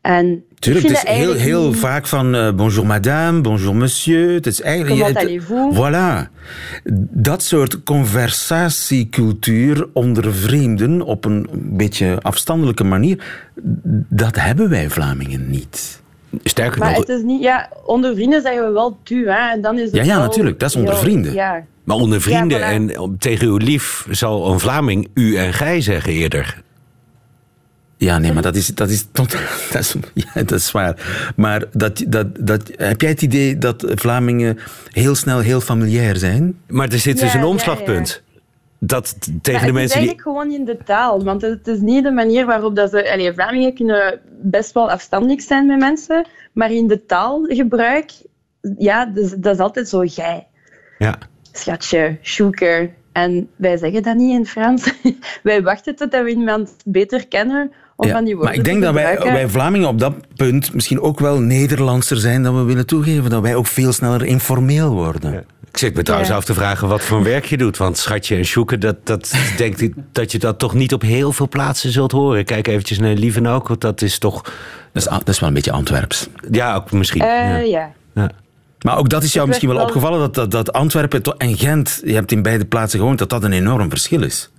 En 0.09 0.43
Tuurlijk, 0.59 0.87
het 0.87 0.95
is 0.95 1.03
heel, 1.11 1.33
heel 1.33 1.67
niet- 1.67 1.77
vaak 1.77 2.07
van 2.07 2.35
eh, 2.35 2.51
bonjour 2.51 2.85
madame, 2.85 3.41
bonjour 3.41 3.75
monsieur. 3.75 4.33
Het 4.33 4.47
is 4.47 4.61
eigenlijk... 4.61 4.99
Comment 4.99 5.17
het- 5.17 5.25
allez-vous? 5.27 5.75
Voilà. 5.75 6.27
Dat 7.11 7.43
soort 7.43 7.83
conversatiecultuur 7.83 9.87
onder 9.93 10.33
vreemden 10.33 11.01
op 11.01 11.25
een 11.25 11.47
beetje 11.53 12.17
afstandelijke 12.21 12.83
manier, 12.83 13.23
dat 14.09 14.35
hebben 14.35 14.69
wij 14.69 14.89
Vlamingen 14.89 15.49
niet. 15.49 16.01
Sterker 16.43 16.79
Maar 16.79 16.89
nog, 16.91 16.99
het 16.99 17.09
is 17.09 17.21
niet, 17.23 17.41
ja, 17.41 17.69
onder 17.85 18.15
vrienden 18.15 18.41
zeggen 18.41 18.65
we 18.65 18.71
wel 18.71 18.97
tu, 19.03 19.29
hè, 19.29 19.51
en 19.51 19.61
dan 19.61 19.75
is 19.75 19.81
het 19.85 19.95
Ja, 19.95 20.03
ja, 20.03 20.15
wel 20.17 20.25
natuurlijk, 20.25 20.59
dat 20.59 20.69
is 20.69 20.75
onder 20.75 20.93
heel- 20.93 21.01
vrienden. 21.01 21.33
Ja. 21.33 21.63
maar 21.83 21.97
onder 21.97 22.21
vrienden 22.21 22.59
Ja, 22.59 22.69
voilà. 22.69 22.73
en 22.73 23.15
tegen 23.19 23.47
uw 23.47 23.57
lief 23.57 24.07
zal 24.09 24.51
een 24.51 24.59
Vlaming 24.59 25.07
u 25.13 25.35
en 25.35 25.53
gij 25.53 25.81
zeggen 25.81 26.13
eerder. 26.13 26.61
Ja, 27.99 28.17
nee, 28.17 28.33
maar 28.33 28.41
dat 28.41 28.55
is, 28.55 28.67
dat 28.67 28.89
is, 28.89 29.07
tot, 29.11 29.31
dat 29.71 29.81
is, 29.81 29.95
ja, 30.13 30.33
dat 30.33 30.51
is 30.51 30.71
waar. 30.71 31.31
Maar 31.35 31.63
dat, 31.71 32.03
dat, 32.07 32.27
dat, 32.39 32.71
heb 32.75 33.01
jij 33.01 33.09
het 33.09 33.21
idee 33.21 33.57
dat 33.57 33.85
Vlamingen 33.87 34.57
heel 34.91 35.15
snel 35.15 35.39
heel 35.39 35.61
familiair 35.61 36.15
zijn? 36.15 36.59
Maar 36.67 36.89
er 36.89 36.99
zit 36.99 37.19
dus 37.19 37.33
Ja, 37.33 37.35
een 37.39 37.45
ja, 37.45 37.47
omslagpunt. 37.47 38.23
Dat 38.79 39.15
tegen 39.19 39.33
Ja, 39.33 39.41
de 39.41 39.51
het 39.51 39.65
is 39.65 39.71
mensen 39.71 39.99
die... 39.99 40.07
eigenlijk 40.07 40.21
gewoon 40.21 40.51
in 40.51 40.65
de 40.65 40.77
taal, 40.85 41.23
want 41.23 41.41
het 41.41 41.67
is 41.67 41.79
niet 41.79 42.03
de 42.03 42.11
manier 42.11 42.45
waarop 42.45 42.75
dat 42.75 42.89
ze... 42.89 43.11
Allee, 43.11 43.33
Vlamingen 43.33 43.73
kunnen 43.73 44.19
best 44.41 44.73
wel 44.73 44.91
afstandelijk 44.91 45.41
zijn 45.41 45.65
met 45.65 45.79
mensen, 45.79 46.27
maar 46.53 46.71
in 46.71 46.87
de 46.87 47.05
taalgebruik, 47.05 48.11
ja, 48.77 49.05
dus, 49.05 49.33
dat 49.37 49.53
is 49.53 49.61
altijd 49.61 49.89
zo 49.89 50.03
jij, 50.03 50.47
Ja. 50.97 51.17
schatje, 51.51 52.17
sjoeker. 52.21 52.97
En 53.11 53.49
wij 53.55 53.77
zeggen 53.77 54.03
dat 54.03 54.15
niet 54.15 54.37
in 54.37 54.45
Frans. 54.45 54.93
wij 55.43 55.63
wachten 55.63 55.95
totdat 55.95 56.23
we 56.23 56.29
iemand 56.29 56.75
beter 56.85 57.27
kennen 57.27 57.71
om 57.99 58.07
Ja, 58.07 58.13
van 58.13 58.23
die 58.23 58.35
woorden 58.35 58.51
maar 58.51 58.59
ik 58.59 58.65
denk 58.65 58.79
te 58.79 58.85
dat 58.85 58.93
wij, 58.93 59.33
wij 59.33 59.49
Vlamingen 59.49 59.87
op 59.87 59.99
dat 59.99 60.13
punt 60.35 60.73
misschien 60.73 61.01
ook 61.01 61.19
wel 61.19 61.39
Nederlandser 61.39 62.17
zijn 62.17 62.43
dan 62.43 62.55
we 62.57 62.63
willen 62.63 62.85
toegeven. 62.85 63.29
Dat 63.29 63.41
wij 63.41 63.55
ook 63.55 63.67
veel 63.67 63.93
sneller 63.93 64.25
informeel 64.25 64.91
worden. 64.91 65.45
Ik 65.71 65.77
zit 65.77 65.95
me 65.95 66.03
trouwens 66.03 66.29
Ja. 66.29 66.35
af 66.35 66.45
te 66.45 66.53
vragen 66.53 66.87
wat 66.87 67.01
voor 67.01 67.23
werk 67.23 67.45
je 67.45 67.57
doet. 67.57 67.77
Want 67.77 67.97
schatje 67.97 68.35
en 68.35 68.45
sjoeken, 68.45 68.79
dat, 68.79 68.95
dat 69.03 69.33
denk 69.57 69.77
ik 69.77 69.93
dat 70.11 70.31
je 70.31 70.39
dat 70.39 70.59
toch 70.59 70.73
niet 70.73 70.93
op 70.93 71.01
heel 71.01 71.31
veel 71.31 71.47
plaatsen 71.47 71.91
zult 71.91 72.11
horen. 72.11 72.45
Kijk 72.45 72.67
eventjes 72.67 72.99
naar 72.99 73.13
Lieven 73.13 73.43
want 73.43 73.81
dat 73.81 74.01
is 74.01 74.17
toch... 74.17 74.41
Dat, 74.93 75.03
is, 75.03 75.03
dat 75.03 75.29
is 75.29 75.39
wel 75.39 75.49
een 75.49 75.55
beetje 75.55 75.71
Antwerps. 75.71 76.27
Ja, 76.51 76.75
ook 76.75 76.91
misschien. 76.91 77.21
Eh, 77.21 77.27
ja. 77.27 77.57
ja. 77.57 77.91
Ja. 78.13 78.31
Maar 78.81 78.97
ook 78.97 79.09
dat 79.09 79.23
is 79.23 79.33
jou 79.33 79.47
misschien 79.47 79.69
wel 79.69 79.81
opgevallen, 79.81 80.19
dat, 80.19 80.33
dat, 80.33 80.51
dat 80.51 80.73
Antwerpen 80.73 81.21
en 81.37 81.57
Gent, 81.57 82.01
je 82.05 82.13
hebt 82.13 82.31
in 82.31 82.41
beide 82.41 82.65
plaatsen 82.65 82.99
gewoond, 82.99 83.19
dat 83.19 83.29
dat 83.29 83.43
een 83.43 83.51
enorm 83.51 83.89
verschil 83.89 84.23
is. 84.23 84.49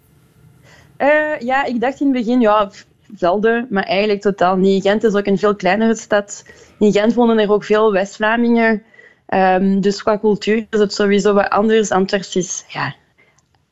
Eh, 0.96 1.08
ja, 1.38 1.64
ik 1.64 1.80
dacht 1.80 2.00
in 2.00 2.06
het 2.06 2.16
begin, 2.16 2.40
ja, 2.40 2.70
zelden, 3.14 3.66
maar 3.70 3.82
eigenlijk 3.82 4.20
totaal 4.20 4.56
niet. 4.56 4.82
Gent 4.82 5.04
is 5.04 5.14
ook 5.14 5.26
een 5.26 5.38
veel 5.38 5.56
kleinere 5.56 5.96
stad. 5.96 6.44
In 6.78 6.92
Gent 6.92 7.14
wonen 7.14 7.38
er 7.38 7.52
ook 7.52 7.64
veel 7.64 7.92
West-Vlamingen. 7.92 8.82
Ehm, 9.26 9.80
dus 9.80 10.02
qua 10.02 10.18
cultuur 10.18 10.66
is 10.70 10.78
het 10.78 10.94
sowieso 10.94 11.34
wat 11.34 11.50
anders. 11.50 11.90
Antwerpen 11.90 12.40
is, 12.40 12.64
ja, 12.68 12.94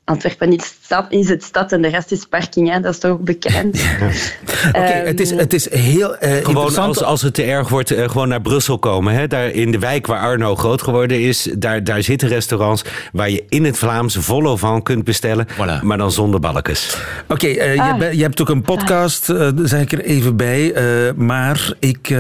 Antwerpen 0.09 0.53
is, 0.57 0.75
stad, 0.83 1.07
is 1.09 1.29
het 1.29 1.43
stad 1.43 1.73
en 1.73 1.83
de 1.83 1.89
rest 1.89 2.13
is 2.13 2.25
parking, 2.25 2.71
hè. 2.73 2.81
dat 2.81 2.93
is 2.93 2.99
toch 2.99 3.19
bekend. 3.19 3.81
Oké, 4.69 4.79
het, 4.81 5.21
is, 5.21 5.31
het 5.31 5.53
is 5.53 5.71
heel 5.71 6.17
eh, 6.17 6.29
Gewoon 6.31 6.47
interessant. 6.47 6.87
als, 6.89 7.03
als 7.03 7.23
het 7.23 7.35
te 7.35 7.43
erg 7.43 7.69
wordt, 7.69 7.91
eh, 7.91 8.09
gewoon 8.09 8.29
naar 8.29 8.41
Brussel 8.41 8.79
komen. 8.79 9.15
Hè? 9.15 9.27
Daar 9.27 9.49
in 9.51 9.71
de 9.71 9.79
wijk 9.79 10.07
waar 10.07 10.21
Arno 10.21 10.55
groot 10.57 10.83
geworden 10.83 11.21
is, 11.21 11.49
daar, 11.59 11.85
daar 11.85 12.03
zitten 12.03 12.29
restaurants 12.29 12.85
waar 13.13 13.31
je 13.31 13.45
in 13.49 13.65
het 13.65 13.79
Vlaams 13.79 14.17
volle 14.21 14.59
van 14.59 14.83
kunt 14.83 15.05
bestellen, 15.05 15.47
Voilà. 15.49 15.83
maar 15.83 15.99
dan 15.99 16.13
zonder 16.13 16.41
balkjes. 16.41 16.97
Oké, 17.29 17.47
eh, 17.47 17.75
je, 17.75 17.81
Ah. 17.83 18.13
je 18.13 18.23
hebt 18.23 18.41
ook 18.41 18.49
een 18.49 18.63
podcast, 18.63 19.27
daar 19.27 19.53
zeg 19.63 19.81
ik 19.81 19.93
er 19.93 20.01
even 20.05 20.37
bij. 20.37 20.73
eh, 20.73 20.85
maar 21.17 21.73
ik 21.79 22.11
eh, 22.11 22.19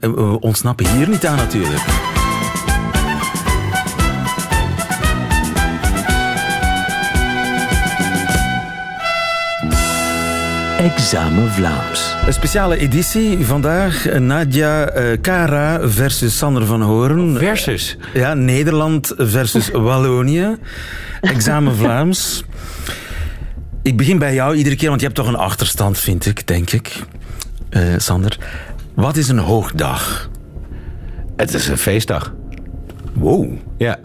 we 0.00 0.36
ontsnappen 0.40 0.96
hier 0.96 1.08
niet 1.08 1.26
aan 1.26 1.36
natuurlijk. 1.36 1.80
Examen 10.80 11.50
Vlaams. 11.50 12.14
Een 12.26 12.32
speciale 12.32 12.76
editie 12.78 13.44
vandaag. 13.46 14.18
Nadia 14.18 14.86
eh, 14.86 15.20
Kara 15.20 15.88
versus 15.88 16.36
Sander 16.38 16.66
van 16.66 16.82
Horen. 16.82 17.36
Versus. 17.38 17.96
Ja, 18.14 18.34
Nederland 18.34 19.14
versus 19.16 19.70
Wallonië. 19.86 20.56
Examen 21.20 21.76
Vlaams. 21.76 22.44
Ik 23.82 23.96
begin 23.96 24.18
bij 24.18 24.34
jou 24.34 24.56
iedere 24.56 24.76
keer, 24.76 24.88
want 24.88 25.00
je 25.00 25.06
hebt 25.06 25.18
toch 25.18 25.28
een 25.28 25.36
achterstand, 25.36 25.98
vind 25.98 26.26
ik, 26.26 26.46
denk 26.46 26.70
ik. 26.70 27.02
Eh, 27.70 27.82
Sander. 27.96 28.38
Wat 28.94 29.16
is 29.16 29.28
een 29.28 29.38
hoogdag? 29.38 30.30
Het 31.36 31.54
is 31.54 31.68
een 31.68 31.78
feestdag. 31.78 32.34
Wow, 33.12 33.52
Ja. 33.78 33.98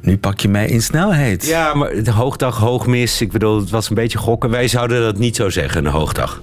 Nu 0.00 0.18
pak 0.18 0.40
je 0.40 0.48
mij 0.48 0.66
in 0.66 0.82
snelheid. 0.82 1.46
Ja, 1.46 1.74
maar 1.74 2.02
de 2.02 2.10
hoogdag, 2.10 2.56
hoogmis, 2.58 3.20
ik 3.20 3.32
bedoel, 3.32 3.60
het 3.60 3.70
was 3.70 3.88
een 3.88 3.94
beetje 3.94 4.18
gokken. 4.18 4.50
Wij 4.50 4.68
zouden 4.68 5.00
dat 5.02 5.18
niet 5.18 5.36
zo 5.36 5.50
zeggen, 5.50 5.84
een 5.84 5.92
hoogdag. 5.92 6.42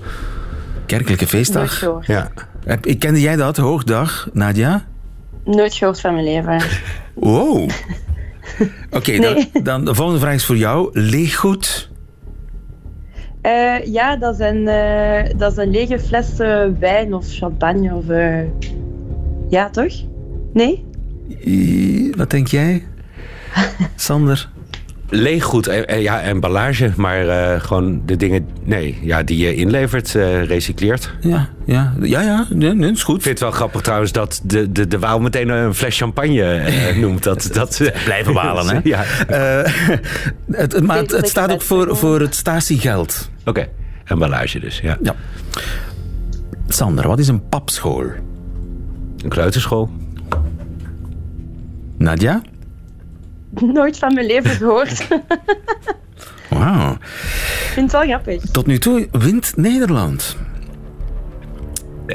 Kerkelijke 0.86 1.28
feestdag. 1.28 1.86
Ja. 2.06 2.32
Kende 3.00 3.22
jij 3.22 3.36
dat, 3.36 3.58
hoogdag, 3.58 4.30
Nadia? 4.34 4.86
Nooit 5.46 5.74
gehoord 5.74 6.00
van 6.02 6.14
mijn 6.14 6.26
leven. 6.26 6.62
Wow. 7.14 7.70
Oké, 8.92 9.12
Nee. 9.12 9.20
dan, 9.54 9.64
dan 9.64 9.86
de 9.86 9.96
volgende 9.96 10.20
vraag 10.20 10.34
is 10.34 10.46
voor 10.46 10.58
jou. 10.58 10.90
Leeggoed? 10.94 11.90
Eh, 13.42 13.86
ja, 13.86 14.16
dat 14.18 14.36
zijn, 14.36 14.68
eh, 14.68 15.38
dat 15.38 15.54
zijn 15.54 15.70
lege 15.72 16.00
flessen 16.00 16.80
wijn 16.80 17.14
of 17.14 17.26
champagne 17.30 17.94
of... 17.94 18.10
eh, 18.10 18.40
Ja, 19.50 19.70
toch? 19.70 19.94
Nee? 20.54 20.86
I- 21.46 22.14
Wat 22.18 22.30
denk 22.30 22.48
jij? 22.48 22.84
Sander? 23.96 24.50
Leeggoed, 25.10 25.68
eh, 25.68 25.90
eh, 25.90 26.02
ja, 26.02 26.22
emballage, 26.22 26.92
maar 26.96 27.28
eh, 27.28 27.62
gewoon 27.62 28.02
de 28.06 28.16
dingen 28.16 28.48
nee, 28.64 29.00
ja, 29.02 29.24
die 29.24 29.38
je 29.38 29.56
inlevert, 29.56 30.12
recycleert. 30.48 31.14
Ja, 31.22 31.50
ja, 31.66 31.94
ja, 32.02 32.22
ja 32.22 32.46
nee, 32.50 32.74
nee, 32.74 32.92
is 32.92 33.04
goed. 33.04 33.16
Ik 33.16 33.22
vind 33.22 33.40
het 33.40 33.44
wel 33.50 33.58
grappig 33.58 33.82
trouwens 33.82 34.12
dat 34.12 34.42
de, 34.44 34.72
de, 34.72 34.88
de 34.88 35.00
Waal 35.00 35.20
meteen 35.20 35.50
een 35.50 35.74
fles 35.74 35.98
champagne 35.98 36.62
noemt. 37.02 37.24
Dat, 37.24 37.50
dat, 37.54 37.92
Blijven 38.04 38.34
walen, 38.34 38.68
hè? 38.68 38.80
Ja, 38.90 39.04
het, 40.52 40.82
maar 40.82 40.98
het, 40.98 41.12
het 41.12 41.30
staat 41.30 41.52
ook 41.52 41.62
voor, 41.62 41.98
voor 41.98 42.20
het 42.20 42.36
statiegeld. 42.36 43.30
oké. 43.46 43.68
Emballage 44.04 44.60
dus, 44.60 44.80
ja. 44.80 44.98
Ja. 45.02 45.16
Sander, 46.68 47.08
wat 47.08 47.20
is 47.20 47.28
een 47.28 47.50
papschool? 47.50 48.06
Een 49.24 49.30
kleuterschool. 49.30 49.90
Nadia? 51.98 52.42
Nooit 53.74 53.98
van 53.98 54.14
mijn 54.14 54.26
leven 54.26 54.50
gehoord. 54.52 55.08
Wauw. 56.50 56.92
Ik 56.92 57.70
vind 57.74 57.92
het 57.92 58.02
wel 58.02 58.10
grappig. 58.10 58.42
Tot 58.52 58.66
nu 58.66 58.78
toe 58.78 59.08
wint 59.12 59.54
Nederland. 59.56 60.38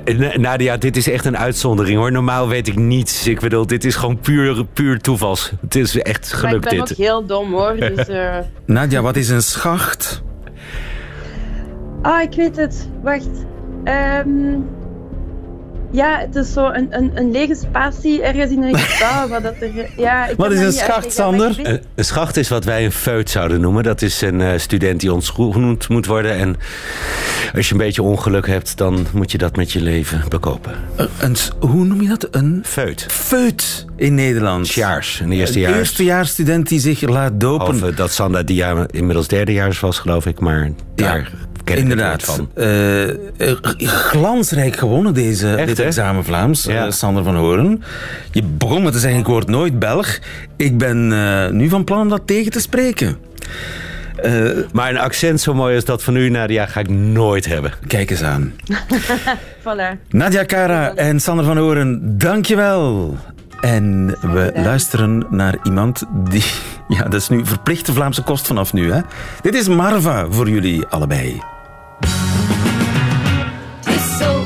Eh, 0.05 0.19
Na- 0.19 0.37
Nadia, 0.39 0.77
dit 0.77 0.97
is 0.97 1.09
echt 1.11 1.25
een 1.25 1.37
uitzondering 1.39 1.99
hoor. 1.99 2.13
Normaal 2.13 2.49
weet 2.49 2.69
ik 2.69 2.77
niets. 2.77 3.27
Ik 3.27 3.41
bedoel, 3.41 3.67
dit 3.67 3.85
is 3.85 3.95
gewoon 3.95 4.19
puur, 4.21 4.65
puur 4.65 4.99
toevals. 5.01 5.53
Het 5.61 5.75
is 5.75 5.97
echt 5.99 6.21
Maar 6.33 6.41
ik 6.43 6.47
gelukt 6.49 6.69
ben 6.71 6.81
ook 6.81 6.87
dit. 6.89 6.97
heel 6.97 7.27
dom 7.27 7.53
hoor. 7.53 7.77
Dus, 7.77 8.09
eh, 8.19 8.37
Nadia, 8.67 9.03
wat 9.03 9.17
is 9.17 9.29
een 9.29 9.43
schacht? 9.43 10.23
Ah, 12.03 12.23
ik 12.23 12.35
weet 12.35 12.57
het. 12.57 12.89
Wacht. 13.03 13.29
Ehm, 13.85 14.29
Ja, 15.93 16.19
het 16.19 16.35
is 16.37 16.53
zo 16.53 16.67
een, 16.71 16.87
een, 16.91 17.11
een 17.15 17.31
lege 17.31 17.55
spatie 17.55 18.23
ergens 18.23 18.51
in 18.51 18.63
een 18.63 18.79
gebouw. 18.79 19.29
Wat 19.33 19.43
dat 19.43 19.55
er, 19.61 19.91
ja, 19.97 20.27
ik 20.27 20.37
Wat 20.37 20.53
is 20.53 20.61
een 20.61 20.73
schacht, 20.73 21.13
Sander? 21.13 21.61
Eh, 21.63 21.73
Een 21.95 22.05
schacht 22.05 22.37
is 22.37 22.49
wat 22.49 22.65
wij 22.65 22.85
een 22.85 22.93
feut 22.93 23.31
zouden 23.31 23.61
noemen. 23.61 23.83
Dat 23.83 24.03
is 24.03 24.21
een 24.21 24.41
eh, 24.41 24.59
student 24.59 25.01
die 25.01 25.13
ontgroend 25.13 25.89
moet 25.89 26.07
worden. 26.07 26.35
En 26.37 26.57
als 27.55 27.67
je 27.69 27.73
een 27.73 27.81
beetje 27.81 28.03
ongeluk 28.03 28.47
hebt, 28.47 28.77
dan 28.77 29.07
moet 29.13 29.33
je 29.33 29.39
dat 29.39 29.57
met 29.57 29.73
je 29.73 29.81
leven 29.81 30.23
bekopen. 30.29 30.73
Eh, 30.97 31.07
Een, 31.19 31.37
hoe 31.61 31.85
noem 31.85 32.03
je 32.03 32.09
dat? 32.09 32.29
Een 32.31 32.61
Feut. 32.67 33.07
feut 33.11 33.85
in 33.97 34.15
Nederland. 34.15 34.67
Sjaars, 34.67 35.21
een 35.21 35.27
Een 35.27 35.33
eerstejaars. 35.33 35.77
eerstejaarsstudent 35.79 36.69
die 36.69 36.81
zich 36.81 37.01
laat 37.01 37.41
dopen. 37.41 37.75
Behalve 37.75 37.95
dat 37.95 38.13
Sanda 38.13 38.43
die 38.43 38.57
jaar 38.57 38.87
inmiddels 38.91 39.29
derdejaars 39.29 39.81
was, 39.81 39.99
geloof 39.99 40.27
ik. 40.27 40.41
Maar 40.41 40.71
daar 40.95 41.31
ken 41.52 41.52
Inderdaad. 41.65 42.23
van. 42.25 42.49
Eh, 42.55 43.53
glansrijk 43.87 44.77
gewonnen 44.77 45.15
deze, 45.15 45.55
Echt, 45.55 45.67
dit 45.69 45.77
hè? 45.77 45.85
examen 45.85 46.25
Vlaams, 46.25 46.65
Ja. 46.65 46.87
eh, 46.87 46.91
Sander 46.93 47.25
van 47.25 47.37
Horen. 47.37 47.83
Je 48.31 48.43
begon 48.43 48.83
met 48.83 48.93
te 48.93 48.99
zeggen, 48.99 49.21
ik 49.21 49.27
word 49.27 49.49
nooit 49.49 49.79
Belg. 49.79 50.19
Ik 50.57 50.79
ben 50.79 51.13
eh, 51.13 51.49
nu 51.51 51.69
van 51.69 51.85
plan 51.85 52.01
om 52.01 52.09
dat 52.09 52.23
tegen 52.27 52.53
te 52.53 52.61
spreken. 52.61 53.17
Eh, 54.17 54.33
Maar 54.73 54.91
een 54.91 54.99
accent 54.99 55.41
zo 55.41 55.55
mooi 55.55 55.75
als 55.75 55.85
dat 55.85 56.03
van 56.03 56.17
u, 56.17 56.29
Nadia, 56.29 56.67
ga 56.67 56.81
ik 56.81 56.89
nooit 56.89 57.47
hebben. 57.47 57.73
kijk 57.87 58.11
eens 58.11 58.23
aan. 58.23 58.53
Voilà. 59.63 59.99
Nadia 60.11 60.45
Kara 60.45 60.95
en 60.95 61.21
Sander 61.21 61.45
van 61.45 61.57
Horen, 61.57 62.19
dankjewel. 62.19 63.17
En 63.63 64.07
we 64.21 64.51
luisteren 64.55 65.27
naar 65.31 65.57
iemand 65.63 66.05
die... 66.11 66.45
Ja, 66.89 67.03
dat 67.03 67.15
is 67.15 67.29
nu 67.29 67.47
verplichte 67.47 67.93
Vlaamse 67.93 68.23
kost 68.23 68.47
vanaf 68.47 68.73
nu. 68.73 68.93
Hè? 68.93 69.01
Dit 69.43 69.55
is 69.55 69.69
Marva 69.69 70.27
voor 70.31 70.49
jullie 70.49 70.87
allebei. 70.87 71.43
Het 73.85 73.95
is 73.95 74.19
zo 74.19 74.42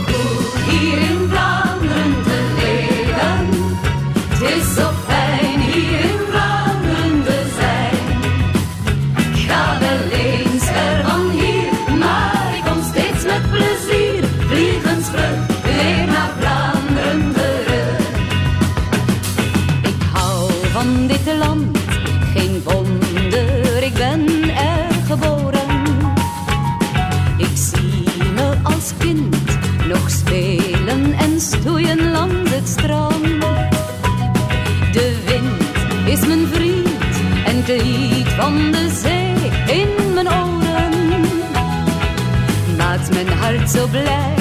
mijn 43.73 44.07
hart 44.07 44.36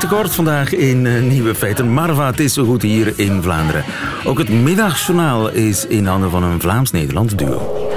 geen 0.00 0.08
tekort 0.08 0.34
vandaag 0.34 0.72
in 0.72 1.06
eh, 1.06 1.22
Nieuwe 1.22 1.54
Feiten. 1.54 1.92
Marva, 1.92 2.26
het 2.26 2.40
is 2.40 2.52
zo 2.52 2.64
goed 2.64 2.82
hier 2.82 3.18
in 3.18 3.42
Vlaanderen. 3.42 3.84
Ook 4.24 4.38
het 4.38 4.48
middagjournaal 4.48 5.48
is 5.48 5.86
in 5.86 6.06
handen 6.06 6.30
van 6.30 6.42
een 6.42 6.60
Vlaams-Nederlands 6.60 7.34
duo. 7.34 7.88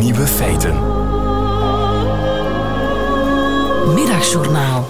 Nieuwe 0.00 0.26
feiten. 0.26 0.74
Middagjournaal. 3.94 4.86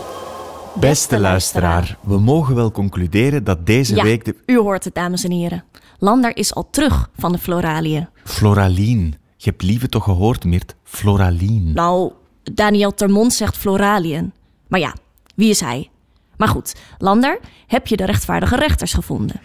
Beste 0.80 1.18
luisteraar, 1.18 1.98
we 2.02 2.18
mogen 2.18 2.54
wel 2.54 2.70
concluderen 2.70 3.44
dat 3.44 3.66
deze 3.66 3.94
Ja, 3.94 4.02
week 4.02 4.24
de 4.24 4.36
u 4.46 4.58
hoort 4.58 4.84
het, 4.84 4.94
dames 4.94 5.24
en 5.24 5.30
heren. 5.30 5.64
Lander 5.98 6.36
is 6.36 6.54
al 6.54 6.68
terug 6.70 7.10
van 7.18 7.32
de 7.32 7.38
Floralië. 7.38 8.08
Floralien. 8.24 9.14
Je 9.36 9.50
hebt 9.50 9.62
lieve 9.62 9.88
toch 9.88 10.04
gehoord, 10.04 10.44
Mirt? 10.44 10.74
Floralien. 10.84 11.72
Nou, 11.74 12.12
Daniel 12.42 12.94
Termont 12.94 13.32
zegt 13.32 13.56
Floraliën. 13.56 14.32
Maar 14.68 14.80
ja, 14.80 14.94
wie 15.34 15.50
is 15.50 15.60
hij? 15.60 15.90
Maar 16.36 16.48
goed, 16.48 16.74
Lander, 16.98 17.40
heb 17.66 17.86
je 17.86 17.96
de 17.96 18.04
rechtvaardige 18.04 18.56
rechters 18.56 18.92
gevonden? 18.92 19.40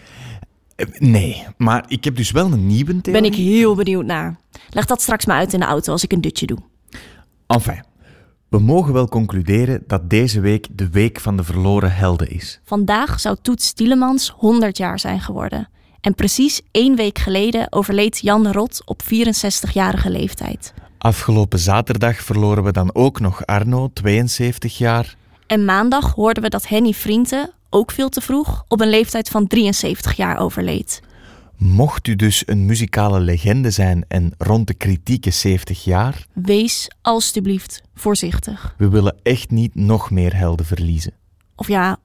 Eh, 0.76 0.86
Nee, 0.98 1.46
maar 1.56 1.84
ik 1.88 2.04
heb 2.04 2.16
dus 2.16 2.30
wel 2.30 2.52
een 2.52 2.66
nieuwe 2.66 3.00
theorie. 3.00 3.22
Ben 3.22 3.30
ik 3.32 3.38
heel 3.38 3.74
benieuwd 3.74 4.04
naar. 4.04 4.36
Leg 4.70 4.84
dat 4.84 5.02
straks 5.02 5.26
maar 5.26 5.36
uit 5.36 5.52
in 5.52 5.60
de 5.60 5.66
auto 5.66 5.92
als 5.92 6.04
ik 6.04 6.12
een 6.12 6.20
dutje 6.20 6.46
doe. 6.46 6.58
Enfin, 7.46 7.84
we 8.48 8.58
mogen 8.58 8.92
wel 8.92 9.08
concluderen 9.08 9.82
dat 9.86 10.10
deze 10.10 10.40
week 10.40 10.66
de 10.70 10.90
week 10.90 11.20
van 11.20 11.36
de 11.36 11.44
verloren 11.44 11.94
helden 11.94 12.30
is. 12.30 12.60
Vandaag 12.64 13.20
zou 13.20 13.36
Toet 13.42 13.62
Stielemans 13.62 14.32
100 14.36 14.76
jaar 14.76 14.98
zijn 14.98 15.20
geworden. 15.20 15.68
En 16.00 16.14
precies 16.14 16.60
één 16.70 16.96
week 16.96 17.18
geleden 17.18 17.72
overleed 17.72 18.18
Jan 18.18 18.42
de 18.42 18.52
Rot 18.52 18.82
op 18.84 19.02
64-jarige 19.02 20.10
leeftijd. 20.10 20.74
Afgelopen 20.98 21.58
zaterdag 21.58 22.16
verloren 22.16 22.64
we 22.64 22.72
dan 22.72 22.94
ook 22.94 23.20
nog 23.20 23.46
Arno, 23.46 23.90
72 23.92 24.78
jaar. 24.78 25.16
En 25.46 25.64
maandag 25.64 26.14
hoorden 26.14 26.42
we 26.42 26.48
dat 26.48 26.68
Henny 26.68 26.92
Vrienden, 26.92 27.50
ook 27.70 27.90
veel 27.90 28.08
te 28.08 28.20
vroeg, 28.20 28.64
op 28.68 28.80
een 28.80 28.88
leeftijd 28.88 29.28
van 29.28 29.46
73 29.46 30.16
jaar 30.16 30.38
overleed. 30.38 31.00
Mocht 31.56 32.06
u 32.06 32.16
dus 32.16 32.42
een 32.46 32.66
muzikale 32.66 33.20
legende 33.20 33.70
zijn 33.70 34.04
en 34.08 34.32
rond 34.38 34.66
de 34.66 34.74
kritieke 34.74 35.30
70 35.30 35.84
jaar, 35.84 36.26
Wees 36.32 36.90
alstublieft 37.02 37.82
voorzichtig. 37.94 38.74
we 38.78 38.88
willen 38.88 39.16
echt 39.22 39.50
niet 39.50 39.74
nog 39.74 40.10
meer 40.10 40.36
helden 40.36 40.66
verliezen. 40.66 41.12
Of 41.56 41.68
ja, 41.68 41.96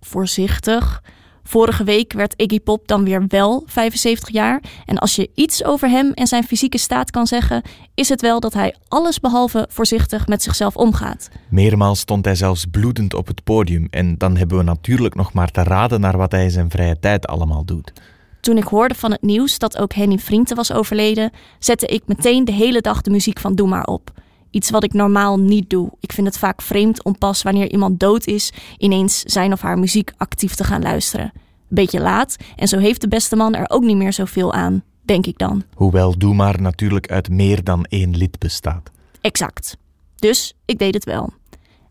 voorzichtig. 0.00 1.02
Vorige 1.48 1.84
week 1.84 2.12
werd 2.12 2.34
Iggy 2.36 2.60
Pop 2.60 2.88
dan 2.88 3.04
weer 3.04 3.24
wel 3.28 3.62
75 3.66 4.28
jaar. 4.28 4.62
En 4.86 4.98
als 4.98 5.16
je 5.16 5.30
iets 5.34 5.64
over 5.64 5.88
hem 5.88 6.12
en 6.12 6.26
zijn 6.26 6.44
fysieke 6.44 6.78
staat 6.78 7.10
kan 7.10 7.26
zeggen, 7.26 7.62
is 7.94 8.08
het 8.08 8.20
wel 8.20 8.40
dat 8.40 8.52
hij 8.52 8.74
allesbehalve 8.88 9.66
voorzichtig 9.70 10.26
met 10.26 10.42
zichzelf 10.42 10.76
omgaat. 10.76 11.28
Meermaals 11.48 12.00
stond 12.00 12.24
hij 12.24 12.34
zelfs 12.34 12.64
bloedend 12.70 13.14
op 13.14 13.26
het 13.26 13.44
podium. 13.44 13.86
En 13.90 14.18
dan 14.18 14.36
hebben 14.36 14.56
we 14.58 14.62
natuurlijk 14.62 15.14
nog 15.14 15.32
maar 15.32 15.50
te 15.50 15.62
raden 15.62 16.00
naar 16.00 16.16
wat 16.16 16.32
hij 16.32 16.44
in 16.44 16.50
zijn 16.50 16.70
vrije 16.70 16.98
tijd 17.00 17.26
allemaal 17.26 17.64
doet. 17.64 17.92
Toen 18.40 18.56
ik 18.56 18.64
hoorde 18.64 18.94
van 18.94 19.10
het 19.10 19.22
nieuws 19.22 19.58
dat 19.58 19.78
ook 19.78 19.92
Henny 19.92 20.18
Vrienden 20.18 20.56
was 20.56 20.72
overleden, 20.72 21.30
zette 21.58 21.86
ik 21.86 22.02
meteen 22.06 22.44
de 22.44 22.52
hele 22.52 22.80
dag 22.80 23.00
de 23.02 23.10
muziek 23.10 23.38
van 23.38 23.54
Doe 23.54 23.68
maar 23.68 23.84
op. 23.84 24.12
Iets 24.50 24.70
wat 24.70 24.84
ik 24.84 24.92
normaal 24.92 25.38
niet 25.38 25.70
doe. 25.70 25.90
Ik 26.00 26.12
vind 26.12 26.26
het 26.26 26.38
vaak 26.38 26.62
vreemd 26.62 27.04
om 27.04 27.18
pas 27.18 27.42
wanneer 27.42 27.70
iemand 27.70 28.00
dood 28.00 28.26
is, 28.26 28.52
ineens 28.78 29.20
zijn 29.20 29.52
of 29.52 29.60
haar 29.60 29.78
muziek 29.78 30.12
actief 30.16 30.54
te 30.54 30.64
gaan 30.64 30.82
luisteren. 30.82 31.32
Beetje 31.68 32.00
laat, 32.00 32.36
en 32.56 32.68
zo 32.68 32.78
heeft 32.78 33.00
de 33.00 33.08
beste 33.08 33.36
man 33.36 33.54
er 33.54 33.70
ook 33.70 33.82
niet 33.82 33.96
meer 33.96 34.12
zoveel 34.12 34.52
aan, 34.52 34.82
denk 35.02 35.26
ik 35.26 35.38
dan. 35.38 35.62
Hoewel 35.74 36.18
Doe 36.18 36.34
maar 36.34 36.60
natuurlijk 36.60 37.10
uit 37.10 37.28
meer 37.28 37.64
dan 37.64 37.84
één 37.84 38.16
lid 38.16 38.38
bestaat. 38.38 38.90
Exact. 39.20 39.76
Dus 40.16 40.54
ik 40.64 40.78
deed 40.78 40.94
het 40.94 41.04
wel. 41.04 41.32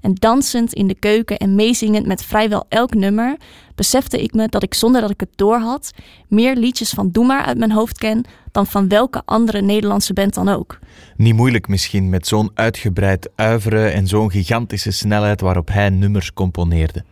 En 0.01 0.13
dansend 0.13 0.73
in 0.73 0.87
de 0.87 0.95
keuken 0.95 1.37
en 1.37 1.55
meezingend 1.55 2.05
met 2.05 2.23
vrijwel 2.23 2.65
elk 2.69 2.93
nummer, 2.93 3.37
besefte 3.75 4.23
ik 4.23 4.33
me 4.33 4.47
dat 4.47 4.63
ik 4.63 4.73
zonder 4.73 5.01
dat 5.01 5.09
ik 5.09 5.19
het 5.19 5.29
doorhad, 5.35 5.91
meer 6.27 6.55
liedjes 6.55 6.89
van 6.89 7.09
Doe 7.11 7.25
maar 7.25 7.45
uit 7.45 7.57
mijn 7.57 7.71
hoofd 7.71 7.97
ken 7.97 8.25
dan 8.57 8.67
van 8.67 8.87
welke 8.87 9.21
andere 9.25 9.61
Nederlandse 9.61 10.13
band 10.13 10.33
dan 10.33 10.49
ook. 10.49 10.79
Niet 11.15 11.35
moeilijk 11.35 11.67
misschien 11.67 12.09
met 12.09 12.27
zo'n 12.27 12.51
uitgebreid 12.53 13.29
uiveren 13.35 13.93
en 13.93 14.07
zo'n 14.07 14.31
gigantische 14.31 14.91
snelheid 14.91 15.41
waarop 15.41 15.67
hij 15.67 15.89
nummers 15.89 16.33
componeerde. 16.33 17.03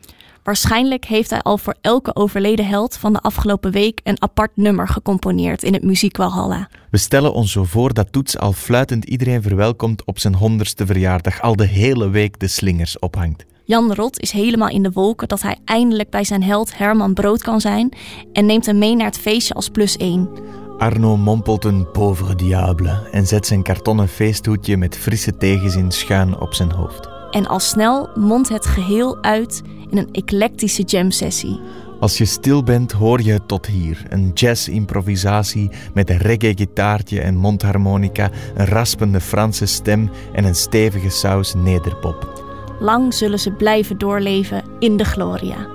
Waarschijnlijk 0.43 1.05
heeft 1.05 1.29
hij 1.29 1.41
al 1.41 1.57
voor 1.57 1.75
elke 1.81 2.15
overleden 2.15 2.67
held 2.67 2.97
van 2.97 3.13
de 3.13 3.19
afgelopen 3.19 3.71
week 3.71 3.99
een 4.03 4.21
apart 4.21 4.51
nummer 4.55 4.87
gecomponeerd 4.87 5.63
in 5.63 5.73
het 5.73 5.83
Muziekwalhalla. 5.83 6.69
We 6.89 6.97
stellen 6.97 7.33
ons 7.33 7.51
zo 7.51 7.63
voor 7.63 7.93
dat 7.93 8.11
Toets 8.11 8.37
al 8.37 8.53
fluitend 8.53 9.05
iedereen 9.05 9.41
verwelkomt 9.41 10.05
op 10.05 10.19
zijn 10.19 10.35
honderdste 10.35 10.85
verjaardag, 10.85 11.41
al 11.41 11.55
de 11.55 11.67
hele 11.67 12.09
week 12.09 12.39
de 12.39 12.47
slingers 12.47 12.99
ophangt. 12.99 13.45
Jan 13.63 13.93
Rot 13.93 14.19
is 14.19 14.31
helemaal 14.31 14.69
in 14.69 14.83
de 14.83 14.91
wolken 14.91 15.27
dat 15.27 15.41
hij 15.41 15.57
eindelijk 15.65 16.09
bij 16.09 16.23
zijn 16.23 16.43
held 16.43 16.77
Herman 16.77 17.13
Brood 17.13 17.41
kan 17.41 17.61
zijn 17.61 17.89
en 18.33 18.45
neemt 18.45 18.65
hem 18.65 18.77
mee 18.77 18.95
naar 18.95 19.05
het 19.05 19.19
feestje 19.19 19.53
als 19.53 19.69
plus 19.69 19.97
één. 19.97 20.29
Arno 20.77 21.17
mompelt 21.17 21.65
een 21.65 21.91
pauvre 21.91 22.35
diable 22.35 23.07
en 23.11 23.27
zet 23.27 23.47
zijn 23.47 23.63
kartonnen 23.63 24.07
feesthoedje 24.07 24.77
met 24.77 24.97
frisse 24.97 25.37
tegenzin 25.37 25.91
schuin 25.91 26.39
op 26.39 26.53
zijn 26.53 26.71
hoofd. 26.71 27.09
En 27.31 27.47
al 27.47 27.59
snel 27.59 28.09
mondt 28.15 28.49
het 28.49 28.65
geheel 28.65 29.17
uit 29.21 29.61
in 29.89 29.97
een 29.97 30.09
eclectische 30.11 30.83
jam-sessie. 30.83 31.59
Als 31.99 32.17
je 32.17 32.25
stil 32.25 32.63
bent, 32.63 32.91
hoor 32.91 33.21
je 33.21 33.31
het 33.31 33.47
tot 33.47 33.65
hier. 33.65 34.05
Een 34.09 34.31
jazz-improvisatie 34.33 35.69
met 35.93 36.09
een 36.09 36.17
reggae-gitaartje 36.17 37.21
en 37.21 37.35
mondharmonica, 37.35 38.29
een 38.55 38.65
raspende 38.65 39.21
Franse 39.21 39.65
stem 39.65 40.09
en 40.33 40.43
een 40.43 40.55
stevige 40.55 41.09
saus 41.09 41.53
nederpop. 41.53 42.43
Lang 42.79 43.13
zullen 43.13 43.39
ze 43.39 43.51
blijven 43.51 43.97
doorleven 43.97 44.63
in 44.79 44.97
de 44.97 45.05
gloria. 45.05 45.67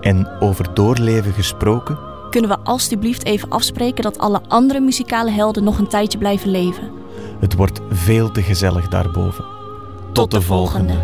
En 0.00 0.40
over 0.40 0.74
doorleven 0.74 1.32
gesproken, 1.32 1.98
Kunnen 2.34 2.52
we 2.58 2.64
alstublieft 2.64 3.24
even 3.24 3.50
afspreken 3.50 4.02
dat 4.02 4.18
alle 4.18 4.40
andere 4.48 4.80
muzikale 4.80 5.30
helden 5.30 5.64
nog 5.64 5.78
een 5.78 5.88
tijdje 5.88 6.18
blijven 6.18 6.50
leven? 6.50 6.90
het 7.40 7.54
wordt 7.54 7.80
veel 7.90 8.30
te 8.30 8.42
gezellig 8.42 8.88
daarboven. 8.88 9.44
Tot, 10.12 10.30
de 10.30 10.40
volgende. 10.40 10.94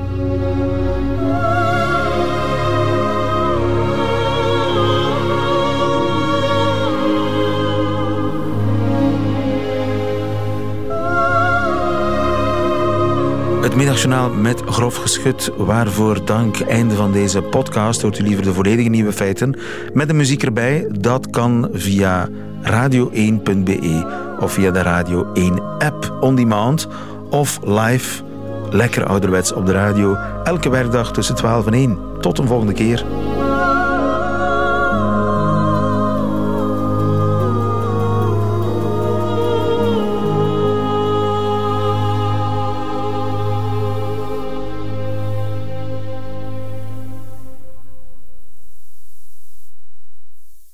Het 13.71 13.79
middagjournaal 13.79 14.31
met 14.31 14.63
grof 14.67 14.97
geschut. 14.97 15.53
Waarvoor 15.57 16.25
dank. 16.25 16.61
Einde 16.61 16.95
van 16.95 17.13
deze 17.13 17.43
podcast. 17.43 18.03
Hoort 18.03 18.19
u 18.19 18.23
liever 18.23 18.45
de 18.45 18.53
volledige 18.53 18.89
nieuwe 18.89 19.13
feiten 19.13 19.59
met 19.93 20.09
de 20.09 20.15
muziek 20.15 20.43
erbij? 20.43 20.87
Dat 20.91 21.31
kan 21.31 21.69
via 21.73 22.29
radio1.be 22.63 24.07
of 24.41 24.53
via 24.53 24.71
de 24.71 24.83
Radio 24.83 25.33
1 25.33 25.63
app 25.79 26.19
on 26.21 26.35
demand 26.35 26.89
of 27.31 27.61
live. 27.65 28.23
Lekker 28.71 29.07
ouderwets 29.07 29.53
op 29.53 29.67
de 29.67 29.73
radio. 29.73 30.17
Elke 30.45 30.71
werkdag 30.71 31.13
tussen 31.13 31.35
12 31.35 31.67
en 31.67 31.75
1. 31.75 31.99
Tot 32.21 32.39
een 32.39 32.47
volgende 32.47 32.73
keer. 32.73 33.05